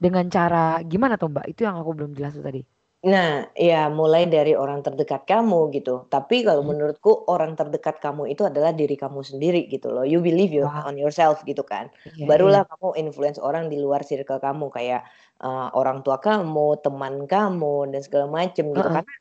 dengan 0.00 0.24
cara 0.32 0.80
gimana 0.88 1.20
tuh 1.20 1.28
Mbak? 1.28 1.46
Itu 1.52 1.68
yang 1.68 1.76
aku 1.76 1.92
belum 1.92 2.16
jelas 2.16 2.32
tuh 2.32 2.44
tadi. 2.48 2.81
Nah, 3.02 3.50
ya 3.58 3.90
mulai 3.90 4.30
dari 4.30 4.54
orang 4.54 4.78
terdekat 4.86 5.26
kamu 5.26 5.74
gitu. 5.74 6.06
Tapi 6.06 6.46
kalau 6.46 6.62
Hmm. 6.62 6.70
menurutku 6.70 7.26
orang 7.26 7.58
terdekat 7.58 7.98
kamu 7.98 8.30
itu 8.30 8.46
adalah 8.46 8.70
diri 8.70 8.94
kamu 8.94 9.26
sendiri 9.26 9.66
gitu 9.66 9.90
loh. 9.90 10.06
You 10.06 10.22
believe 10.22 10.54
you 10.54 10.62
Wow. 10.62 10.86
on 10.86 10.94
yourself 10.94 11.42
gitu 11.42 11.66
kan. 11.66 11.90
Iya, 12.04 12.26
Barulah 12.28 12.62
iya. 12.62 12.62
kamu 12.70 12.94
influence 13.02 13.42
orang 13.42 13.66
di 13.74 13.82
luar 13.82 14.06
circle 14.06 14.38
kamu 14.38 14.70
kayak 14.70 15.02
eh, 15.42 15.66
orang 15.74 16.06
tua 16.06 16.22
kamu, 16.22 16.78
teman 16.86 17.26
kamu 17.26 17.90
dan 17.90 18.00
segala 18.06 18.26
macem 18.30 18.70
gitu. 18.70 18.86
Heeh. 18.86 18.94
Karena 18.94 19.12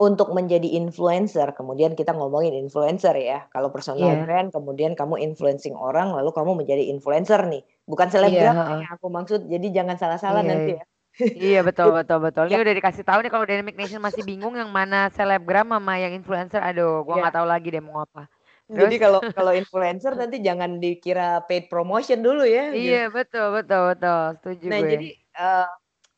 untuk 0.00 0.28
menjadi 0.36 0.68
influencer, 0.80 1.48
kemudian 1.58 1.92
kita 1.98 2.12
ngomongin 2.18 2.54
influencer 2.58 3.14
ya. 3.16 3.48
Kalau 3.54 3.68
personal 3.74 4.12
Iya. 4.12 4.26
brand, 4.26 4.48
kemudian 4.56 4.92
kamu 5.00 5.16
influencing 5.26 5.76
orang, 5.78 6.12
lalu 6.16 6.30
kamu 6.36 6.52
menjadi 6.60 6.84
influencer 6.92 7.40
nih. 7.48 7.62
Bukan 7.90 8.08
Iya, 8.20 8.42
selebgram 8.42 8.54
heeh. 8.54 8.82
yang 8.82 8.90
aku 8.94 9.06
maksud. 9.12 9.40
Jadi 9.52 9.66
jangan 9.76 9.96
salah-salah 10.02 10.40
Iya, 10.40 10.50
nanti 10.50 10.70
iya. 10.70 10.82
ya. 10.82 10.84
Iya 11.18 11.60
betul 11.68 11.92
betul 11.92 12.18
betul. 12.24 12.44
Ini 12.48 12.56
Ya. 12.56 12.64
udah 12.64 12.74
dikasih 12.74 13.04
tahu 13.04 13.18
nih 13.20 13.30
kalau 13.30 13.44
Dynamic 13.44 13.76
Nation 13.76 14.00
masih 14.00 14.24
bingung 14.24 14.56
yang 14.56 14.72
mana 14.72 15.12
selebgram 15.12 15.68
sama 15.68 15.94
yang 16.00 16.12
influencer. 16.16 16.60
Aduh, 16.60 17.04
gua 17.04 17.16
Iya. 17.16 17.22
nggak 17.28 17.36
tahu 17.36 17.46
lagi 17.46 17.68
deh 17.68 17.82
mau 17.84 18.02
apa. 18.02 18.26
Jadi 18.72 18.96
Terus? 18.96 19.04
kalau 19.04 19.20
kalau 19.36 19.52
influencer 19.60 20.12
nanti 20.16 20.40
jangan 20.40 20.80
dikira 20.80 21.44
paid 21.44 21.68
promotion 21.68 22.24
dulu 22.24 22.42
ya. 22.48 22.72
gitu. 22.72 22.88
Iya 22.88 23.02
betul 23.12 23.46
betul 23.52 23.82
betul. 23.92 24.20
Setuju 24.40 24.66
Nah 24.72 24.80
gue. 24.80 24.90
jadi 24.96 25.08
eh, 25.36 25.68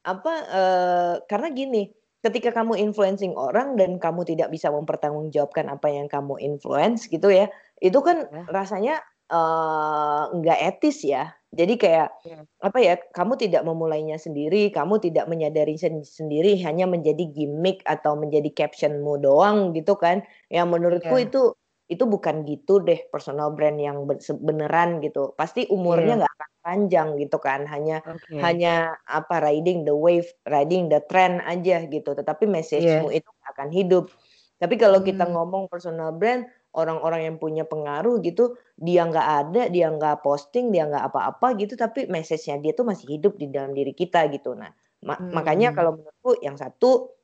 apa 0.04 0.32
eh, 0.52 1.14
karena 1.26 1.48
gini, 1.50 1.82
ketika 2.22 2.54
kamu 2.54 2.78
influencing 2.78 3.34
orang 3.34 3.74
dan 3.74 3.98
kamu 3.98 4.22
tidak 4.22 4.48
bisa 4.54 4.70
mempertanggungjawabkan 4.70 5.66
apa 5.66 5.88
yang 5.90 6.06
kamu 6.06 6.38
influence 6.38 7.10
gitu 7.10 7.26
ya, 7.28 7.50
itu 7.82 7.98
kan 7.98 8.30
Ya. 8.30 8.44
rasanya 8.46 8.94
eh, 9.28 10.22
nggak 10.30 10.58
etis 10.70 11.02
ya. 11.02 11.34
Jadi 11.54 11.74
kayak 11.78 12.08
Iya. 12.26 12.38
apa 12.60 12.78
ya, 12.82 12.94
kamu 12.98 13.38
tidak 13.38 13.62
memulainya 13.62 14.18
sendiri, 14.18 14.74
kamu 14.74 14.98
tidak 14.98 15.30
menyadari 15.30 15.78
sen- 15.78 16.02
sendiri, 16.02 16.58
hanya 16.66 16.84
menjadi 16.84 17.24
gimmick 17.30 17.80
atau 17.86 18.18
menjadi 18.18 18.50
captionmu 18.50 19.22
doang 19.22 19.70
gitu 19.72 19.94
kan. 19.94 20.26
Yang 20.50 20.66
menurutku 20.68 21.16
Iya. 21.16 21.26
itu 21.30 21.42
itu 21.84 22.08
bukan 22.08 22.48
gitu 22.48 22.80
deh 22.80 22.96
personal 23.12 23.52
brand 23.52 23.76
yang 23.76 24.08
beneran 24.40 25.04
gitu. 25.04 25.36
Pasti 25.36 25.68
umurnya 25.68 26.16
Iya. 26.16 26.20
nggak 26.24 26.32
akan 26.32 26.50
panjang 26.64 27.08
gitu 27.20 27.36
kan. 27.36 27.68
Hanya 27.68 28.00
Oke. 28.08 28.40
hanya 28.40 28.96
apa 29.04 29.36
riding 29.44 29.84
the 29.84 29.92
wave, 29.92 30.24
riding 30.48 30.88
the 30.88 31.04
trend 31.06 31.44
aja 31.44 31.84
gitu. 31.84 32.16
Tetapi 32.16 32.48
message-mu 32.48 33.12
Iya. 33.12 33.20
itu 33.20 33.30
akan 33.52 33.68
hidup. 33.68 34.08
Tapi 34.56 34.80
kalau 34.80 35.04
kita 35.04 35.28
Hmm. 35.28 35.36
ngomong 35.36 35.68
personal 35.68 36.16
brand, 36.16 36.48
orang-orang 36.74 37.30
yang 37.30 37.36
punya 37.38 37.64
pengaruh 37.64 38.18
gitu, 38.20 38.58
dia 38.74 39.06
nggak 39.06 39.28
ada, 39.46 39.62
dia 39.70 39.86
nggak 39.90 40.26
posting, 40.26 40.74
dia 40.74 40.90
nggak 40.90 41.10
apa-apa 41.10 41.54
gitu, 41.58 41.78
tapi 41.78 42.10
message-nya 42.10 42.58
dia 42.58 42.72
tuh 42.74 42.86
masih 42.86 43.06
hidup 43.18 43.38
di 43.38 43.46
dalam 43.48 43.72
diri 43.72 43.94
kita 43.94 44.26
gitu. 44.34 44.58
Nah, 44.58 44.70
ma- 45.06 45.22
makanya 45.30 45.70
Hmm. 45.70 45.76
kalau 45.78 45.90
menurutku 45.96 46.34
yang 46.42 46.58
satu, 46.58 47.14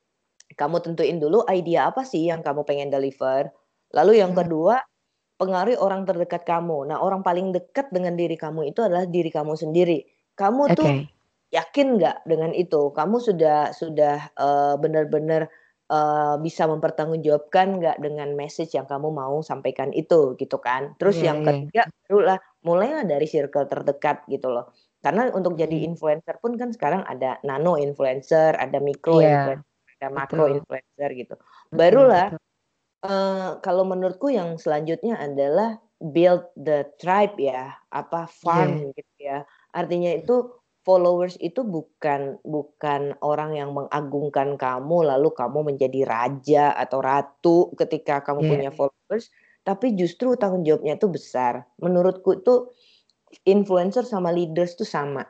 kamu 0.55 0.83
tentuin 0.83 1.17
dulu 1.19 1.43
idea 1.51 1.91
apa 1.91 2.03
sih 2.07 2.27
yang 2.27 2.43
kamu 2.43 2.63
pengen 2.67 2.89
deliver. 2.91 3.51
Lalu 3.91 4.23
yang 4.23 4.31
Hmm. 4.31 4.47
kedua, 4.47 4.75
pengaruhi 5.39 5.75
orang 5.79 6.05
terdekat 6.07 6.43
kamu. 6.47 6.87
Nah, 6.91 7.01
orang 7.01 7.25
paling 7.25 7.51
dekat 7.51 7.89
dengan 7.91 8.15
diri 8.15 8.35
kamu 8.39 8.71
itu 8.71 8.79
adalah 8.85 9.07
diri 9.09 9.27
kamu 9.33 9.57
sendiri. 9.57 10.05
Kamu 10.37 10.75
tuh 10.77 10.87
Oke. 10.87 11.11
yakin 11.51 11.87
nggak 11.99 12.23
dengan 12.23 12.51
itu? 12.55 12.93
Kamu 12.95 13.19
sudah 13.19 13.75
sudah 13.75 14.31
eh, 14.31 14.75
benar-benar 14.79 15.51
eh, 15.91 16.35
bisa 16.45 16.63
mempertanggungjawabkan 16.71 17.67
nggak 17.79 17.97
dengan 18.05 18.29
message 18.39 18.71
yang 18.77 18.87
kamu 18.89 19.09
mau 19.11 19.35
sampaikan 19.43 19.91
itu 19.95 20.35
gitu 20.41 20.57
kan? 20.63 20.95
Terus 20.99 21.17
Iya 21.17 21.27
yang 21.27 21.39
iya. 21.41 21.71
ketiga 21.71 21.81
barulah 22.07 22.37
mulailah 22.67 23.03
dari 23.07 23.25
circle 23.29 23.67
terdekat 23.71 24.23
gitu 24.31 24.47
loh. 24.55 24.65
Karena 25.03 25.29
untuk 25.33 25.53
jadi 25.59 25.75
Hmm. 25.75 25.85
influencer 25.87 26.37
pun 26.43 26.55
kan 26.61 26.69
sekarang 26.75 27.01
ada 27.09 27.37
nano 27.47 27.75
influencer, 27.81 28.53
ada 28.57 28.77
mikro 28.79 29.19
Iya. 29.19 29.27
influencer, 29.27 29.65
ada 29.99 30.07
makro 30.13 30.45
Betul. 30.45 30.51
influencer 30.51 31.09
gitu. 31.17 31.35
Barulah 31.73 32.31
betul. 32.31 32.39
eh, 33.05 33.49
kalau 33.65 33.83
menurutku 33.87 34.29
yang 34.33 34.57
selanjutnya 34.61 35.17
adalah 35.21 35.81
build 36.01 36.49
the 36.57 36.89
tribe 37.01 37.37
ya, 37.41 37.73
apa 37.93 38.25
Iya. 38.43 38.65
farm 38.65 38.93
gitu 38.97 39.13
ya. 39.21 39.45
Artinya 39.73 40.11
itu 40.17 40.33
followers 40.85 41.37
itu 41.41 41.61
bukan 41.61 42.41
bukan 42.45 43.13
orang 43.21 43.53
yang 43.59 43.69
mengagungkan 43.77 44.57
kamu 44.57 44.97
lalu 45.05 45.29
kamu 45.33 45.59
menjadi 45.73 46.01
raja 46.07 46.73
atau 46.73 46.99
ratu 47.03 47.57
ketika 47.77 48.21
kamu 48.25 48.41
Iya. 48.41 48.49
punya 48.49 48.69
followers, 48.73 49.29
tapi 49.67 49.93
justru 49.99 50.33
tanggung 50.41 50.63
jawabnya 50.65 50.97
itu 50.97 51.07
besar. 51.11 51.69
Menurutku 51.81 52.41
itu 52.41 52.73
influencer 53.45 54.03
sama 54.07 54.29
leaders 54.33 54.75
tuh 54.79 54.87
sama. 54.87 55.23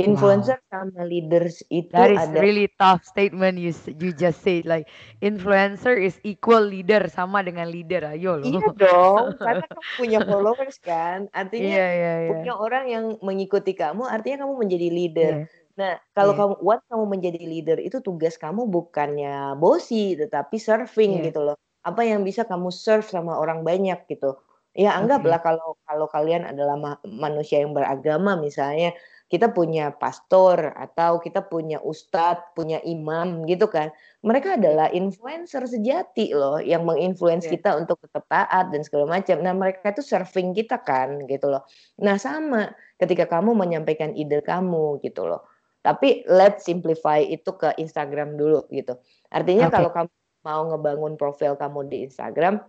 Wow. 0.00 0.08
Influencer 0.08 0.58
sama 0.66 1.02
leaders 1.02 1.60
itu 1.68 1.92
That 1.92 2.10
is 2.10 2.22
ada 2.22 2.38
really 2.38 2.66
tough 2.74 3.04
statement 3.04 3.56
you 3.56 3.70
you 3.96 4.10
just 4.10 4.40
said 4.40 4.64
like 4.64 4.88
influencer 5.18 5.94
is 5.94 6.16
equal 6.22 6.64
leader 6.64 7.04
sama 7.06 7.44
dengan 7.44 7.68
leader. 7.68 8.08
Ayo 8.08 8.40
Iya 8.40 8.60
loh. 8.60 8.74
dong, 8.82 9.26
karena 9.36 9.64
kamu 9.64 9.90
punya 9.94 10.18
followers 10.24 10.76
kan. 10.80 11.28
Artinya 11.30 11.68
Iya 11.70 11.86
iya 11.86 12.14
iya. 12.18 12.30
punya 12.30 12.52
orang 12.54 12.84
yang 12.88 13.04
mengikuti 13.20 13.72
kamu, 13.72 14.08
artinya 14.08 14.48
kamu 14.48 14.54
menjadi 14.56 14.88
leader. 14.88 15.32
Iya. 15.44 15.58
Nah, 15.76 15.92
kalau 16.12 16.32
Iya. 16.32 16.40
kamu 16.40 16.54
once 16.60 16.84
kamu 16.88 17.04
menjadi 17.06 17.42
leader 17.42 17.78
itu 17.78 17.98
tugas 18.00 18.34
kamu 18.36 18.66
bukannya 18.66 19.54
bosi, 19.56 20.16
tetapi 20.16 20.56
serving 20.56 21.20
Iya. 21.20 21.24
gitu 21.32 21.40
loh. 21.44 21.56
Apa 21.80 22.04
yang 22.04 22.20
bisa 22.20 22.44
kamu 22.44 22.68
serve 22.68 23.08
sama 23.08 23.36
orang 23.36 23.64
banyak 23.64 24.04
gitu. 24.06 24.36
Ya 24.70 24.94
anggaplah 24.94 25.42
kalau 25.42 25.74
kalau 25.82 26.06
kalian 26.06 26.46
adalah 26.46 26.78
ma- 26.78 27.02
manusia 27.02 27.58
yang 27.58 27.74
beragama 27.74 28.38
misalnya, 28.38 28.94
kita 29.30 29.54
punya 29.54 29.94
pastor 29.94 30.74
atau 30.74 31.22
kita 31.22 31.46
punya 31.46 31.78
ustadz, 31.78 32.50
punya 32.58 32.82
imam 32.82 33.46
gitu 33.46 33.70
kan. 33.70 33.94
Mereka 34.26 34.58
adalah 34.58 34.90
influencer 34.90 35.70
sejati 35.70 36.34
loh 36.34 36.58
yang 36.58 36.82
menginfluence 36.82 37.46
Iya. 37.46 37.54
kita 37.54 37.70
untuk 37.78 38.02
tetap 38.02 38.26
taat 38.26 38.74
dan 38.74 38.82
segala 38.82 39.06
macam. 39.06 39.38
Nah, 39.38 39.54
mereka 39.54 39.94
itu 39.94 40.02
serving 40.02 40.50
kita 40.50 40.82
kan 40.82 41.30
gitu 41.30 41.46
loh. 41.46 41.62
Nah, 42.02 42.18
sama 42.18 42.74
ketika 42.98 43.30
kamu 43.30 43.54
menyampaikan 43.54 44.18
ide 44.18 44.42
kamu 44.42 44.98
gitu 45.06 45.30
loh. 45.30 45.46
Tapi 45.80 46.26
let's 46.26 46.66
simplify 46.66 47.22
itu 47.22 47.54
ke 47.54 47.70
Instagram 47.78 48.34
dulu 48.34 48.66
gitu. 48.74 48.98
Artinya 49.30 49.70
Oke. 49.70 49.74
kalau 49.78 49.90
kamu 49.94 50.10
mau 50.42 50.62
ngebangun 50.74 51.14
profil 51.14 51.54
kamu 51.54 51.86
di 51.86 51.96
Instagram, 52.10 52.60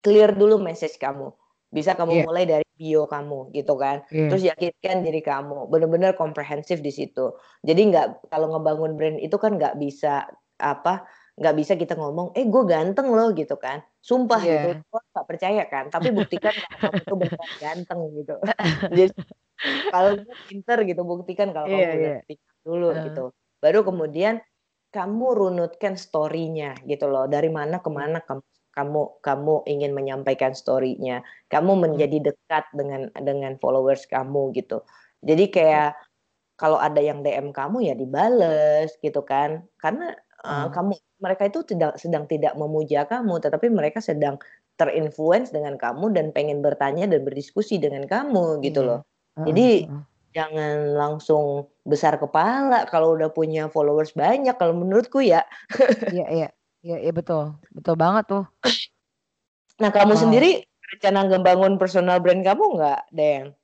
clear 0.00 0.32
dulu 0.32 0.56
message 0.56 0.96
kamu. 0.96 1.30
Bisa 1.68 1.92
kamu 1.92 2.12
Iya. 2.16 2.24
mulai 2.24 2.44
dari 2.48 2.67
bio 2.78 3.10
kamu 3.10 3.50
gitu 3.52 3.74
kan. 3.74 4.06
Iya. 4.14 4.30
Terus 4.30 4.42
yakinkan 4.46 5.02
diri 5.02 5.20
kamu, 5.20 5.66
benar-benar 5.66 6.14
komprehensif 6.14 6.78
di 6.78 6.94
situ. 6.94 7.34
Jadi 7.66 7.80
nggak 7.90 8.30
kalau 8.30 8.54
ngebangun 8.54 8.94
brand 8.94 9.18
itu 9.18 9.34
kan 9.36 9.58
nggak 9.58 9.74
bisa 9.82 10.30
apa 10.58 11.04
nggak 11.38 11.54
bisa 11.54 11.72
kita 11.78 11.94
ngomong, 11.94 12.34
eh 12.34 12.42
gue 12.50 12.62
ganteng 12.66 13.14
loh 13.14 13.30
gitu 13.30 13.54
kan. 13.58 13.78
Sumpah 14.02 14.42
Iya. 14.42 14.50
gitu, 14.58 14.68
gue 14.82 15.00
nggak 15.14 15.26
percaya 15.30 15.62
kan. 15.70 15.84
Tapi 15.86 16.10
buktikan 16.10 16.50
kalau 16.50 16.78
kamu 16.90 17.02
tuh 17.06 17.16
beneran 17.18 17.52
ganteng 17.62 18.00
gitu. 18.18 18.34
Jadi 18.98 19.10
kalau 19.90 20.10
gue 20.18 20.36
pinter 20.50 20.78
gitu, 20.82 21.02
buktikan 21.06 21.48
kalau 21.54 21.66
kamu 21.70 21.78
Iya, 21.78 21.88
beneran 21.94 22.14
iya. 22.18 22.26
pinter 22.26 22.52
dulu 22.66 22.86
Heeh. 22.90 23.04
gitu. 23.06 23.24
Baru 23.62 23.80
kemudian 23.86 24.34
kamu 24.90 25.26
runutkan 25.38 25.94
story-nya 25.94 26.74
gitu 26.90 27.06
loh. 27.06 27.30
Dari 27.30 27.50
mana 27.54 27.78
ke 27.78 27.90
mana 27.92 28.18
kamu 28.18 28.42
kamu 28.78 29.18
kamu 29.26 29.54
ingin 29.66 29.90
menyampaikan 29.98 30.54
story-nya. 30.54 31.26
Kamu 31.50 31.74
Hmm. 31.74 31.82
menjadi 31.82 32.30
dekat 32.30 32.70
dengan 32.78 33.10
dengan 33.18 33.58
followers 33.58 34.06
kamu 34.06 34.54
gitu. 34.54 34.86
Jadi 35.26 35.50
kayak 35.50 35.98
kalau 36.54 36.78
ada 36.78 37.02
yang 37.02 37.26
DM 37.26 37.50
kamu 37.50 37.90
ya 37.90 37.94
dibales 37.98 38.94
gitu 39.02 39.26
kan. 39.26 39.66
Karena 39.82 40.14
uh, 40.46 40.66
Oh. 40.66 40.66
kamu 40.70 40.94
mereka 41.18 41.50
itu 41.50 41.66
tidak 41.66 41.98
sedang 41.98 42.30
tidak 42.30 42.54
memuja 42.54 43.02
kamu, 43.10 43.42
tetapi 43.42 43.66
mereka 43.74 43.98
sedang 43.98 44.38
terinfluence 44.78 45.50
dengan 45.50 45.74
kamu 45.74 46.14
dan 46.14 46.30
pengen 46.30 46.62
bertanya 46.62 47.10
dan 47.10 47.26
berdiskusi 47.26 47.82
dengan 47.82 48.06
kamu 48.06 48.62
gitu 48.62 48.86
Iya. 48.86 48.88
loh. 48.88 49.00
Jadi 49.42 49.86
jangan 50.34 50.94
langsung 50.94 51.66
besar 51.82 52.14
kepala 52.22 52.86
kalau 52.86 53.18
udah 53.18 53.30
punya 53.34 53.66
followers 53.70 54.14
banyak 54.14 54.54
kalau 54.54 54.74
menurutku 54.78 55.18
ya. 55.22 55.42
Iya, 56.14 56.26
iya. 56.30 56.48
Iya, 56.84 56.96
iya 57.02 57.12
betul. 57.12 57.44
Betul 57.74 57.94
banget 57.98 58.24
tuh. 58.30 58.44
Nah, 59.78 59.94
kamu 59.94 60.18
Wow. 60.18 60.22
sendiri 60.26 60.50
rencana 60.90 61.30
ngebangun 61.30 61.78
personal 61.78 62.18
brand 62.18 62.42
kamu 62.42 62.64
nggak, 62.82 63.00
Deng? 63.14 63.54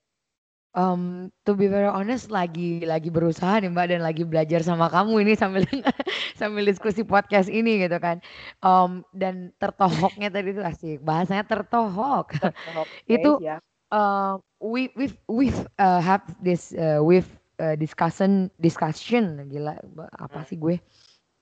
Um, 0.75 1.31
to 1.47 1.55
be 1.55 1.71
very 1.71 1.87
honest 1.87 2.35
lagi 2.35 2.83
lagi 2.83 3.07
berusaha 3.07 3.63
nih 3.63 3.71
Mbak 3.71 3.87
dan 3.95 4.01
lagi 4.03 4.27
belajar 4.27 4.59
sama 4.63 4.91
kamu 4.91 5.23
ini 5.23 5.39
sambil 5.39 5.63
sambil 6.39 6.67
diskusi 6.67 7.07
podcast 7.07 7.47
ini 7.47 7.83
gitu 7.83 7.95
kan. 8.03 8.19
Um, 8.59 9.07
dan 9.15 9.55
tertohoknya 9.59 10.35
tadi 10.35 10.51
itu 10.51 10.63
asik. 10.63 10.99
Bahasanya 11.03 11.47
tertohok. 11.47 12.35
Itu 13.07 13.39
ya. 13.39 13.63
uh, 13.91 14.39
we 14.59 14.91
we've 14.99 15.15
we've 15.31 15.63
uh, 15.79 16.03
have 16.03 16.27
this 16.43 16.75
uh, 16.75 16.99
we've 16.99 17.31
uh, 17.63 17.79
discussion 17.79 18.51
discussion 18.59 19.47
gila 19.47 19.79
apa 20.19 20.43
sih 20.43 20.59
gue 20.59 20.79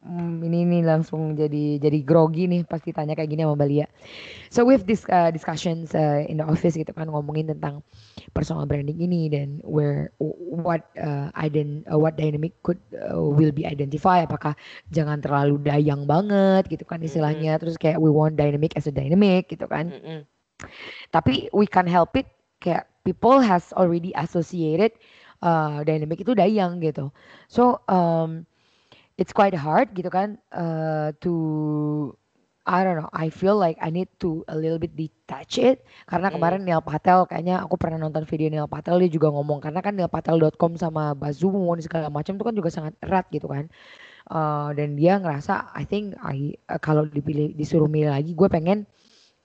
Hmm, 0.03 0.43
ini 0.43 0.67
ini 0.67 0.79
langsung 0.83 1.39
jadi 1.39 1.79
jadi 1.79 2.03
grogi 2.03 2.51
nih 2.51 2.67
pasti 2.67 2.91
tanya 2.91 3.15
kayak 3.15 3.31
gini 3.31 3.47
sama 3.47 3.55
Mbak 3.55 3.69
Lia. 3.71 3.87
So 4.51 4.67
with 4.67 4.83
this 4.83 5.07
uh, 5.07 5.31
discussions 5.31 5.95
uh, 5.95 6.27
in 6.27 6.43
the 6.43 6.47
office 6.47 6.75
gitu 6.75 6.91
kan 6.91 7.07
ngomongin 7.07 7.55
tentang 7.55 7.87
personal 8.35 8.67
branding 8.67 8.99
ini 8.99 9.31
dan 9.31 9.63
where 9.63 10.11
what 10.19 10.91
uh, 10.99 11.31
ident 11.39 11.87
uh, 11.87 11.95
what 11.95 12.19
dynamic 12.19 12.51
could 12.67 12.83
uh, 12.99 13.15
will 13.15 13.55
be 13.55 13.63
identify. 13.63 14.27
Apakah 14.27 14.59
jangan 14.91 15.23
terlalu 15.23 15.63
dayang 15.63 16.03
banget 16.11 16.67
gitu 16.67 16.83
kan 16.83 16.99
istilahnya. 16.99 17.63
Terus 17.63 17.79
kayak 17.79 18.03
we 18.03 18.11
want 18.11 18.35
dynamic 18.35 18.75
as 18.75 18.91
a 18.91 18.95
dynamic 18.95 19.47
gitu 19.55 19.71
kan. 19.71 19.95
Mm-mm. 19.95 20.27
tapi 21.11 21.51
we 21.51 21.67
can't 21.67 21.91
help 21.91 22.15
it 22.15 22.27
kayak 22.63 22.87
people 23.03 23.43
has 23.43 23.75
already 23.75 24.15
associated 24.15 24.95
uh, 25.43 25.83
dynamic 25.83 26.23
itu 26.23 26.33
dayang 26.35 26.79
gitu. 26.79 27.11
So 27.51 27.83
um, 27.91 28.47
it's 29.21 29.33
quite 29.35 29.55
hard 29.57 29.93
gitu 29.97 30.09
kan 30.09 30.39
uh, 30.55 31.13
to 31.21 31.33
I 32.63 32.87
don't 32.87 32.95
know 32.95 33.11
I 33.11 33.27
feel 33.35 33.59
like 33.59 33.75
I 33.83 33.91
need 33.91 34.07
to 34.23 34.47
a 34.47 34.55
little 34.55 34.79
bit 34.79 34.95
detach 34.95 35.59
it 35.59 35.83
karena 36.07 36.31
Mm. 36.31 36.35
kemarin 36.39 36.61
Neil 36.63 36.79
Patel 36.83 37.27
kayaknya 37.27 37.59
aku 37.59 37.75
pernah 37.75 37.99
nonton 37.99 38.23
video 38.23 38.47
Neil 38.55 38.71
Patel 38.71 39.03
dia 39.03 39.11
juga 39.11 39.35
ngomong 39.35 39.59
karena 39.59 39.83
kan 39.83 39.99
neilpatel.com 39.99 40.79
sama 40.79 41.11
Bazoom 41.19 41.59
segala 41.83 42.07
macam 42.07 42.39
itu 42.39 42.45
kan 42.47 42.55
juga 42.55 42.71
sangat 42.71 42.95
erat 43.03 43.27
gitu 43.31 43.49
kan 43.51 43.67
Uh, 44.23 44.71
dan 44.79 44.95
dia 44.95 45.19
ngerasa 45.19 45.75
I 45.75 45.83
think 45.83 46.15
I 46.23 46.55
uh, 46.71 46.79
kalau 46.79 47.05
dipilih 47.05 47.59
disuruh 47.59 47.91
milih 47.91 48.15
lagi 48.15 48.39
gue 48.39 48.49
pengen 48.49 48.87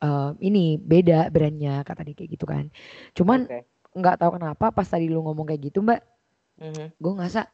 uh, 0.06 0.38
ini 0.38 0.78
beda 0.78 1.34
brandnya 1.34 1.82
kata 1.82 2.06
dia 2.06 2.14
kayak 2.14 2.38
gitu 2.38 2.46
kan 2.46 2.70
cuman 3.18 3.50
nggak 3.98 4.16
tahu 4.22 4.38
kenapa 4.38 4.70
pas 4.70 4.86
tadi 4.86 5.10
lu 5.10 5.26
ngomong 5.26 5.50
kayak 5.50 5.74
gitu 5.74 5.82
mbak 5.82 6.06
Mhm. 6.62 6.94
gue 6.94 7.12
ngerasa 7.18 7.50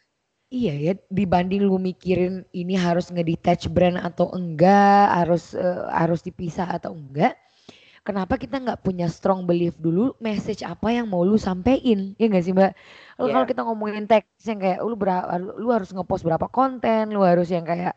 iya 0.53 0.73
ya 0.85 0.93
dibanding 1.09 1.61
lu 1.65 1.75
mikirin 1.81 2.45
ini 2.53 2.73
harus 2.77 3.05
ngedetach 3.13 3.63
brand 3.73 3.97
atau 3.97 4.29
enggak 4.37 5.05
harus 5.17 5.43
eh, 5.57 5.83
harus 5.99 6.19
dipisah 6.27 6.67
atau 6.77 6.91
enggak 6.93 7.33
kenapa 8.07 8.35
kita 8.37 8.59
nggak 8.63 8.83
punya 8.85 9.07
strong 9.09 9.47
belief 9.49 9.73
dulu 9.79 10.13
message 10.19 10.61
apa 10.61 10.91
yang 10.91 11.07
mau 11.09 11.23
lu 11.23 11.39
sampein? 11.39 12.13
Ya 12.19 12.25
nggak 12.29 12.43
sih 12.45 12.53
mbak? 12.53 12.71
Lu 13.19 13.31
kalau 13.31 13.47
kita 13.47 13.61
ngomongin 13.63 14.05
teks 14.11 14.43
yang 14.45 14.59
kayak 14.59 14.79
lu 14.83 14.95
berapa 14.99 15.39
lu 15.39 15.71
harus 15.71 15.89
ngepost 15.95 16.23
berapa 16.27 16.47
konten 16.51 17.15
lu 17.15 17.23
harus 17.23 17.47
yang 17.49 17.63
kayak 17.63 17.95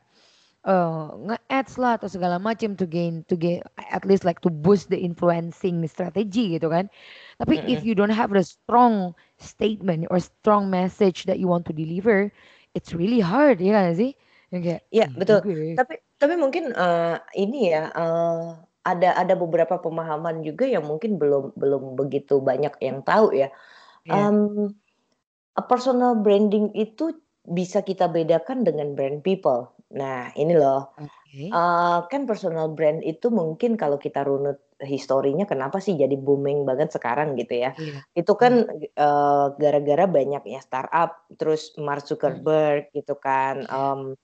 eh 0.66 1.02
nge-ads 1.30 1.78
lah 1.78 1.94
atau 1.94 2.10
segala 2.10 2.42
macam 2.42 2.74
to 2.74 2.90
gain 2.90 3.22
to 3.30 3.38
gain 3.38 3.62
at 3.94 4.02
least 4.02 4.26
like 4.26 4.42
to 4.42 4.50
boost 4.50 4.90
the 4.90 4.98
influencing 4.98 5.78
strategy 5.86 6.58
gitu 6.58 6.66
kan 6.66 6.90
tapi 7.38 7.62
if 7.70 7.86
you 7.86 7.94
don't 7.94 8.10
have 8.10 8.34
a 8.34 8.42
strong 8.42 9.14
statement 9.38 10.02
or 10.10 10.18
strong 10.18 10.66
message 10.66 11.22
that 11.30 11.38
you 11.38 11.46
want 11.46 11.62
to 11.62 11.70
deliver 11.70 12.26
it's 12.74 12.90
really 12.90 13.22
hard 13.22 13.62
ya 13.62 13.78
kan 13.78 13.94
sih 13.94 14.12
kayak 14.50 14.82
Iya, 14.90 15.06
"Ih, 15.06 15.18
betul. 15.18 15.38
juga 15.42 15.62
ya." 15.62 15.74
Tapi 15.78 15.94
tapi 16.16 16.34
mungkin 16.38 16.64
eh, 16.72 17.16
ini 17.36 17.70
ya 17.70 17.92
eh, 17.92 18.44
ada 18.86 19.10
ada 19.18 19.34
beberapa 19.34 19.76
pemahaman 19.82 20.46
juga 20.46 20.64
yang 20.64 20.86
mungkin 20.86 21.18
belum 21.18 21.58
belum 21.58 21.98
begitu 21.98 22.38
banyak 22.38 22.78
yang 22.78 23.02
tahu 23.02 23.34
ya. 23.34 23.50
Iya. 24.06 24.30
Em, 24.30 24.70
a 25.58 25.62
personal 25.66 26.14
branding 26.22 26.70
itu 26.78 27.16
bisa 27.46 27.82
kita 27.82 28.06
bedakan 28.10 28.62
dengan 28.62 28.94
brand 28.94 29.22
people. 29.26 29.76
Nah, 29.95 30.34
ini 30.34 30.55
loh. 30.59 30.91
Oke. 30.99 31.47
Eh, 31.47 31.99
kan 32.11 32.22
personal 32.26 32.74
brand 32.74 33.05
itu 33.07 33.30
mungkin 33.30 33.78
kalau 33.78 34.01
kita 34.01 34.26
runut 34.26 34.59
historinya 34.82 35.49
kenapa 35.49 35.80
sih 35.80 35.97
jadi 35.97 36.12
booming 36.20 36.66
banget 36.66 36.93
sekarang 36.93 37.39
gitu 37.39 37.55
ya. 37.62 37.70
Iya. 37.78 38.03
Itu 38.18 38.34
kan 38.34 38.66
eh, 38.82 39.47
gara-gara 39.55 40.05
banyaknya 40.11 40.59
startup, 40.59 41.22
terus 41.39 41.76
Mark 41.78 42.03
Zuckerberg 42.09 42.91
gitu 42.91 43.14
kan. 43.20 43.62
Em, 43.68 44.18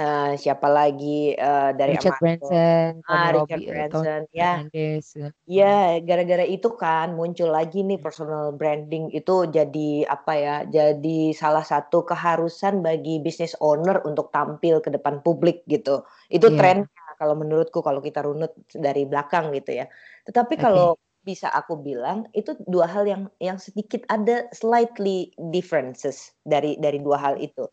eh, 0.00 0.36
siapa 0.42 0.66
lagi 0.78 1.32
eh, 1.36 1.70
dari 1.78 1.92
Richard 1.92 2.16
Amazon. 2.16 2.20
Branson, 2.20 3.02
Ah, 3.06 3.28
Richard 3.34 3.62
eh, 3.62 3.70
Branson, 3.70 4.20
ya. 4.34 4.50
Fernandez, 4.50 5.06
ya. 5.16 5.28
Ya, 5.46 6.02
gara-gara 6.02 6.42
itu 6.42 6.68
kan 6.82 7.14
muncul 7.14 7.48
lagi 7.54 7.78
nih 7.86 8.02
personal 8.02 8.50
branding 8.58 9.14
itu 9.14 9.32
jadi 9.56 10.02
apa 10.10 10.32
ya? 10.34 10.54
Jadi 10.66 11.08
salah 11.42 11.62
satu 11.62 12.02
keharusan 12.02 12.82
bagi 12.82 13.22
business 13.22 13.54
owner 13.62 14.02
untuk 14.08 14.26
tampil 14.34 14.82
ke 14.82 14.90
depan 14.90 15.22
publik 15.22 15.62
gitu. 15.70 16.02
Itu 16.34 16.50
Iya. 16.50 16.58
trennya 16.58 17.02
kalau 17.20 17.34
menurutku 17.38 17.78
kalau 17.86 18.02
kita 18.02 18.26
runut 18.26 18.50
dari 18.74 19.06
belakang 19.06 19.54
gitu 19.54 19.70
ya. 19.80 19.86
Tetapi 20.26 20.54
kalau 20.58 20.98
bisa 21.22 21.46
aku 21.50 21.78
bilang 21.78 22.26
itu 22.38 22.54
dua 22.66 22.86
hal 22.90 23.04
yang 23.06 23.22
yang 23.42 23.58
sedikit 23.58 24.02
ada 24.10 24.46
slightly 24.54 25.30
differences 25.54 26.34
dari 26.42 26.74
dari 26.82 26.98
dua 27.02 27.18
hal 27.22 27.34
itu. 27.38 27.66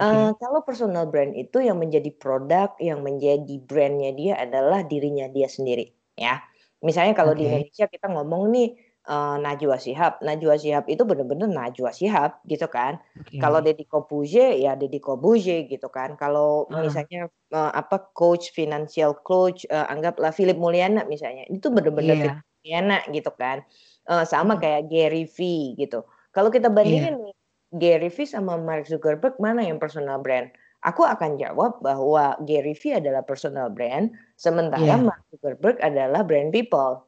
Eh, 0.00 0.30
kalau 0.38 0.62
personal 0.62 1.10
brand 1.10 1.34
itu 1.34 1.58
yang 1.58 1.82
menjadi 1.82 2.14
produk, 2.14 2.70
yang 2.78 3.02
menjadi 3.02 3.58
brandnya 3.66 4.14
dia 4.14 4.38
adalah 4.38 4.86
dirinya 4.86 5.26
dia 5.26 5.50
sendiri, 5.50 5.90
ya. 6.14 6.38
Misalnya 6.86 7.18
kalau 7.18 7.34
di 7.34 7.42
Oke. 7.42 7.50
Indonesia 7.50 7.90
kita 7.90 8.06
ngomong 8.14 8.46
nih 8.54 8.68
eh, 9.10 9.36
Najwa 9.42 9.74
Shihab, 9.74 10.22
Najwa 10.22 10.54
Shihab 10.54 10.86
itu 10.86 11.02
benar-benar 11.02 11.50
Najwa 11.50 11.90
Shihab 11.90 12.38
gitu 12.46 12.70
kan. 12.70 13.02
Oke. 13.18 13.42
Kalau 13.42 13.58
Deddy 13.58 13.82
Kobuze 13.90 14.54
ya 14.62 14.78
Deddy 14.78 15.02
Kobuze 15.02 15.66
gitu 15.66 15.90
kan. 15.90 16.14
Kalau 16.14 16.70
Ah. 16.70 16.78
misalnya 16.86 17.26
eh, 17.50 17.70
apa 17.74 17.98
coach 18.14 18.54
financial 18.54 19.18
coach 19.26 19.66
eh, 19.66 19.86
anggaplah 19.90 20.30
Philip 20.30 20.54
Mulyana 20.62 21.02
misalnya, 21.10 21.42
itu 21.50 21.66
benar-benar. 21.74 22.14
Philip 22.22 22.38
Mulyana 22.62 22.96
gitu 23.10 23.30
kan. 23.34 23.66
Eh, 24.06 24.24
sama 24.30 24.62
kayak 24.62 24.86
Gary 24.86 25.26
V 25.26 25.74
gitu. 25.74 26.06
Kalau 26.30 26.54
kita 26.54 26.70
bandingin 26.70 27.18
nih 27.18 27.34
Gary 27.76 28.08
V 28.08 28.24
sama 28.24 28.56
Mark 28.56 28.88
Zuckerberg 28.88 29.36
mana 29.36 29.60
yang 29.60 29.76
personal 29.76 30.20
brand? 30.24 30.48
Aku 30.86 31.02
akan 31.02 31.36
jawab 31.36 31.82
bahwa 31.82 32.38
Gary 32.46 32.72
V 32.72 32.96
adalah 33.02 33.26
personal 33.26 33.68
brand, 33.68 34.14
sementara 34.38 34.80
Iya. 34.80 34.96
Mark 34.96 35.26
Zuckerberg 35.34 35.76
adalah 35.82 36.22
brand 36.22 36.54
people. 36.54 37.02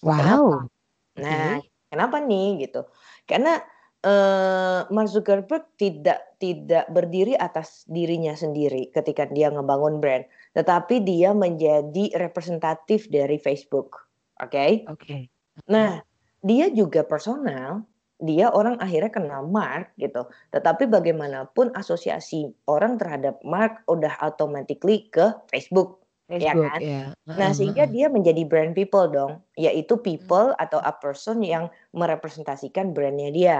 Wow. 0.00 0.70
Nah, 1.18 1.58
Oke. 1.58 1.68
kenapa 1.90 2.22
nih 2.22 2.64
gitu? 2.64 2.86
Karena 3.26 3.58
eh, 4.00 4.80
Mark 4.88 5.10
Zuckerberg 5.10 5.68
tidak 5.76 6.38
tidak 6.40 6.88
berdiri 6.88 7.36
atas 7.36 7.84
dirinya 7.90 8.32
sendiri 8.32 8.88
ketika 8.94 9.28
dia 9.28 9.52
ngebangun 9.52 10.00
brand, 10.00 10.24
tetapi 10.56 11.04
dia 11.04 11.36
menjadi 11.36 12.14
representatif 12.16 13.10
dari 13.12 13.36
Facebook. 13.36 14.08
Oke? 14.40 14.88
Oke. 14.88 15.28
Nah, 15.68 16.00
dia 16.40 16.72
juga 16.72 17.04
personal, 17.04 17.84
dia 18.20 18.52
orang 18.52 18.76
akhirnya 18.78 19.08
kenal 19.08 19.42
Mark 19.48 19.96
gitu. 19.96 20.28
Tetapi 20.52 20.86
bagaimanapun 20.86 21.72
asosiasi 21.72 22.52
orang 22.68 23.00
terhadap 23.00 23.40
Mark 23.42 23.80
udah 23.88 24.12
automatically 24.20 25.08
ke 25.08 25.32
Facebook, 25.48 26.04
ya 26.28 26.52
Facebook 26.52 26.68
kan? 26.68 26.80
ya. 26.80 27.02
Nah, 27.26 27.50
sehingga 27.56 27.88
dia 27.88 28.12
menjadi 28.12 28.44
brand 28.44 28.76
people 28.76 29.08
dong, 29.08 29.40
yaitu 29.56 29.96
people 29.96 30.52
atau 30.60 30.78
a 30.84 30.92
person 30.92 31.40
yang 31.40 31.72
merepresentasikan 31.96 32.92
brandnya 32.92 33.32
dia. 33.32 33.58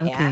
Oke. 0.00 0.10
ya. 0.10 0.28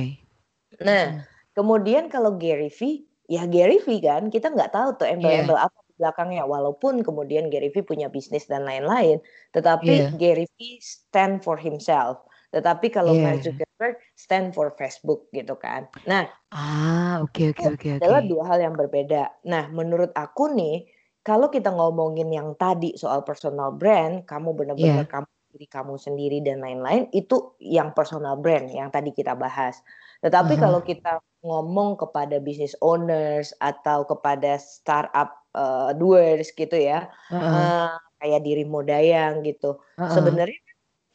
Nah, 0.81 1.05
kemudian 1.53 2.09
kalau 2.09 2.41
Gary 2.41 2.73
V, 2.73 3.05
ya 3.29 3.45
Gary 3.45 3.79
V 3.85 4.01
kan, 4.01 4.33
kita 4.33 4.49
nggak 4.49 4.73
tahu 4.73 4.97
tuh 4.97 5.09
embel-embel 5.13 5.61
apa 5.61 5.77
di 5.87 5.93
belakangnya 6.01 6.49
walaupun 6.49 7.05
kemudian 7.05 7.53
Gary 7.53 7.69
Vee 7.69 7.85
punya 7.85 8.09
bisnis 8.09 8.49
dan 8.49 8.65
lain-lain, 8.65 9.21
tetapi 9.53 9.93
Iya. 9.93 10.09
Gary 10.17 10.49
Vee 10.57 10.81
stand 10.81 11.45
for 11.45 11.61
himself. 11.61 12.25
Tetapi 12.55 12.87
kalau 12.93 13.17
Mark 13.19 13.41
Iya. 13.41 13.45
Zuckerberg 13.45 13.97
stand 14.17 14.53
for 14.57 14.73
Facebook 14.79 15.29
gitu 15.35 15.57
kan. 15.59 15.89
Nah, 16.09 16.29
Ah, 16.55 17.21
oke 17.25 17.43
oke 17.51 17.67
oke 17.75 17.89
adalah 18.01 18.21
dua 18.25 18.43
hal 18.51 18.59
yang 18.63 18.75
berbeda. 18.77 19.43
Nah, 19.49 19.69
menurut 19.73 20.11
aku 20.17 20.51
nih, 20.53 20.89
kalau 21.23 21.49
kita 21.53 21.71
ngomongin 21.73 22.29
yang 22.35 22.55
tadi 22.59 22.95
soal 22.99 23.23
personal 23.23 23.71
brand, 23.75 24.27
kamu 24.27 24.49
benar-benar 24.59 25.05
Iya. 25.05 25.13
kamu 25.13 25.29
diri 25.53 25.67
kamu 25.69 25.95
sendiri 26.01 26.37
dan 26.41 26.65
lain-lain, 26.65 27.13
itu 27.13 27.55
yang 27.61 27.93
personal 27.93 28.41
brand 28.41 28.73
yang 28.73 28.89
tadi 28.89 29.13
kita 29.13 29.37
bahas. 29.37 29.85
Tetapi 30.25 30.57
Aha. 30.57 30.65
kalau 30.65 30.81
kita 30.83 31.21
ngomong 31.45 32.01
kepada 32.01 32.41
business 32.41 32.73
owners 32.81 33.53
atau 33.61 34.07
kepada 34.09 34.57
startup 34.57 35.45
uh, 35.55 35.93
doers 35.93 36.49
gitu 36.57 36.75
ya, 36.79 37.11
Heeh. 37.31 37.53
eh, 37.53 37.93
kayak 38.23 38.41
dirimu 38.47 38.81
Dayang 38.87 39.45
gitu. 39.45 39.79
Heeh. 39.99 40.09
Sebenarnya 40.09 40.59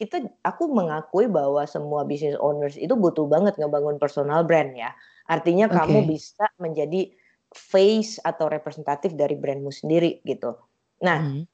kita 0.02 0.24
aku 0.46 0.70
mengakui 0.72 1.26
bahwa 1.30 1.66
semua 1.66 2.06
business 2.06 2.38
owners 2.40 2.78
itu 2.78 2.94
butuh 2.98 3.26
banget 3.30 3.58
ngebangun 3.58 3.98
personal 4.02 4.46
brand 4.46 4.74
ya. 4.78 4.94
Artinya 5.30 5.68
kamu 5.74 6.06
Oke. 6.06 6.08
bisa 6.08 6.46
menjadi 6.62 7.12
face 7.56 8.20
atau 8.22 8.48
representatif 8.52 9.16
dari 9.18 9.36
brandmu 9.40 9.72
sendiri 9.74 10.22
gitu. 10.28 10.56
Nah, 11.04 11.20
Mhm. 11.20 11.48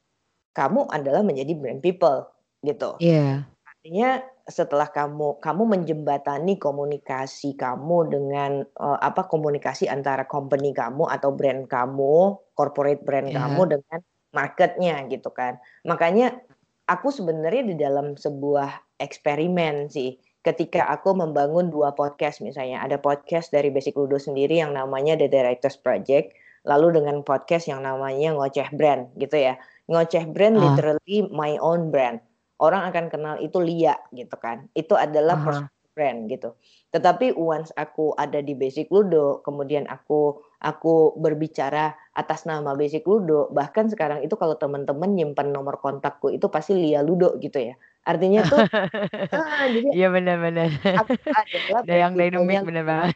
kamu 0.56 0.90
adalah 0.92 1.22
menjadi 1.26 1.54
brand 1.58 1.82
people 1.84 2.28
gitu. 2.66 3.00
Iya. 3.00 3.54
Artinya 3.68 4.24
setelah 4.48 4.90
kamu 4.92 5.40
kamu 5.44 5.64
menjembatani 5.78 6.60
komunikasi 6.60 7.56
kamu 7.60 7.98
dengan 8.12 8.52
eh, 8.68 9.00
apa 9.04 9.28
komunikasi 9.32 9.88
antara 9.92 10.24
company 10.28 10.72
kamu 10.76 11.08
atau 11.12 11.32
brand 11.36 11.68
kamu, 11.72 12.40
corporate 12.58 13.04
brand 13.08 13.30
Iya. 13.30 13.36
kamu 13.36 13.78
dengan 13.80 14.00
marketnya 14.36 14.96
gitu 15.12 15.30
kan. 15.34 15.60
Makanya 15.88 16.42
aku 16.88 17.08
sebenarnya 17.10 17.64
di 17.64 17.76
dalam 17.80 18.16
sebuah 18.20 19.00
eksperimen 19.00 19.88
sih. 19.92 20.20
Ketika 20.44 20.92
aku 20.92 21.16
membangun 21.16 21.72
dua 21.72 21.96
podcast 21.96 22.44
misalnya, 22.44 22.84
ada 22.84 23.00
podcast 23.00 23.48
dari 23.56 23.72
Basic 23.72 23.96
Ludo 23.96 24.20
sendiri 24.20 24.60
yang 24.60 24.76
namanya 24.76 25.16
The 25.16 25.32
Directors 25.32 25.80
Project, 25.80 26.36
lalu 26.68 27.00
dengan 27.00 27.24
podcast 27.24 27.72
yang 27.72 27.80
namanya 27.88 28.36
Ngoceh 28.36 28.76
Brand 28.76 29.08
gitu 29.16 29.40
ya. 29.40 29.56
Ngoceh 29.88 30.28
Brand 30.28 30.60
Ah. 30.60 30.64
literally 30.76 31.18
my 31.32 31.56
own 31.64 31.92
brand. 31.96 32.20
Orang 32.60 32.84
akan 32.92 33.08
kenal 33.08 33.36
itu 33.40 33.60
Lia 33.64 33.96
gitu 34.12 34.36
kan. 34.36 34.68
Itu 34.76 35.00
adalah 35.00 35.40
Aha. 35.40 35.46
personal 35.48 35.72
brand 35.94 36.20
gitu. 36.28 36.50
Tetapi 36.92 37.38
once 37.40 37.72
aku 37.80 38.12
ada 38.20 38.44
di 38.44 38.52
Basic 38.58 38.92
Ludo, 38.92 39.40
kemudian 39.46 39.88
aku 39.88 40.44
aku 40.64 41.20
berbicara 41.20 41.94
atas 42.16 42.48
nama 42.50 42.72
Basic 42.80 43.04
Ludo, 43.06 43.52
bahkan 43.52 43.86
sekarang 43.92 44.24
itu 44.26 44.36
kalau 44.42 44.56
teman-teman 44.56 45.12
nyimpan 45.18 45.48
nomor 45.52 45.76
kontakku 45.84 46.32
itu 46.32 46.48
pasti 46.48 46.74
Lia 46.80 47.02
Ludo 47.04 47.36
gitu 47.44 47.60
ya. 47.60 47.76
Artinya 48.08 48.42
tuh 48.52 48.64
ah, 49.36 49.66
jadi 49.76 49.90
Iya 49.96 50.08
benar 50.16 50.38
benar. 50.44 50.70
aku 51.00 51.14
adalah 51.36 51.82
Dayang 51.88 52.14
brand 52.16 52.32
people 52.32 52.44
dynamic 52.44 52.56
yang 52.58 52.66
benar 52.68 52.84
banget. 52.88 53.16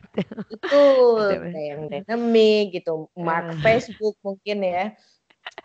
kayak 1.52 1.68
yang 1.74 1.84
dynamic 1.92 2.64
gitu, 2.76 2.92
mark 3.18 3.46
Heeh. 3.48 3.60
Facebook 3.66 4.16
mungkin 4.24 4.58
ya. 4.64 4.84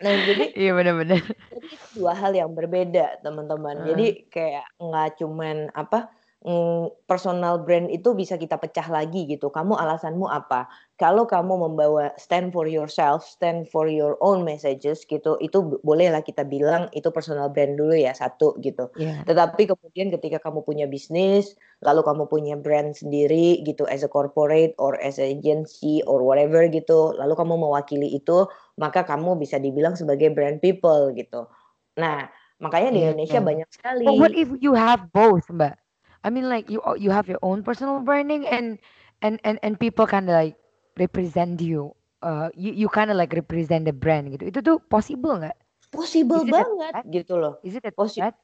Nah, 0.02 0.14
jadi 0.28 0.44
Iya 0.58 0.70
benar 0.78 0.94
benar. 1.00 1.20
jadi 1.52 1.68
itu 1.76 1.86
dua 1.98 2.12
hal 2.16 2.32
yang 2.34 2.50
berbeda, 2.58 3.20
teman-teman. 3.24 3.76
Heeh. 3.76 3.88
Jadi 3.88 4.06
kayak 4.32 4.64
nggak 4.80 5.08
cuman 5.20 5.56
apa 5.76 5.98
mm, 6.42 7.06
personal 7.06 7.62
brand 7.62 7.86
itu 7.88 8.14
bisa 8.18 8.34
kita 8.34 8.58
pecah 8.58 8.86
lagi 8.90 9.26
gitu. 9.30 9.48
Kamu 9.48 9.78
alasanmu 9.78 10.26
apa? 10.26 10.66
Kalau 10.98 11.26
kamu 11.26 11.66
membawa 11.70 12.14
stand 12.18 12.54
for 12.54 12.70
yourself, 12.70 13.26
stand 13.26 13.66
for 13.70 13.90
your 13.90 14.14
own 14.22 14.46
messages 14.46 15.02
gitu, 15.06 15.34
itu 15.42 15.82
bolehlah 15.82 16.22
kita 16.22 16.46
bilang 16.46 16.86
itu 16.94 17.10
personal 17.10 17.50
brand 17.50 17.74
dulu 17.74 17.94
ya 17.94 18.14
satu 18.14 18.54
gitu. 18.62 18.90
Iya. 18.98 19.26
Tetapi 19.26 19.66
kemudian 19.70 20.14
ketika 20.14 20.38
kamu 20.38 20.62
punya 20.62 20.86
bisnis, 20.86 21.54
lalu 21.82 22.06
kamu 22.06 22.30
punya 22.30 22.54
brand 22.54 22.94
sendiri 22.94 23.62
gitu 23.66 23.82
as 23.90 24.06
a 24.06 24.10
corporate 24.10 24.74
or 24.78 24.94
as 25.02 25.18
a 25.18 25.26
agency 25.26 26.02
or 26.06 26.22
whatever 26.22 26.66
gitu, 26.70 27.14
lalu 27.18 27.34
kamu 27.34 27.58
mewakili 27.58 28.14
itu, 28.14 28.46
maka 28.78 29.02
kamu 29.02 29.38
bisa 29.38 29.58
dibilang 29.58 29.98
sebagai 29.98 30.30
brand 30.30 30.62
people 30.62 31.10
gitu. 31.14 31.50
Nah, 31.98 32.30
makanya 32.62 32.94
di 32.94 32.98
Iya. 33.02 33.06
Indonesia 33.10 33.40
banyak 33.42 33.68
sekali. 33.74 34.06
But 34.06 34.22
what 34.22 34.32
if 34.38 34.48
you 34.62 34.78
have 34.78 35.10
both, 35.10 35.50
Mbak? 35.50 35.82
I 36.22 36.30
mean 36.30 36.46
like 36.46 36.70
you 36.70 36.82
you 36.98 37.10
have 37.10 37.26
your 37.26 37.42
own 37.42 37.66
personal 37.66 38.00
branding 38.00 38.46
and 38.46 38.78
and 39.22 39.42
and 39.42 39.58
and 39.62 39.74
people 39.78 40.06
kind 40.06 40.30
of 40.30 40.34
like 40.34 40.58
represent 40.98 41.60
you. 41.60 41.94
Uh, 42.22 42.54
you 42.54 42.70
you 42.70 42.86
kind 42.86 43.10
of 43.10 43.18
like 43.18 43.34
represent 43.34 43.82
the 43.82 43.94
brand 43.94 44.30
gitu. 44.30 44.54
Itu 44.54 44.58
tuh 44.62 44.78
possible 44.78 45.42
nggak? 45.42 45.58
Possible 45.90 46.46
that 46.46 46.54
banget 46.54 46.92
bad? 46.94 47.04
gitu 47.10 47.34
loh. 47.36 47.58
Is 47.66 47.74
it 47.74 47.82
that? 47.82 48.38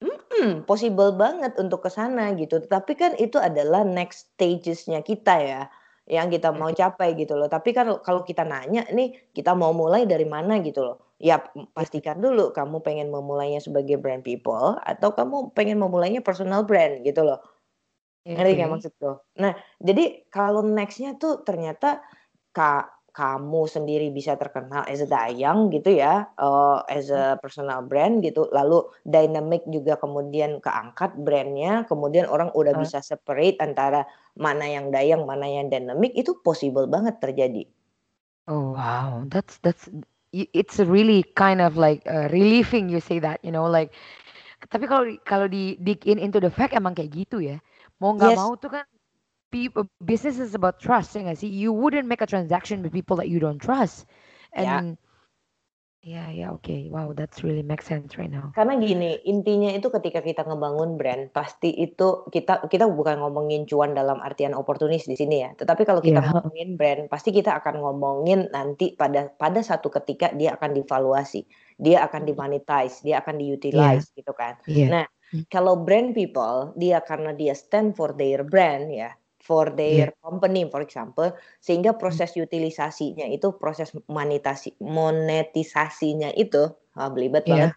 Hmm, 0.00 0.64
possible 0.64 1.12
banget 1.12 1.54
untuk 1.60 1.84
ke 1.84 1.90
sana 1.92 2.32
gitu. 2.34 2.58
Tetapi 2.64 2.92
kan 2.96 3.12
itu 3.20 3.36
adalah 3.36 3.84
next 3.84 4.32
stages-nya 4.34 5.04
kita 5.04 5.34
ya, 5.44 5.62
yang 6.10 6.26
kita 6.34 6.50
mau 6.50 6.74
capai 6.74 7.14
gitu 7.14 7.38
loh. 7.38 7.46
Tapi 7.46 7.70
kan 7.70 7.86
kalau 8.02 8.26
kita 8.26 8.42
nanya 8.42 8.82
nih, 8.90 9.14
kita 9.30 9.54
mau 9.54 9.70
mulai 9.70 10.02
dari 10.10 10.26
mana 10.26 10.58
gitu 10.58 10.82
loh. 10.82 10.96
Ya 11.22 11.38
p- 11.38 11.70
pastikan 11.76 12.18
dulu 12.18 12.50
kamu 12.50 12.82
pengen 12.82 13.08
memulainya 13.14 13.60
sebagai 13.62 13.96
brand 14.02 14.26
people 14.26 14.74
atau 14.82 15.14
kamu 15.14 15.54
pengen 15.54 15.78
memulainya 15.78 16.20
personal 16.24 16.66
brand 16.66 17.06
gitu 17.06 17.22
loh. 17.22 17.38
Ngerti 18.26 18.52
nggak 18.58 18.70
Oke. 18.70 18.74
maksudku? 18.74 19.10
Nah, 19.42 19.52
jadi 19.80 20.04
kalau 20.30 20.62
next-nya 20.66 21.16
tuh 21.22 21.42
ternyata 21.46 22.02
ka 22.54 22.90
kamu 23.10 23.66
sendiri 23.66 24.06
bisa 24.14 24.38
terkenal 24.38 24.86
as 24.86 25.02
a 25.02 25.08
Dayang 25.10 25.66
gitu 25.74 25.90
ya, 25.98 26.30
eh, 26.38 26.78
as 26.94 27.10
a 27.10 27.34
personal 27.42 27.82
brand 27.82 28.22
gitu, 28.22 28.46
lalu 28.54 28.86
dynamic 29.02 29.66
juga 29.66 29.98
kemudian 29.98 30.62
keangkat 30.62 31.18
brandnya, 31.18 31.82
kemudian 31.90 32.30
orang 32.30 32.54
udah 32.54 32.70
Uh, 32.70 32.78
bisa 32.78 33.02
separate 33.02 33.58
antara 33.58 34.06
mana 34.36 34.64
yang 34.68 34.86
Dayang, 34.94 35.22
mana 35.26 35.46
yang 35.48 35.66
dynamic, 35.72 36.12
itu 36.14 36.32
possible 36.46 36.86
banget 36.90 37.18
terjadi. 37.22 37.64
Oh 38.48 38.72
wow, 38.72 39.24
that's 39.28 39.58
that's 39.58 39.88
it's 40.32 40.78
really 40.78 41.22
kind 41.34 41.60
of 41.60 41.76
like 41.76 42.02
uh, 42.06 42.28
relieving 42.32 42.88
you 42.88 43.00
say 43.00 43.18
that, 43.20 43.40
you 43.44 43.50
know, 43.52 43.66
like 43.66 43.92
tapi 44.70 44.86
kalau 44.86 45.04
kalau 45.24 45.46
di 45.48 45.76
dig 45.80 46.04
in 46.06 46.18
into 46.18 46.40
the 46.40 46.50
fact 46.50 46.74
emang 46.76 46.94
kayak 46.96 47.12
gitu 47.14 47.40
ya. 47.40 47.58
Mau 48.02 48.12
nggak 48.16 48.32
Yes, 48.32 48.36
mau 48.36 48.56
tuh 48.58 48.70
kan 48.80 48.84
people 49.50 49.86
business 50.02 50.38
is 50.40 50.54
about 50.54 50.78
trust 50.80 51.14
ya 51.16 51.24
nggak 51.26 51.38
sih? 51.40 51.50
You 51.50 51.72
wouldn't 51.72 52.06
make 52.08 52.22
a 52.22 52.28
transaction 52.28 52.82
with 52.82 52.92
people 52.94 53.16
that 53.18 53.28
you 53.30 53.38
don't 53.40 53.60
trust. 53.62 54.06
ya. 54.56 54.56
And 54.56 54.98
yeah, 54.98 55.09
yeah, 56.02 56.50
okay. 56.52 56.88
Wow, 56.90 57.12
that's 57.12 57.42
really 57.44 57.62
makes 57.62 57.86
sense 57.86 58.16
right 58.18 58.30
now. 58.30 58.52
Karena 58.56 58.74
gini, 58.82 59.14
intinya 59.30 59.70
itu 59.70 59.88
ketika 59.94 60.20
kita 60.26 60.42
ngebangun 60.42 60.98
brand, 60.98 61.22
pasti 61.30 61.70
itu 61.70 62.26
kita 62.34 62.66
kita 62.66 62.84
bukan 62.90 63.22
ngomongin 63.22 63.62
cuan 63.70 63.94
dalam 63.94 64.18
artian 64.18 64.58
oportunis 64.58 65.06
di 65.06 65.14
sini 65.14 65.36
ya. 65.46 65.50
Tetapi 65.54 65.82
kalau 65.86 66.02
kita 66.02 66.18
Iya. 66.18 66.30
ngomongin 66.34 66.68
brand, 66.74 67.00
pasti 67.12 67.30
kita 67.30 67.50
akan 67.62 67.74
ngomongin 67.78 68.50
nanti 68.50 68.84
pada 68.98 69.30
pada 69.38 69.60
satu 69.62 69.86
ketika 69.96 70.34
dia 70.34 70.58
akan 70.58 70.70
divaluasi, 70.74 71.46
dia 71.78 72.02
akan 72.06 72.22
dimonetize, 72.26 73.06
dia 73.06 73.22
akan 73.22 73.38
diutilize 73.38 74.10
gitu 74.18 74.32
kan. 74.34 74.58
iya. 74.66 74.86
Nah, 74.90 75.06
Hmm. 75.30 75.46
kalau 75.46 75.78
brand 75.86 76.10
people, 76.18 76.74
dia 76.74 76.98
karena 77.06 77.30
dia 77.30 77.54
stand 77.54 77.94
for 77.94 78.10
their 78.18 78.42
brand 78.42 78.90
ya, 78.90 79.14
for 79.50 79.66
Iya. 79.86 80.06
their 80.06 80.14
company 80.22 80.62
for 80.70 80.78
example, 80.86 81.34
sehingga 81.66 81.98
proses 81.98 82.30
utilisasinya 82.38 83.26
itu 83.26 83.50
proses 83.58 83.90
monetasi 84.06 84.78
monetisasinya 84.78 86.30
itu, 86.38 86.70
ah, 86.94 87.10
belibet 87.10 87.44
Iya. 87.44 87.50
banget 87.50 87.74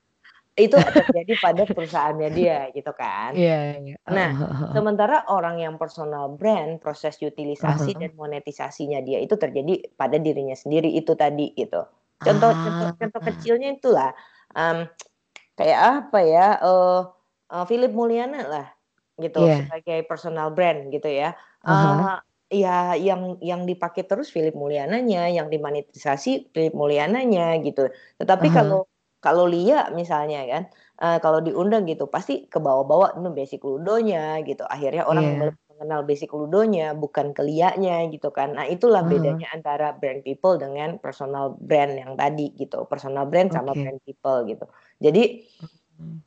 itu 0.60 0.78
terjadi 0.98 1.34
pada 1.42 1.64
perusahaannya 1.70 2.30
dia 2.38 2.70
gitu 2.78 2.92
kan. 2.98 3.34
Iya, 3.38 3.54
iya. 3.82 3.96
Nah, 4.12 4.30
Heeh, 4.30 4.34
heeh, 4.40 4.58
heeh. 4.62 4.78
sementara 4.78 5.24
orang 5.32 5.58
yang 5.64 5.76
personal 5.82 6.36
brand, 6.40 6.80
proses 6.84 7.16
utilisasi 7.24 7.96
Heeh. 7.96 8.02
dan 8.02 8.12
monetisasinya 8.20 9.00
dia 9.08 9.20
itu 9.24 9.36
terjadi 9.40 9.96
pada 9.96 10.18
dirinya 10.20 10.56
sendiri 10.58 10.90
itu 10.92 11.14
tadi 11.16 11.54
gitu. 11.56 11.82
Contoh 12.26 12.52
contoh 12.64 12.88
contoh 13.00 13.22
Ah, 13.22 13.34
kecilnya 13.34 13.70
itulah 13.78 14.12
em, 14.58 14.88
kayak 15.60 15.80
apa 16.06 16.20
ya? 16.26 16.46
eh 16.66 17.00
eh, 17.54 17.66
Philip 17.70 17.92
Mulyana 17.96 18.40
lah 18.54 18.68
gitu 19.24 19.40
iya. 19.40 19.58
sebagai 19.58 20.04
personal 20.10 20.52
brand 20.58 20.90
gitu 20.96 21.08
ya. 21.10 21.36
Eh 21.68 22.16
ya 22.64 22.94
yang 23.08 23.22
yang 23.50 23.62
dipakai 23.70 24.04
terus 24.10 24.28
Philip 24.36 24.54
Mulyananya, 24.62 25.32
yang 25.38 25.48
dimonetisasi 25.54 26.52
Philip 26.54 26.74
Mulyananya 26.76 27.42
gitu. 27.66 27.88
Tetapi 28.20 28.48
Aha. 28.48 28.58
kalau 28.58 28.86
kalau 29.24 29.48
Lia 29.48 29.88
misalnya 29.96 30.38
kan, 30.52 30.64
eh, 31.02 31.18
kalau 31.24 31.40
diundang 31.40 31.88
gitu 31.88 32.04
pasti 32.12 32.34
ke 32.52 32.60
bawah-bawah 32.60 33.16
itu 33.16 33.30
basic 33.40 33.60
ludonya 33.64 34.44
gitu. 34.48 34.64
Akhirnya 34.68 35.08
orang 35.08 35.26
Iya. 35.26 35.48
lebih 35.48 35.64
mengenal 35.72 36.02
basic 36.10 36.30
ludonya 36.36 36.84
bukan 37.02 37.28
ke 37.32 37.42
Lianya 37.48 37.94
gitu 38.14 38.28
kan. 38.38 38.48
Nah, 38.60 38.66
itulah 38.68 39.02
Aha. 39.02 39.04
bedanya 39.12 39.48
antara 39.56 39.96
brand 40.00 40.20
people 40.28 40.60
dengan 40.60 41.00
personal 41.04 41.56
brand 41.68 41.96
yang 41.96 42.14
tadi 42.20 42.52
gitu. 42.60 42.84
Personal 42.92 43.24
brand 43.32 43.50
sama 43.56 43.72
Oke. 43.74 43.80
brand 43.80 44.00
people 44.06 44.38
gitu. 44.52 44.66
Jadi 45.00 45.20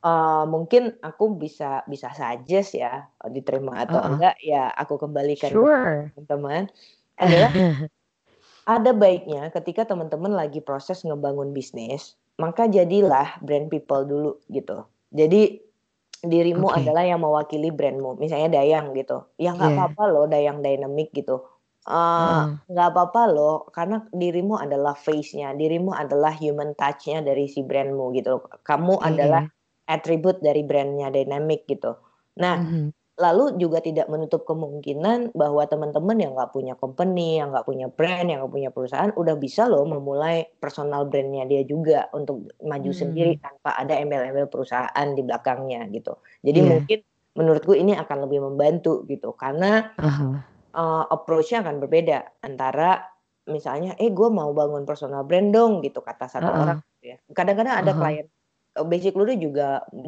Eh, 0.05 0.43
mungkin 0.53 0.81
aku 1.01 1.23
bisa 1.41 1.81
bisa 1.91 2.07
suggest 2.13 2.77
ya 2.77 3.09
eh, 3.23 3.29
diterima 3.35 3.81
atau 3.83 3.99
Heeh. 3.99 4.09
enggak 4.09 4.37
ya 4.45 4.69
aku 4.81 4.93
kembalikan 5.03 5.57
ke 5.57 5.65
Sure. 5.65 6.11
teman-teman 6.13 6.63
adalah 7.17 7.51
ada 8.67 8.91
baiknya 8.91 9.47
ketika 9.55 9.87
teman-teman 9.87 10.33
lagi 10.35 10.59
proses 10.59 11.01
ngebangun 11.07 11.55
bisnis, 11.55 12.19
maka 12.35 12.67
jadilah 12.67 13.39
brand 13.39 13.71
people 13.71 14.03
dulu 14.03 14.31
gitu. 14.51 14.83
Jadi 15.15 15.63
dirimu 16.25 16.67
Oke. 16.67 16.79
adalah 16.79 17.03
yang 17.07 17.21
mewakili 17.23 17.69
brandmu. 17.71 18.17
Misalnya 18.19 18.49
Dayang 18.59 18.91
gitu. 18.97 19.23
Ya 19.39 19.55
nggak 19.55 19.71
Iya. 19.71 19.77
apa-apa 19.77 20.03
loh 20.11 20.25
Dayang 20.27 20.59
dynamic 20.65 21.11
gitu. 21.15 21.47
Eh, 21.87 22.41
nggak 22.71 22.87
apa-apa 22.93 23.21
loh 23.31 23.55
karena 23.71 24.03
dirimu 24.11 24.59
adalah 24.59 24.93
face-nya, 24.99 25.55
dirimu 25.55 25.95
adalah 25.95 26.35
human 26.35 26.75
touch-nya 26.75 27.23
dari 27.23 27.47
si 27.47 27.63
brandmu 27.63 28.11
gitu. 28.17 28.43
Kamu 28.67 28.99
Iya, 29.01 29.07
adalah 29.07 29.43
atribut 29.89 30.39
dari 30.43 30.61
brandnya 30.67 31.09
dynamic 31.13 31.65
gitu. 31.71 31.95
Nah, 32.43 32.55
Mhm. 32.55 32.91
lalu 33.19 33.57
juga 33.61 33.79
tidak 33.83 34.07
menutup 34.13 34.45
kemungkinan 34.49 35.33
bahwa 35.37 35.63
teman-teman 35.69 36.17
yang 36.21 36.33
nggak 36.37 36.51
punya 36.55 36.73
company, 36.79 37.39
yang 37.41 37.51
nggak 37.53 37.65
punya 37.69 37.87
brand, 37.91 38.27
yang 38.31 38.41
nggak 38.45 38.53
punya 38.55 38.71
perusahaan, 38.73 39.11
udah 39.17 39.35
bisa 39.39 39.65
loh 39.69 39.85
memulai 39.89 40.47
personal 40.61 41.05
brandnya 41.09 41.45
dia 41.49 41.63
juga 41.67 42.09
untuk 42.15 42.49
maju 42.63 42.91
sendiri 42.93 43.33
Hmm. 43.33 43.41
tanpa 43.41 43.75
ada 43.79 43.95
embel-embel 43.99 44.47
perusahaan 44.51 45.07
di 45.17 45.21
belakangnya 45.25 45.85
gitu. 45.93 46.17
Jadi 46.45 46.59
Iya. 46.59 46.65
mungkin 46.65 46.99
menurutku 47.37 47.73
ini 47.77 47.93
akan 47.97 48.27
lebih 48.29 48.41
membantu 48.45 49.05
gitu 49.09 49.33
karena 49.37 49.93
Aha. 49.97 50.47
eh, 50.75 51.03
approach-nya 51.15 51.63
akan 51.65 51.77
berbeda 51.83 52.17
antara 52.45 53.01
misalnya, 53.49 53.95
eh 54.01 54.11
gue 54.11 54.29
mau 54.29 54.51
bangun 54.55 54.83
personal 54.89 55.23
brand 55.27 55.49
dong 55.55 55.79
gitu 55.85 55.99
kata 56.03 56.27
satu 56.29 56.51
Heeh. 56.51 56.53
orang 56.55 56.77
gitu 56.99 57.15
ya. 57.15 57.17
Kadang-kadang 57.31 57.75
ada 57.83 57.91
Aha. 57.91 57.97
klien 57.97 58.27
Basic 58.91 59.13
Ludo 59.17 59.33
juga 59.45 59.63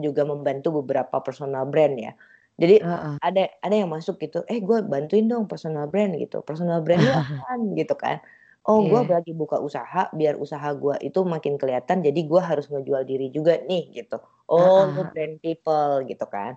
juga 0.05 0.21
membantu 0.27 0.67
beberapa 0.83 1.15
personal 1.25 1.63
brand 1.71 1.95
ya. 1.97 2.11
Jadi 2.61 2.75
Heeh. 2.81 3.19
ada 3.23 3.41
ada 3.65 3.75
yang 3.75 3.89
masuk 3.91 4.15
gitu, 4.23 4.37
eh 4.51 4.59
gue 4.63 4.77
bantuin 4.91 5.25
dong 5.31 5.45
personal 5.51 5.85
brand 5.91 6.11
gitu. 6.21 6.39
Personal 6.47 6.79
brand 6.85 7.01
lu 7.07 7.11
apaan 7.19 7.59
gitu 7.79 7.93
kan? 7.97 8.17
Oh 8.67 8.79
gue 8.89 8.99
Iya. 8.99 9.15
lagi 9.15 9.31
buka 9.35 9.57
usaha 9.63 10.11
biar 10.19 10.35
usaha 10.37 10.67
gue 10.75 10.95
itu 11.07 11.19
makin 11.33 11.55
kelihatan 11.61 11.97
jadi 12.05 12.19
gue 12.29 12.41
harus 12.49 12.65
ngejual 12.71 13.03
diri 13.09 13.25
juga 13.35 13.53
nih 13.69 13.81
gitu. 13.97 14.15
Oh 14.51 14.85
lu 14.93 14.99
Heeh. 14.99 15.13
brand 15.13 15.35
people 15.43 16.03
gitu 16.09 16.25
kan. 16.33 16.53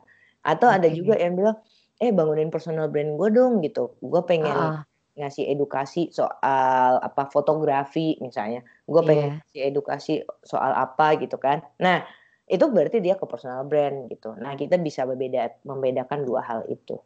Atau 0.47 0.69
ada 0.75 0.87
juga 0.91 1.15
yang 1.23 1.35
bilang, 1.39 1.57
eh 2.03 2.11
bangunin 2.17 2.51
personal 2.55 2.87
brand 2.93 3.11
gue 3.19 3.29
dong 3.37 3.53
gitu. 3.65 3.81
Gue 4.03 4.23
pengen 4.31 4.59
Heeh. 4.61 4.85
Ngasih 5.13 5.45
edukasi 5.53 6.09
soal 6.11 6.99
apa 6.99 7.29
fotografi 7.29 8.17
misalnya. 8.21 8.65
Gue 8.89 9.03
pengen 9.05 9.29
Iya. 9.29 9.35
ngasih 9.45 9.61
edukasi 9.69 10.13
soal 10.43 10.73
apa 10.73 11.17
gitu 11.21 11.37
kan. 11.37 11.61
Nah 11.81 12.03
itu 12.49 12.65
berarti 12.69 12.99
dia 13.05 13.15
ke 13.17 13.25
personal 13.29 13.65
brand 13.69 14.09
gitu. 14.09 14.33
Nah 14.37 14.53
kita 14.57 14.77
bisa 14.81 15.05
berbeda 15.05 15.63
membedakan 15.69 16.25
dua 16.25 16.41
hal 16.45 16.61
itu. 16.69 16.97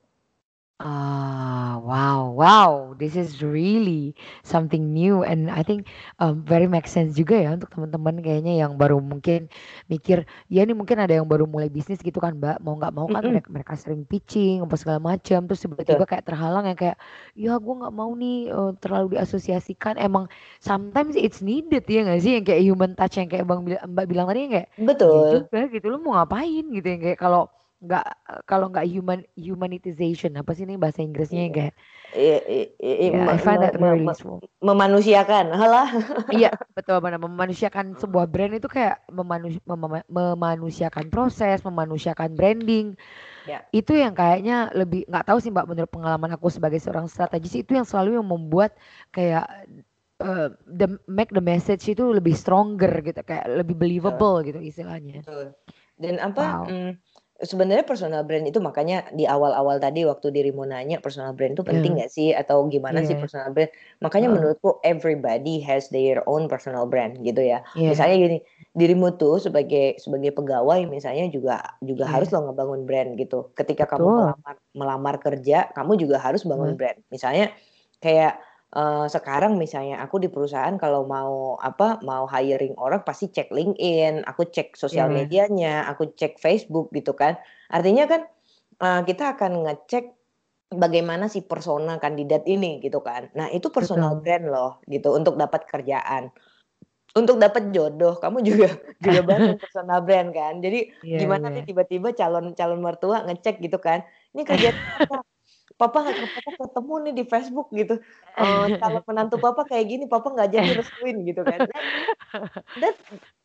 Ah, 0.80 1.80
wow, 1.80 2.36
wow, 2.36 2.92
this 3.00 3.16
is 3.16 3.40
really 3.40 4.12
something 4.44 4.92
new 4.92 5.24
and 5.24 5.48
I 5.48 5.64
think 5.64 5.88
um, 6.20 6.44
very 6.44 6.68
make 6.68 6.84
sense 6.84 7.16
juga 7.16 7.32
ya 7.32 7.56
untuk 7.56 7.72
teman-teman 7.72 8.20
kayaknya 8.20 8.60
yang 8.60 8.76
baru 8.76 9.00
mungkin 9.00 9.48
mikir, 9.88 10.28
ya 10.52 10.68
ini 10.68 10.76
mungkin 10.76 11.00
ada 11.00 11.16
yang 11.16 11.24
baru 11.24 11.48
mulai 11.48 11.72
bisnis 11.72 12.04
gitu 12.04 12.20
kan 12.20 12.36
Mbak, 12.36 12.60
mau 12.60 12.76
nggak 12.76 12.92
mau 12.92 13.08
kan 13.08 13.24
Mhm. 13.24 13.24
mereka, 13.24 13.48
mereka 13.48 13.72
sering 13.72 14.04
pitching 14.04 14.60
apa 14.68 14.76
segala 14.76 15.00
macam, 15.00 15.48
terus 15.48 15.64
Betul. 15.78 16.02
tiba-tiba 16.04 16.04
kayak 16.04 16.28
terhalang 16.28 16.68
yang 16.68 16.76
kayak, 16.76 17.00
ya 17.32 17.56
gue 17.56 17.74
nggak 17.80 17.94
mau 17.96 18.12
nih 18.12 18.36
eh, 18.52 18.70
terlalu 18.76 19.16
diasosiasikan, 19.16 19.96
emang 19.96 20.28
sometimes 20.60 21.16
it's 21.16 21.40
needed 21.40 21.88
ya 21.88 22.04
nggak 22.04 22.20
sih 22.20 22.36
yang 22.36 22.44
kayak 22.44 22.60
human 22.68 22.92
touch 22.92 23.16
yang 23.16 23.32
kayak 23.32 23.48
Bang 23.48 23.64
Mbak 23.64 24.04
bilang 24.12 24.28
tadi 24.28 24.44
yang 24.44 24.52
kayak, 24.60 24.68
ya 25.08 25.20
Betul. 25.24 25.24
juga 25.24 25.72
gitu 25.72 25.88
lu 25.88 26.04
mau 26.04 26.20
ngapain 26.20 26.68
gitu 26.68 26.84
yang 26.84 27.00
kayak 27.00 27.16
kalau 27.16 27.48
nggak 27.76 28.06
kalau 28.48 28.72
nggak 28.72 28.88
human 28.88 29.20
humanitization 29.36 30.32
apa 30.34 30.56
sih 30.56 30.64
ini 30.64 30.80
bahasa 30.80 31.04
Inggrisnya 31.04 31.44
yang 31.44 31.52
Iya. 31.52 31.60
kayak 31.60 31.74
I- 32.16 32.44
i- 32.48 32.70
i- 32.80 32.98
i- 33.12 33.36
find 33.36 33.60
that 33.60 33.76
me- 33.76 34.00
useful 34.00 34.40
memanusiakan, 34.64 35.52
halah. 35.52 35.90
iya 36.32 36.48
betul 36.76 36.96
benar 37.04 37.20
memanusiakan 37.20 37.92
sebuah 37.94 38.24
brand 38.24 38.56
itu 38.56 38.64
kayak 38.64 39.04
memanu- 39.10 39.60
mema- 39.68 40.06
memanusiakan 40.08 41.10
proses 41.10 41.60
memanusiakan 41.60 42.32
branding 42.32 42.96
Ya. 43.44 43.62
itu 43.70 43.92
yang 43.94 44.10
kayaknya 44.10 44.72
lebih 44.72 45.04
nggak 45.06 45.22
tahu 45.22 45.38
sih 45.38 45.52
mbak 45.52 45.68
menurut 45.68 45.86
pengalaman 45.86 46.34
aku 46.34 46.48
sebagai 46.48 46.80
seorang 46.80 47.06
strategis 47.06 47.54
itu 47.54 47.76
yang 47.76 47.84
selalu 47.84 48.18
yang 48.18 48.26
membuat 48.26 48.74
kayak 49.10 49.46
eh, 50.16 50.48
the 50.64 50.88
make 51.06 51.30
the 51.30 51.44
message 51.44 51.84
itu 51.86 52.02
lebih 52.08 52.32
stronger 52.32 52.90
gitu 53.04 53.20
kayak 53.20 53.46
lebih 53.52 53.76
believable 53.76 54.40
gitu 54.40 54.58
istilahnya 54.58 55.20
Betul. 55.22 55.52
Dan 55.96 56.18
apa? 56.18 56.42
wow 56.42 56.64
mm, 56.66 56.92
sebenarnya 57.42 57.84
personal 57.84 58.24
brand 58.24 58.48
itu 58.48 58.56
makanya 58.64 59.04
di 59.12 59.28
awal-awal 59.28 59.76
tadi 59.76 60.08
waktu 60.08 60.32
dirimu 60.32 60.64
nanya 60.64 61.02
personal 61.04 61.36
brand 61.36 61.52
itu 61.58 61.64
penting 61.66 61.92
Iya. 61.92 61.96
nggak 62.00 62.10
sih 62.12 62.28
atau 62.32 62.64
gimana 62.72 63.04
sih 63.04 63.12
Iya. 63.14 63.20
personal 63.20 63.52
brand? 63.52 63.68
Makanya 64.00 64.28
Heeh. 64.28 64.34
menurutku 64.40 64.80
everybody 64.86 65.60
has 65.60 65.90
their 65.92 66.24
own 66.24 66.48
personal 66.48 66.88
brand 66.88 67.20
gitu 67.20 67.42
ya. 67.44 67.60
Iya. 67.74 67.88
Misalnya 67.92 68.16
gini, 68.16 68.38
dirimu 68.72 69.16
tuh 69.20 69.36
sebagai 69.42 70.00
sebagai 70.00 70.32
pegawai 70.32 70.88
misalnya 70.88 71.28
juga 71.28 71.60
juga 71.84 72.06
Iya. 72.06 72.12
harus 72.12 72.28
lo 72.32 72.40
ngebangun 72.48 72.82
brand 72.88 73.10
gitu. 73.20 73.52
Ketika 73.58 73.84
kamu 73.90 74.08
melamar 74.16 74.54
melamar 74.72 75.14
kerja, 75.20 75.68
kamu 75.76 75.92
juga 76.00 76.16
harus 76.22 76.44
bangun 76.48 76.72
Heeh. 76.72 76.78
brand. 76.78 76.98
Misalnya 77.12 77.52
kayak 78.00 78.40
eh, 78.74 79.06
sekarang 79.14 79.52
misalnya 79.60 80.02
aku 80.04 80.16
di 80.22 80.28
perusahaan 80.32 80.74
kalau 80.80 81.06
mau 81.06 81.54
apa 81.60 82.02
mau 82.02 82.24
hiring 82.26 82.74
orang 82.80 83.02
pasti 83.06 83.30
cek 83.30 83.48
LinkedIn, 83.54 84.26
aku 84.26 84.42
cek 84.54 84.74
sosial 84.74 85.08
Iya. 85.10 85.16
medianya, 85.16 85.86
aku 85.90 86.02
cek 86.18 86.38
Facebook 86.42 86.90
gitu 86.96 87.12
kan. 87.14 87.38
Artinya 87.70 88.04
kan 88.10 88.20
eh, 88.82 89.00
kita 89.08 89.36
akan 89.38 89.52
ngecek 89.66 90.04
bagaimana 90.82 91.24
si 91.30 91.40
persona 91.46 91.96
kandidat 92.02 92.42
ini 92.50 92.82
gitu 92.84 92.98
kan. 93.08 93.30
Nah, 93.38 93.46
itu 93.54 93.68
personal 93.70 94.18
betul 94.18 94.22
brand 94.22 94.44
loh 94.50 94.70
gitu 94.90 95.08
untuk 95.18 95.34
dapat 95.38 95.62
kerjaan. 95.70 96.24
Untuk 97.16 97.36
dapat 97.40 97.72
jodoh, 97.72 98.14
kamu 98.22 98.38
juga 98.44 98.66
juga 99.04 99.20
bangun 99.24 99.56
personal 99.62 99.98
brand 100.06 100.30
kan. 100.36 100.54
Jadi 100.64 100.78
iya 101.06 101.16
gimana 101.20 101.46
iya 101.48 101.54
nih 101.54 101.64
tiba-tiba 101.68 102.08
calon 102.20 102.52
calon 102.58 102.80
mertua 102.84 103.24
ngecek 103.26 103.54
gitu 103.64 103.78
kan. 103.80 104.04
Ini 104.36 104.42
kerjaan 104.44 104.76
apa? 105.00 105.16
Papa 105.76 106.08
nggak 106.08 106.16
papa 106.40 106.50
ketemu 106.56 106.94
nih 107.04 107.14
di 107.20 107.24
Facebook 107.28 107.68
gitu. 107.76 108.00
Eh 108.36 108.66
calon 108.80 109.02
menantu 109.04 109.36
papa 109.36 109.68
kayak 109.68 109.86
gini, 109.92 110.04
papa 110.08 110.32
nggak 110.32 110.48
jadi 110.48 110.70
restuin 110.72 111.16
gitu 111.28 111.44
kan. 111.44 111.68
That's 112.80 113.00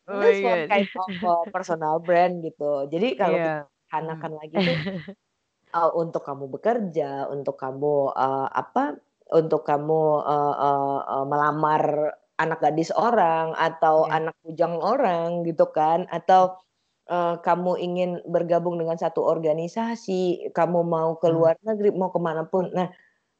oh 0.08 0.20
that's 0.20 0.40
one 0.40 0.64
god 0.64 0.68
kind 0.68 0.88
of 0.96 1.12
uh, 1.20 1.44
personal 1.52 2.00
brand 2.00 2.40
gitu. 2.40 2.88
Jadi 2.88 3.20
kalau 3.20 3.36
iya 3.36 3.68
sederhanakan 3.92 4.32
lagi 4.40 4.56
tuh 4.56 4.76
uh, 5.76 5.90
untuk 5.92 6.22
kamu 6.24 6.48
bekerja, 6.48 7.28
untuk 7.28 7.60
kamu 7.60 8.16
uh, 8.16 8.48
apa? 8.48 8.96
Untuk 9.32 9.64
kamu 9.68 10.00
uh, 10.24 10.54
uh, 10.56 10.98
uh, 11.04 11.24
melamar 11.28 12.16
anak 12.40 12.58
gadis 12.64 12.88
orang 12.96 13.52
atau 13.54 14.08
Iya. 14.08 14.12
anak 14.18 14.34
bujang 14.42 14.76
orang 14.80 15.44
gitu 15.44 15.68
kan 15.70 16.08
atau 16.08 16.56
uh, 17.12 17.34
kamu 17.44 17.72
ingin 17.78 18.10
bergabung 18.24 18.80
dengan 18.80 18.96
satu 18.96 19.20
organisasi, 19.20 20.48
kamu 20.56 20.80
mau 20.88 21.20
ke 21.20 21.28
Hmm. 21.28 21.36
luar 21.36 21.54
negeri, 21.60 21.92
mau 21.92 22.08
ke 22.08 22.20
mana 22.22 22.48
pun. 22.48 22.72
Nah, 22.72 22.88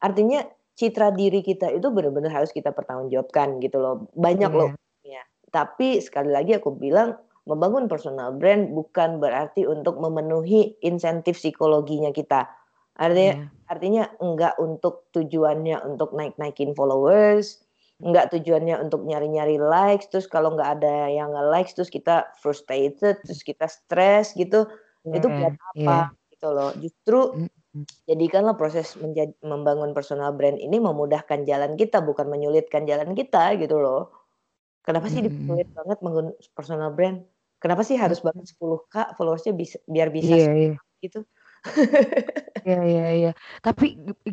artinya 0.04 0.44
citra 0.76 1.12
diri 1.16 1.40
kita 1.40 1.72
itu 1.72 1.88
benar-benar 1.88 2.32
harus 2.44 2.52
kita 2.52 2.72
pertanggungjawabkan 2.76 3.60
gitu 3.64 3.80
loh. 3.80 3.94
Banyak 4.16 4.52
loh 4.52 4.70
iya 5.04 5.20
ya. 5.20 5.22
Tapi 5.52 6.00
sekali 6.00 6.32
lagi 6.32 6.56
aku 6.56 6.72
bilang 6.76 7.16
membangun 7.48 7.90
personal 7.90 8.32
brand 8.36 8.70
bukan 8.72 9.18
berarti 9.18 9.66
untuk 9.68 9.98
memenuhi 10.00 10.78
insentif 10.84 11.36
psikologinya 11.40 12.12
kita. 12.14 12.48
Artinya 12.96 13.34
iya 13.40 13.48
artinya 13.72 14.04
enggak 14.20 14.60
untuk 14.60 15.08
tujuannya 15.16 15.80
untuk 15.88 16.12
naik-naikin 16.12 16.76
followers, 16.76 17.61
enggak 18.02 18.34
tujuannya 18.34 18.82
untuk 18.82 19.06
nyari-nyari 19.06 19.56
likes, 19.62 20.10
terus 20.10 20.26
kalau 20.26 20.52
enggak 20.58 20.78
ada 20.82 21.08
yang 21.08 21.30
nge-likes 21.32 21.72
terus 21.78 21.88
kita 21.88 22.28
frustrated, 22.42 23.22
terus 23.22 23.40
kita 23.46 23.70
stres 23.70 24.34
gitu. 24.34 24.66
Itu 25.08 25.26
iya 25.30 25.38
buat 25.38 25.54
apa 25.54 25.98
gitu 26.34 26.48
loh. 26.50 26.70
Justru 26.78 27.18
jadikanlah 28.10 28.58
proses 28.58 28.98
menjadi, 28.98 29.32
membangun 29.46 29.94
personal 29.94 30.34
brand 30.34 30.58
ini 30.58 30.82
memudahkan 30.82 31.46
jalan 31.46 31.78
kita 31.78 32.02
bukan 32.02 32.26
menyulitkan 32.28 32.84
jalan 32.84 33.14
kita 33.14 33.54
gitu 33.56 33.78
loh. 33.78 34.10
Kenapa 34.82 35.06
sih 35.06 35.22
sulit 35.22 35.68
banget 35.72 35.98
membangun 36.02 36.34
personal 36.58 36.90
brand? 36.90 37.22
Kenapa 37.62 37.86
sih 37.86 37.94
harus 37.94 38.18
banget 38.18 38.50
10k 38.50 39.14
followersnya 39.14 39.54
bisa 39.54 39.78
biar 39.86 40.10
bisa 40.10 40.34
iya 40.34 40.50
iya 40.50 40.74
gitu? 40.98 41.22
Iya 42.62 42.78
iya 42.86 43.02
iya. 43.18 43.30
Tapi 43.66 43.84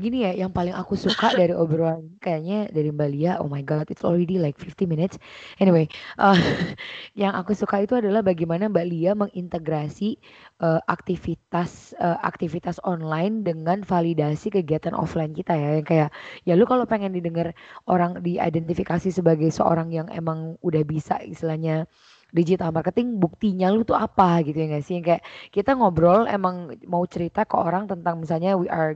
gini 0.04 0.22
ya, 0.22 0.30
yang 0.38 0.54
paling 0.54 0.76
aku 0.78 0.94
suka 0.94 1.34
dari 1.40 1.50
obrolan 1.58 2.14
kayaknya 2.22 2.70
dari 2.70 2.94
Mbak 2.94 3.10
Lia, 3.14 3.32
oh 3.42 3.50
my 3.50 3.66
God, 3.66 3.90
it's 3.90 4.06
already 4.06 4.38
like 4.38 4.54
50 4.62 4.86
minutes. 4.86 5.18
Anyway, 5.58 5.90
eh, 6.22 6.38
yang 7.22 7.34
aku 7.34 7.58
suka 7.58 7.82
itu 7.82 7.98
adalah 7.98 8.22
bagaimana 8.22 8.70
Mbak 8.70 8.86
Lia 8.86 9.12
mengintegrasi 9.18 10.22
uh, 10.62 10.78
aktivitas 10.86 11.98
uh, 11.98 12.22
aktivitas 12.22 12.78
online 12.86 13.42
dengan 13.42 13.82
validasi 13.82 14.54
kegiatan 14.54 14.94
offline 14.94 15.34
kita 15.34 15.58
ya 15.58 15.70
yang 15.82 15.88
kayak 15.90 16.10
ya 16.46 16.54
lu 16.54 16.70
kalau 16.70 16.86
pengen 16.86 17.10
didengar 17.18 17.58
orang 17.90 18.22
diidentifikasi 18.22 19.10
sebagai 19.10 19.50
seorang 19.50 19.90
yang 19.90 20.06
emang 20.14 20.54
udah 20.62 20.86
bisa 20.86 21.18
istilahnya 21.26 21.90
digital 22.30 22.70
marketing 22.76 23.18
buktinya 23.18 23.68
lu 23.74 23.82
tuh 23.88 23.98
apa 23.98 24.42
gitu 24.46 24.58
ya 24.58 24.68
gak 24.78 24.84
sih? 24.86 24.94
Yang 25.02 25.06
kayak 25.16 25.24
kita 25.56 25.72
ngobrol 25.78 26.26
emang 26.30 26.74
mau 26.86 27.04
cerita 27.10 27.44
ke 27.48 27.56
orang 27.58 27.90
tentang 27.90 28.22
misalnya 28.22 28.56
we 28.60 28.68
are 28.70 28.94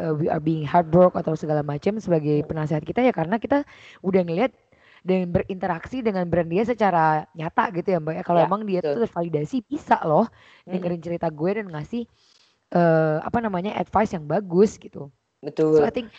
uh, 0.00 0.14
we 0.16 0.26
are 0.32 0.40
being 0.42 0.64
heartbroken 0.64 1.20
atau 1.20 1.34
segala 1.36 1.60
macam 1.64 1.96
sebagai 2.00 2.42
penasehat 2.48 2.82
kita 2.86 3.00
ya 3.04 3.12
karena 3.14 3.36
kita 3.40 3.64
udah 4.04 4.22
ngelihat 4.24 4.52
dan 5.00 5.32
berinteraksi 5.32 6.04
dengan 6.04 6.28
brand 6.28 6.48
dia 6.52 6.64
secara 6.68 7.24
nyata 7.32 7.72
gitu 7.72 7.88
ya 7.96 7.98
mbak 8.02 8.20
ya. 8.20 8.24
Kalau 8.26 8.40
Ya, 8.40 8.44
emang 8.44 8.62
dia 8.68 8.80
betul. 8.82 8.92
tuh 8.92 9.04
tervalidasi 9.08 9.64
bisa 9.64 9.96
loh 10.04 10.28
Mm, 10.66 10.72
dengerin 10.72 11.00
cerita 11.00 11.28
gue 11.32 11.50
dan 11.56 11.66
ngasih 11.72 12.04
eh 12.70 13.16
apa 13.22 13.38
namanya 13.42 13.74
advice 13.78 14.14
yang 14.14 14.24
bagus 14.30 14.78
gitu. 14.78 15.10
So 15.70 15.82
betul. 15.82 15.86
I 15.86 15.92
think 15.94 16.12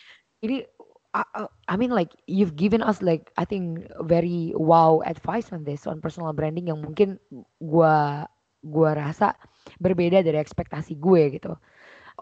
ini 0.43 0.66
I, 1.14 1.24
I- 1.68 1.78
mean 1.78 1.91
like 1.91 2.12
you've 2.28 2.55
given 2.55 2.82
us 2.84 3.01
like 3.01 3.32
I 3.38 3.45
think 3.45 3.84
very 3.99 4.53
wow 4.55 5.01
advice 5.05 5.51
on 5.51 5.64
this 5.64 5.88
on 5.88 5.99
personal 5.99 6.32
branding 6.34 6.68
yang 6.72 6.80
mungkin 6.84 7.20
gua 7.59 8.28
gua 8.64 8.91
rasa 8.95 9.36
berbeda 9.82 10.24
dari 10.24 10.38
ekspektasi 10.39 10.95
gue 11.01 11.36
gitu. 11.39 11.51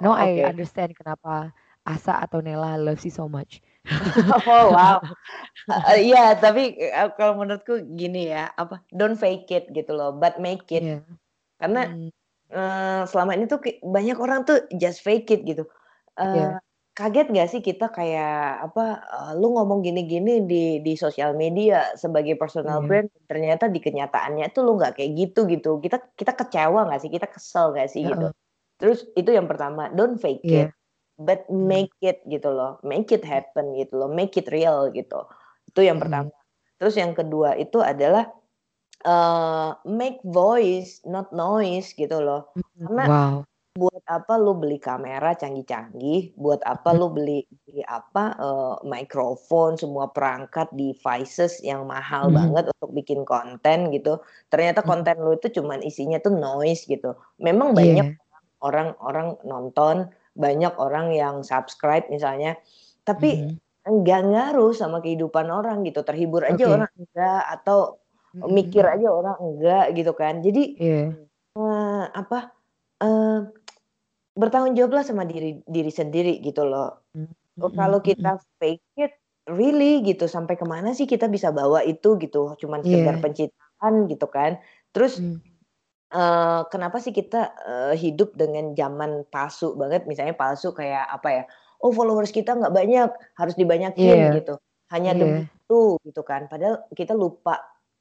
No, 0.02 0.14
Oh, 0.18 0.18
I 0.18 0.44
understand 0.48 0.96
kenapa 0.98 1.54
Asa 1.86 2.18
atau 2.24 2.40
Nela 2.44 2.78
loves 2.80 3.06
you 3.06 3.14
so 3.14 3.28
much. 3.30 3.62
Oh 4.48 4.72
wow. 4.76 4.98
Eh, 5.90 6.00
Iya, 6.10 6.20
tapi 6.44 6.62
eh, 6.82 7.08
kalau 7.18 7.34
menurutku 7.40 7.74
gini 8.00 8.18
ya, 8.34 8.40
apa? 8.62 8.76
Don't 8.98 9.18
fake 9.24 9.48
it 9.58 9.64
gitu 9.78 9.92
loh, 10.00 10.10
but 10.22 10.34
make 10.46 10.66
it. 10.78 10.84
Iya. 10.84 11.04
Karena 11.62 11.80
Hmm, 11.80 12.10
eh, 12.54 13.02
selama 13.12 13.32
ini 13.38 13.46
tuh 13.52 13.60
banyak 13.96 14.18
orang 14.26 14.40
tuh 14.50 14.58
just 14.82 15.00
fake 15.08 15.28
it 15.36 15.42
gitu. 15.50 15.64
Iya. 16.34 16.56
Eh, 16.56 16.68
kaget 17.00 17.28
gak 17.38 17.47
sih 17.52 17.62
kita 17.64 17.86
kayak 17.97 18.34
apa? 18.68 18.82
eh, 19.16 19.32
lu 19.39 19.47
ngomong 19.56 19.80
gini-gini 19.88 20.32
di 20.52 20.84
di 20.86 20.93
sosial 21.04 21.32
media 21.43 21.95
sebagai 21.95 22.36
personal 22.41 22.84
Iya. 22.84 22.88
brand, 22.88 23.08
ternyata 23.32 23.66
di 23.72 23.80
kenyataannya 23.86 24.45
tuh 24.56 24.62
lu 24.68 24.72
nggak 24.80 24.93
kayak 25.00 25.12
gitu 25.20 25.39
gitu. 25.54 25.70
Kita 25.84 25.97
kita 26.20 26.34
kecewa 26.39 26.80
nggak 26.91 27.02
sih? 27.04 27.12
Kita 27.16 27.28
kesel 27.32 27.66
gak 27.78 27.89
sih 27.93 28.02
gitu. 28.12 28.28
Heeh. 28.28 28.34
Terus 28.80 29.00
itu 29.20 29.30
yang 29.32 29.47
pertama, 29.52 29.88
don't 29.95 30.20
fake 30.20 30.43
Iya. 30.43 30.68
it, 30.68 30.70
but 31.20 31.47
Hmm. 31.47 31.68
make 31.72 31.95
it 32.04 32.20
gitu 32.28 32.50
loh, 32.52 32.80
make 32.84 33.08
it 33.16 33.24
happen 33.24 33.76
gitu 33.80 33.93
loh, 34.00 34.10
make 34.12 34.36
it 34.39 34.47
real 34.52 34.91
gitu. 34.91 35.24
Itu 35.72 35.80
yang 35.88 35.97
Mhm. 36.00 36.04
pertama. 36.04 36.34
Terus 36.80 36.95
yang 37.00 37.14
kedua 37.16 37.56
itu 37.60 37.80
adalah 37.84 38.28
eh 39.08 39.72
make 39.88 40.20
voice, 40.28 41.02
not 41.08 41.32
noise 41.36 41.91
gitu 41.95 42.20
loh. 42.24 42.52
Mhm. 42.56 42.86
Karena 42.88 43.06
Wow. 43.10 43.49
Buat 43.78 44.01
apa 44.09 44.34
lu 44.41 44.57
beli 44.57 44.82
kamera 44.82 45.38
canggih-canggih, 45.38 46.34
buat 46.41 46.57
apa 46.65 46.89
Hmm. 46.89 46.97
lu 46.97 47.13
beli 47.13 47.45
beli 47.70 47.86
apa 47.86 48.34
eh, 48.41 48.76
mikrofon, 48.88 49.78
semua 49.78 50.09
perangkat 50.09 50.74
devices 50.74 51.61
yang 51.61 51.86
mahal 51.86 52.30
Mhm. 52.30 52.30
banget 52.34 52.74
untuk 52.74 52.89
bikin 52.97 53.22
konten 53.30 53.93
gitu. 53.93 54.17
Ternyata 54.49 54.82
Mhm. 54.84 54.89
konten 54.89 55.22
lu 55.22 55.38
itu 55.38 55.53
cuman 55.61 55.86
isinya 55.86 56.17
tuh 56.17 56.34
noise 56.34 56.89
gitu. 56.89 57.13
Memang 57.38 57.78
banyak 57.78 58.05
Iya. 58.05 58.20
orang-orang 58.65 59.38
nonton, 59.45 60.09
banyak 60.36 60.74
orang 60.82 61.13
yang 61.15 61.36
subscribe 61.45 62.05
misalnya, 62.11 62.57
tapi 63.07 63.47
Mhm. 63.47 63.59
enggak 63.88 64.22
ngaruh 64.30 64.74
sama 64.76 64.99
kehidupan 65.05 65.47
orang 65.53 65.86
gitu. 65.88 66.01
Terhibur 66.03 66.41
aja 66.45 66.65
Oke. 66.65 66.74
orang 66.74 66.91
enggak 66.97 67.41
atau 67.59 68.01
Mhm, 68.34 68.45
mikir 68.49 68.84
aja 68.88 69.07
orang 69.13 69.38
enggak 69.41 69.86
gitu 69.97 70.11
kan. 70.17 70.41
Jadi 70.45 70.76
Iya. 70.76 71.20
eh, 71.57 72.03
apa 72.13 72.38
eh, 73.03 73.39
bertanggung 74.42 74.76
jawablah 74.80 75.04
sama 75.10 75.24
diri 75.32 75.62
diri 75.68 75.92
sendiri 75.94 76.34
gitu 76.48 76.62
loh. 76.72 77.04
Mhm, 77.14 77.34
Oh, 77.64 77.72
mhm, 77.74 77.76
Kalau 77.80 78.00
kita 78.04 78.40
fake 78.62 78.84
it, 79.00 79.14
really 79.52 80.02
gitu 80.08 80.26
sampai 80.30 80.56
ke 80.62 80.66
mana 80.68 80.90
sih 80.98 81.08
kita 81.10 81.28
bisa 81.36 81.50
bawa 81.56 81.80
itu 81.88 82.16
gitu? 82.24 82.56
Cuman 82.62 82.82
sekedar 82.88 83.16
Iya. 83.16 83.24
pencitraan 83.24 83.96
gitu 84.12 84.28
kan. 84.32 84.52
Terus 84.96 85.14
Hmm. 85.16 85.40
eh, 86.14 86.62
kenapa 86.74 86.98
sih 87.04 87.14
kita 87.16 87.38
eh, 87.70 87.94
hidup 88.04 88.34
dengan 88.42 88.74
zaman 88.80 89.26
palsu 89.34 89.76
banget? 89.82 90.06
Misalnya 90.10 90.36
palsu 90.38 90.72
kayak 90.80 91.06
apa 91.16 91.30
ya? 91.38 91.44
Oh 91.84 91.92
followers 91.96 92.32
kita 92.36 92.52
nggak 92.60 92.74
banyak, 92.76 93.10
harus 93.40 93.56
dibanyakin 93.60 94.20
Iya. 94.20 94.32
gitu. 94.36 94.60
Hanya 94.94 95.12
demi 95.18 95.38
Iya. 95.38 95.50
itu 95.66 95.98
gitu 96.08 96.22
kan. 96.28 96.48
Padahal 96.52 96.86
kita 96.98 97.14
lupa 97.18 97.56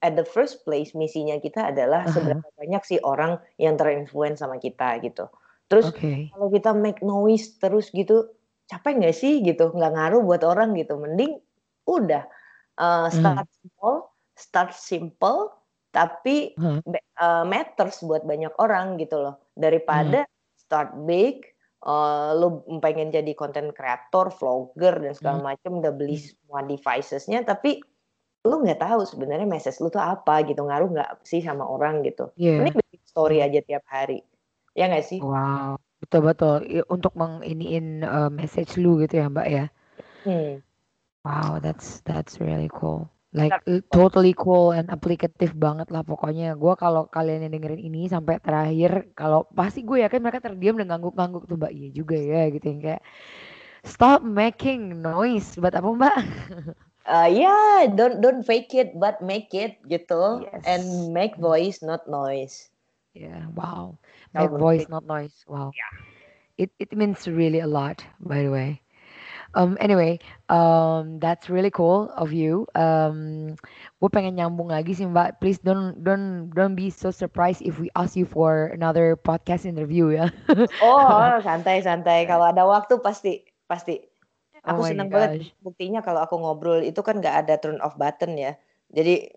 at 0.05 0.15
the 0.19 0.25
first 0.27 0.63
place 0.67 0.95
misinya 0.97 1.37
kita 1.43 1.71
adalah 1.75 2.07
Aha. 2.07 2.09
seberapa 2.11 2.47
banyak 2.59 2.83
sih 2.87 2.99
orang 3.05 3.39
yang 3.61 3.75
terinfluence 3.81 4.41
sama 4.43 4.57
kita 4.63 4.99
gitu. 5.05 5.29
Terus 5.69 5.93
Oke. 5.93 6.33
kalau 6.33 6.49
kita 6.49 6.71
make 6.73 7.01
noise 7.05 7.57
terus 7.61 7.93
gitu, 7.93 8.33
capek 8.69 9.01
nggak 9.05 9.17
sih 9.17 9.41
gitu? 9.45 9.73
Nggak 9.73 9.93
ngaruh 9.97 10.21
buat 10.25 10.43
orang 10.45 10.73
gitu. 10.77 10.97
Mending 10.97 11.41
udah 11.89 12.25
Hmm. 12.79 13.11
start 13.11 13.49
small, 13.61 13.97
start 14.39 14.71
simple, 14.73 15.51
tapi 15.91 16.55
be- 16.87 17.03
eh, 17.19 17.45
matters 17.45 18.01
buat 18.05 18.23
banyak 18.25 18.55
orang 18.61 18.97
gitu 19.03 19.19
loh. 19.19 19.35
Hmm. 19.37 19.61
Daripada 19.61 20.21
start 20.57 20.95
big, 21.05 21.43
eh, 21.85 22.31
lu 22.39 22.63
pengen 22.81 23.11
jadi 23.11 23.33
content 23.35 23.75
creator, 23.75 24.31
vlogger 24.31 24.95
dan 25.03 25.13
segala 25.13 25.39
Hmm. 25.43 25.49
macam, 25.55 25.73
udah 25.83 25.93
beli 25.93 26.17
Hmm. 26.17 26.27
semua 26.33 26.61
devices-nya, 26.65 27.43
tapi 27.45 27.83
lu 28.47 28.63
nggak 28.65 28.81
tahu 28.81 29.03
sebenarnya 29.05 29.45
message 29.45 29.83
lu 29.83 29.91
tuh 29.91 30.01
apa 30.01 30.47
gitu, 30.47 30.63
ngaruh 30.65 30.89
nggak 30.95 31.11
sih 31.27 31.43
sama 31.43 31.67
orang 31.67 32.01
gitu. 32.07 32.31
Iya. 32.39 32.63
Mending 32.63 32.77
bikin 32.79 33.03
story 33.05 33.37
Hmm. 33.43 33.47
aja 33.51 33.61
tiap 33.67 33.85
hari, 33.91 34.23
ya 34.79 34.87
nggak 34.87 35.07
sih? 35.11 35.19
Wow. 35.19 35.83
Betul 35.99 36.31
betul. 36.31 36.57
Untuk 36.87 37.19
menginiin 37.19 38.07
uh, 38.07 38.31
message 38.31 38.79
lu 38.79 39.03
gitu 39.03 39.19
ya 39.19 39.27
Mbak 39.27 39.49
ya. 39.51 39.67
Hmm. 40.23 40.63
Wow, 41.27 41.59
that's 41.59 42.01
that's 42.07 42.39
really 42.39 42.71
cool. 42.71 43.11
Like 43.35 43.61
totally 43.93 44.33
cool 44.33 44.73
and 44.73 44.89
applicative 44.89 45.53
banget 45.53 45.93
lah 45.93 46.01
pokoknya. 46.01 46.57
Gua 46.57 46.79
kalau 46.79 47.11
kalian 47.13 47.45
yang 47.45 47.53
dengerin 47.61 47.83
ini 47.83 48.09
sampai 48.09 48.41
terakhir, 48.41 49.13
kalau 49.13 49.45
pasti 49.53 49.85
gue 49.85 50.01
yakin 50.01 50.25
mereka 50.25 50.41
terdiam 50.41 50.81
dan 50.81 50.89
ngangguk-ngangguk 50.89 51.45
tuh 51.45 51.59
Mbak. 51.61 51.73
Iya 51.77 51.89
juga 51.93 52.17
ya 52.17 52.49
gitu 52.49 52.65
yang 52.73 52.81
kayak 52.81 53.03
stop 53.85 54.25
making 54.25 55.05
noise. 55.05 55.59
Buat 55.61 55.77
apa 55.77 55.89
Mbak? 55.93 56.17
Uh, 57.05 57.29
yeah, 57.45 57.85
don't 57.93 58.25
don't 58.25 58.41
fake 58.47 58.73
it, 58.73 58.97
but 58.97 59.21
make 59.21 59.53
it 59.53 59.77
gitu, 59.93 60.49
Yes. 60.49 60.65
and 60.65 61.13
make 61.13 61.37
voice 61.37 61.85
not 61.85 62.09
noise. 62.09 62.73
Yeah, 63.13 63.51
wow. 63.53 63.99
Menurut 64.35 64.61
voice 64.61 64.87
not 64.89 65.05
noise. 65.07 65.45
Wow. 65.49 65.73
ya. 65.73 65.89
It 66.59 66.75
it 66.83 66.91
means 66.91 67.25
really 67.31 67.63
a 67.63 67.71
lot, 67.71 68.03
by 68.19 68.43
the 68.43 68.51
way. 68.51 68.83
Um, 69.55 69.79
anyway, 69.81 70.19
um, 70.53 71.19
that's 71.21 71.49
really 71.49 71.71
cool 71.71 72.13
of 72.13 72.37
you. 72.37 72.69
Um, 72.77 73.57
gue 73.97 74.11
pengen 74.13 74.37
nyambung 74.37 74.69
lagi 74.69 74.93
sih 74.93 75.09
Mbak. 75.09 75.41
Please 75.41 75.57
don't 75.65 75.97
don't 76.05 76.53
don't 76.53 76.77
be 76.77 76.93
so 76.93 77.09
surprised 77.09 77.65
if 77.65 77.81
we 77.81 77.89
ask 77.97 78.13
you 78.13 78.29
for 78.29 78.69
another 78.77 79.17
podcast 79.17 79.65
interview 79.65 80.13
ya. 80.13 80.29
Oh, 80.85 81.41
santai 81.41 81.81
santai. 81.81 82.29
Kalau 82.29 82.53
ada 82.53 82.69
waktu 82.69 83.01
pasti 83.01 83.49
pasti. 83.65 84.05
Oh 84.69 84.77
Aku 84.77 84.85
my 84.85 84.91
seneng 84.93 85.09
banget 85.09 85.49
buktinya 85.65 86.05
kalau 86.05 86.21
aku 86.21 86.37
ngobrol 86.37 86.85
itu 86.85 87.01
kan 87.01 87.23
nggak 87.23 87.47
ada 87.47 87.57
turn 87.57 87.81
off 87.81 87.97
button 87.97 88.37
ya. 88.37 88.53
Jadi 88.93 89.33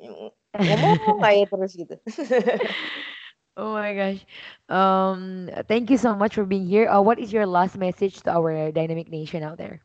ngomong 0.60 1.24
aja 1.24 1.46
terus 1.48 1.72
gitu. 1.80 1.96
Oh 3.60 3.76
my 3.76 3.92
gosh. 3.92 4.24
Um, 4.72 5.52
thank 5.68 5.92
you 5.92 6.00
so 6.00 6.16
much 6.16 6.36
for 6.36 6.48
being 6.48 6.64
here. 6.64 6.88
Uh, 6.88 7.04
what 7.04 7.20
is 7.20 7.34
your 7.36 7.46
last 7.46 7.76
message 7.76 8.24
to 8.24 8.32
our 8.32 8.72
Dynamic 8.72 9.12
Nation 9.12 9.44
out 9.44 9.60
there? 9.60 9.84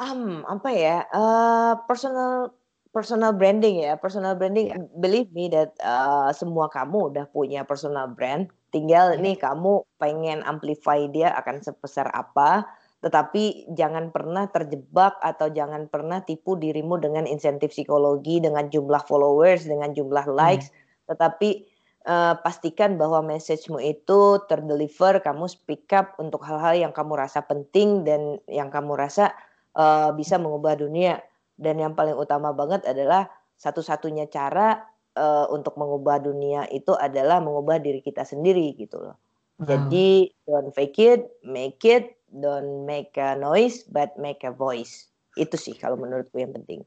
Um, 0.00 0.44
apa 0.48 0.68
ya? 0.72 0.96
eh, 1.08 1.72
personal 1.84 2.56
personal 2.92 3.36
branding 3.36 3.84
ya. 3.84 4.00
Personal 4.00 4.32
branding. 4.40 4.72
Ya, 4.72 4.80
Believe 4.96 5.28
me 5.36 5.52
that 5.52 5.76
eh, 5.76 6.30
semua 6.32 6.72
kamu 6.72 7.12
udah 7.12 7.28
punya 7.28 7.68
personal 7.68 8.08
brand. 8.08 8.48
Tinggal 8.72 9.16
ya, 9.16 9.20
nih 9.20 9.36
kamu 9.36 9.84
pengen 10.00 10.40
amplify 10.48 11.04
dia 11.12 11.36
akan 11.36 11.60
sebesar 11.60 12.08
apa. 12.16 12.64
Tetapi 13.04 13.76
jangan 13.76 14.08
pernah 14.08 14.48
terjebak 14.48 15.20
atau 15.20 15.52
jangan 15.52 15.84
pernah 15.92 16.24
tipu 16.24 16.56
dirimu 16.56 16.96
dengan 16.96 17.28
insentif 17.28 17.76
psikologi, 17.76 18.40
dengan 18.40 18.72
jumlah 18.72 19.04
followers, 19.04 19.68
dengan 19.68 19.92
jumlah 19.92 20.24
ya. 20.40 20.56
likes. 20.56 20.72
Tetapi 21.06 21.75
eh, 22.06 22.34
pastikan 22.40 22.94
bahwa 22.94 23.20
messagemu 23.26 23.82
itu 23.82 24.40
terdeliver, 24.46 25.18
kamu 25.20 25.50
speak 25.50 25.90
up 25.92 26.14
untuk 26.22 26.46
hal-hal 26.46 26.78
yang 26.78 26.92
kamu 26.94 27.18
rasa 27.18 27.42
penting 27.42 28.06
dan 28.06 28.38
yang 28.46 28.70
kamu 28.70 28.94
rasa 28.94 29.34
eh, 29.74 30.10
bisa 30.14 30.38
mengubah 30.38 30.78
dunia. 30.78 31.18
Dan 31.56 31.80
yang 31.80 31.96
paling 31.96 32.14
utama 32.14 32.52
banget 32.52 32.84
adalah 32.86 33.26
satu-satunya 33.58 34.30
cara 34.30 34.86
eh, 35.18 35.46
untuk 35.50 35.74
mengubah 35.74 36.22
dunia 36.22 36.70
itu 36.70 36.94
adalah 36.94 37.42
mengubah 37.42 37.82
diri 37.82 38.00
kita 38.00 38.22
sendiri 38.22 38.72
gitu 38.78 39.02
loh. 39.02 39.16
Wow. 39.56 39.66
Jadi 39.72 40.28
don't 40.44 40.70
fake 40.76 41.00
it, 41.00 41.20
make 41.40 41.80
it, 41.82 42.20
don't 42.28 42.84
make 42.84 43.16
a 43.16 43.32
noise, 43.34 43.82
but 43.88 44.12
make 44.20 44.44
a 44.44 44.52
voice. 44.52 45.08
Itu 45.34 45.56
sih 45.56 45.72
kalau 45.72 45.96
menurutku 45.96 46.36
yang 46.36 46.52
penting. 46.52 46.84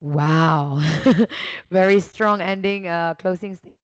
Wow. 0.00 0.80
Very 1.72 2.00
strong 2.00 2.40
ending, 2.40 2.88
uh, 2.88 3.16
closing 3.16 3.56
statement. 3.56 3.79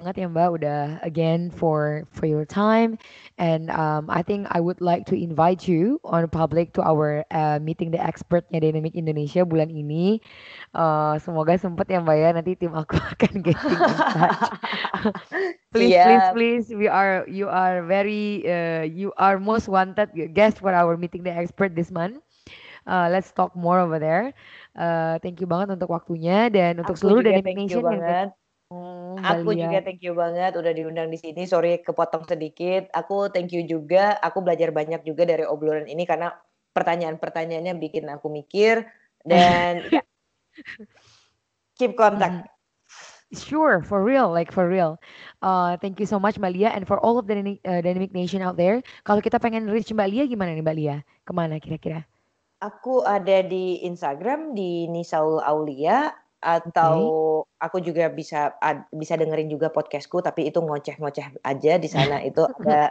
Banget 0.00 0.24
ya 0.24 0.26
Mbak 0.32 0.48
udah 0.56 0.80
again 1.04 1.52
for 1.52 2.08
for 2.08 2.24
your 2.24 2.48
time 2.48 2.96
and 3.36 3.68
um, 3.68 4.08
I 4.08 4.24
think 4.24 4.48
I 4.48 4.56
would 4.56 4.80
like 4.80 5.04
to 5.12 5.14
invite 5.14 5.68
you 5.68 6.00
on 6.08 6.24
public 6.32 6.72
to 6.74 6.80
our 6.80 7.20
uh, 7.28 7.60
meeting 7.60 7.92
the 7.92 8.00
expertnya 8.00 8.64
Dynamic 8.64 8.96
Indonesia 8.96 9.44
bulan 9.44 9.68
ini. 9.68 10.24
Uh, 10.72 11.20
semoga 11.20 11.60
sempet 11.60 11.92
ya 11.92 12.00
Mbak 12.00 12.16
ya 12.16 12.28
nanti 12.32 12.56
tim 12.56 12.72
aku 12.72 12.96
akan 13.12 13.44
getting 13.44 13.76
in 13.76 14.00
touch. 14.08 14.40
please 15.76 15.92
Iya. 15.92 16.00
please 16.00 16.26
please 16.32 16.66
we 16.72 16.88
are 16.88 17.28
you 17.28 17.52
are 17.52 17.84
very 17.84 18.40
uh, 18.48 18.88
you 18.88 19.12
are 19.20 19.36
most 19.36 19.68
wanted 19.68 20.08
guest 20.32 20.64
for 20.64 20.72
our 20.72 20.96
meeting 20.96 21.20
the 21.28 21.32
expert 21.32 21.76
this 21.76 21.92
month. 21.92 22.24
Uh, 22.88 23.12
let's 23.12 23.28
talk 23.36 23.52
more 23.52 23.76
over 23.76 24.00
there. 24.00 24.32
Uh, 24.72 25.20
thank 25.20 25.44
you 25.44 25.46
banget 25.46 25.76
untuk 25.76 25.92
waktunya 25.92 26.48
dan 26.48 26.80
untuk 26.80 26.96
Aku 26.96 27.04
seluruh 27.04 27.20
Dynamic 27.20 27.52
thank 27.52 27.68
you 27.68 27.84
Nation 27.84 27.84
yang 27.84 28.32
Hmm, 28.70 29.18
Aku 29.18 29.50
juga 29.50 29.82
thank 29.82 29.98
you 29.98 30.14
banget 30.14 30.54
udah 30.54 30.70
diundang 30.70 31.10
di 31.10 31.18
sini. 31.18 31.42
Sorry 31.42 31.82
kepotong 31.82 32.22
sedikit. 32.30 32.86
Aku 32.94 33.26
thank 33.34 33.50
you 33.50 33.66
juga. 33.66 34.14
Aku 34.22 34.46
belajar 34.46 34.70
banyak 34.70 35.02
juga 35.02 35.26
dari 35.26 35.42
obrolan 35.42 35.90
ini 35.90 36.06
karena 36.06 36.30
pertanyaan-pertanyaannya 36.70 37.74
bikin 37.82 38.06
aku 38.06 38.30
mikir 38.30 38.86
dan 39.26 39.82
ya, 39.98 40.02
keep 41.74 41.98
contact. 41.98 42.46
Mhm. 42.46 42.58
Sure, 43.30 43.78
for 43.86 44.02
real, 44.02 44.26
like 44.34 44.50
for 44.50 44.66
real. 44.66 44.98
Uh, 45.38 45.78
thank 45.78 46.02
you 46.02 46.06
so 46.06 46.18
much 46.18 46.34
Mbak 46.34 46.50
Lia 46.50 46.70
and 46.74 46.82
for 46.82 46.98
all 46.98 47.14
of 47.14 47.30
the 47.30 47.34
Dynamic, 47.38 47.62
uh, 47.62 47.78
Dynamic 47.78 48.10
Nation 48.10 48.42
out 48.42 48.58
there. 48.58 48.82
Kalau 49.06 49.22
kita 49.22 49.38
pengen 49.38 49.70
reach 49.70 49.94
Mbak 49.94 50.08
Lia 50.10 50.24
gimana 50.26 50.50
nih 50.50 50.66
Mbak 50.66 50.76
Lia? 50.78 50.96
Ke 51.22 51.30
mana 51.30 51.62
kira-kira? 51.62 52.02
Aku 52.58 53.06
ada 53.06 53.46
di 53.46 53.86
Instagram 53.86 54.50
di 54.58 54.90
Nisaul 54.90 55.38
Aulia 55.46 56.10
atau 56.40 56.96
aku 57.60 57.84
juga 57.84 58.08
bisa 58.08 58.56
ad- 58.64 58.88
bisa 58.96 59.16
dengerin 59.20 59.52
juga 59.52 59.68
podcastku 59.68 60.24
tapi 60.24 60.48
itu 60.48 60.58
ngoceh-ngoceh 60.60 61.44
aja 61.44 61.72
di 61.76 61.88
sana. 61.88 62.20
Itu 62.28 62.48
ada 62.48 62.88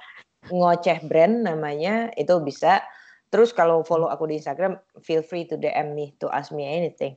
ngoceh 0.49 1.05
brand 1.09 1.45
namanya 1.45 2.13
itu 2.17 2.37
bisa. 2.41 2.81
Terus 3.29 3.53
kalau 3.53 3.85
follow 3.85 4.09
aku 4.09 4.25
di 4.29 4.41
Instagram 4.41 4.81
feel 5.05 5.21
free 5.21 5.45
to 5.45 5.53
DM 5.57 5.93
me 5.93 6.17
to 6.17 6.29
ask 6.33 6.49
me 6.49 6.65
anything 6.65 7.13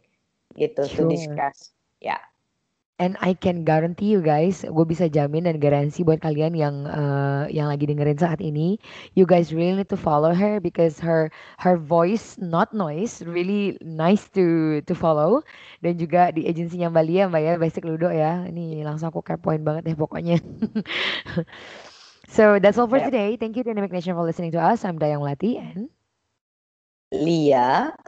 gitu 0.57 0.85
to 0.85 1.05
Sure. 1.05 1.09
discuss. 1.09 1.73
Ya 2.03 2.21
And 3.03 3.19
I 3.19 3.35
can 3.35 3.67
guarantee 3.67 4.15
you 4.15 4.23
guys, 4.23 4.63
gue 4.63 4.87
bisa 4.87 5.11
jamin 5.11 5.51
dan 5.51 5.59
garansi 5.59 6.07
buat 6.07 6.23
kalian 6.23 6.55
yang 6.55 6.87
uh, 6.87 7.51
yang 7.51 7.67
lagi 7.67 7.91
dengerin 7.91 8.15
saat 8.15 8.39
ini, 8.39 8.79
you 9.19 9.27
guys 9.27 9.51
really 9.51 9.75
need 9.75 9.91
to 9.91 9.99
follow 9.99 10.31
her 10.31 10.63
because 10.63 11.03
her 11.03 11.27
her 11.59 11.75
voice 11.75 12.39
not 12.39 12.71
noise 12.71 13.19
really 13.27 13.75
nice 13.83 14.31
to 14.39 14.79
to 14.87 14.95
follow 14.95 15.43
dan 15.83 15.99
juga 15.99 16.31
di 16.31 16.47
agensinya 16.47 16.95
Mbak 16.95 17.05
Lia 17.11 17.23
Mbak 17.27 17.43
ya 17.43 17.53
Basic 17.59 17.83
Ludo 17.83 18.07
ya. 18.15 18.47
Ini 18.47 18.87
langsung 18.87 19.11
aku 19.11 19.19
kepoin 19.19 19.67
banget 19.67 19.91
deh 19.91 19.99
pokoknya. 19.99 20.39
so 22.39 22.63
that's 22.63 22.79
all 22.79 22.87
for 22.87 23.03
today. 23.03 23.35
Thank 23.35 23.59
you 23.59 23.67
Dynamic 23.67 23.91
Nation 23.91 24.15
for 24.15 24.23
listening 24.23 24.55
to 24.55 24.63
us. 24.63 24.87
I'm 24.87 25.03
Dayang 25.03 25.27
Lati 25.27 25.59
and 25.59 25.91
Lia 27.11 27.99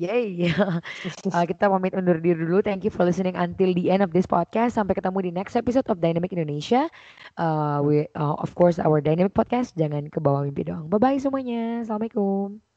Yay. 0.00 0.48
Uh, 1.32 1.44
kita 1.48 1.68
pamit 1.72 1.96
undur 1.96 2.20
diri 2.20 2.36
dulu. 2.36 2.60
Thank 2.60 2.84
you 2.84 2.92
for 2.92 3.08
listening 3.08 3.36
until 3.40 3.72
the 3.72 3.88
end 3.88 4.04
of 4.04 4.12
this 4.12 4.28
podcast. 4.28 4.76
Sampai 4.76 4.92
ketemu 4.96 5.18
di 5.24 5.30
next 5.32 5.56
episode 5.56 5.88
of 5.88 6.00
Dynamic 6.00 6.32
Indonesia. 6.36 6.92
Uh, 7.40 7.80
we, 7.84 8.04
uh, 8.12 8.36
of 8.36 8.52
course, 8.52 8.76
our 8.76 9.00
Dynamic 9.00 9.32
Podcast. 9.32 9.72
Jangan 9.76 10.12
ke 10.12 10.18
bawah 10.20 10.44
mimpi 10.44 10.68
doang. 10.68 10.92
Bye-bye 10.92 11.20
semuanya. 11.20 11.80
Assalamualaikum. 11.84 12.71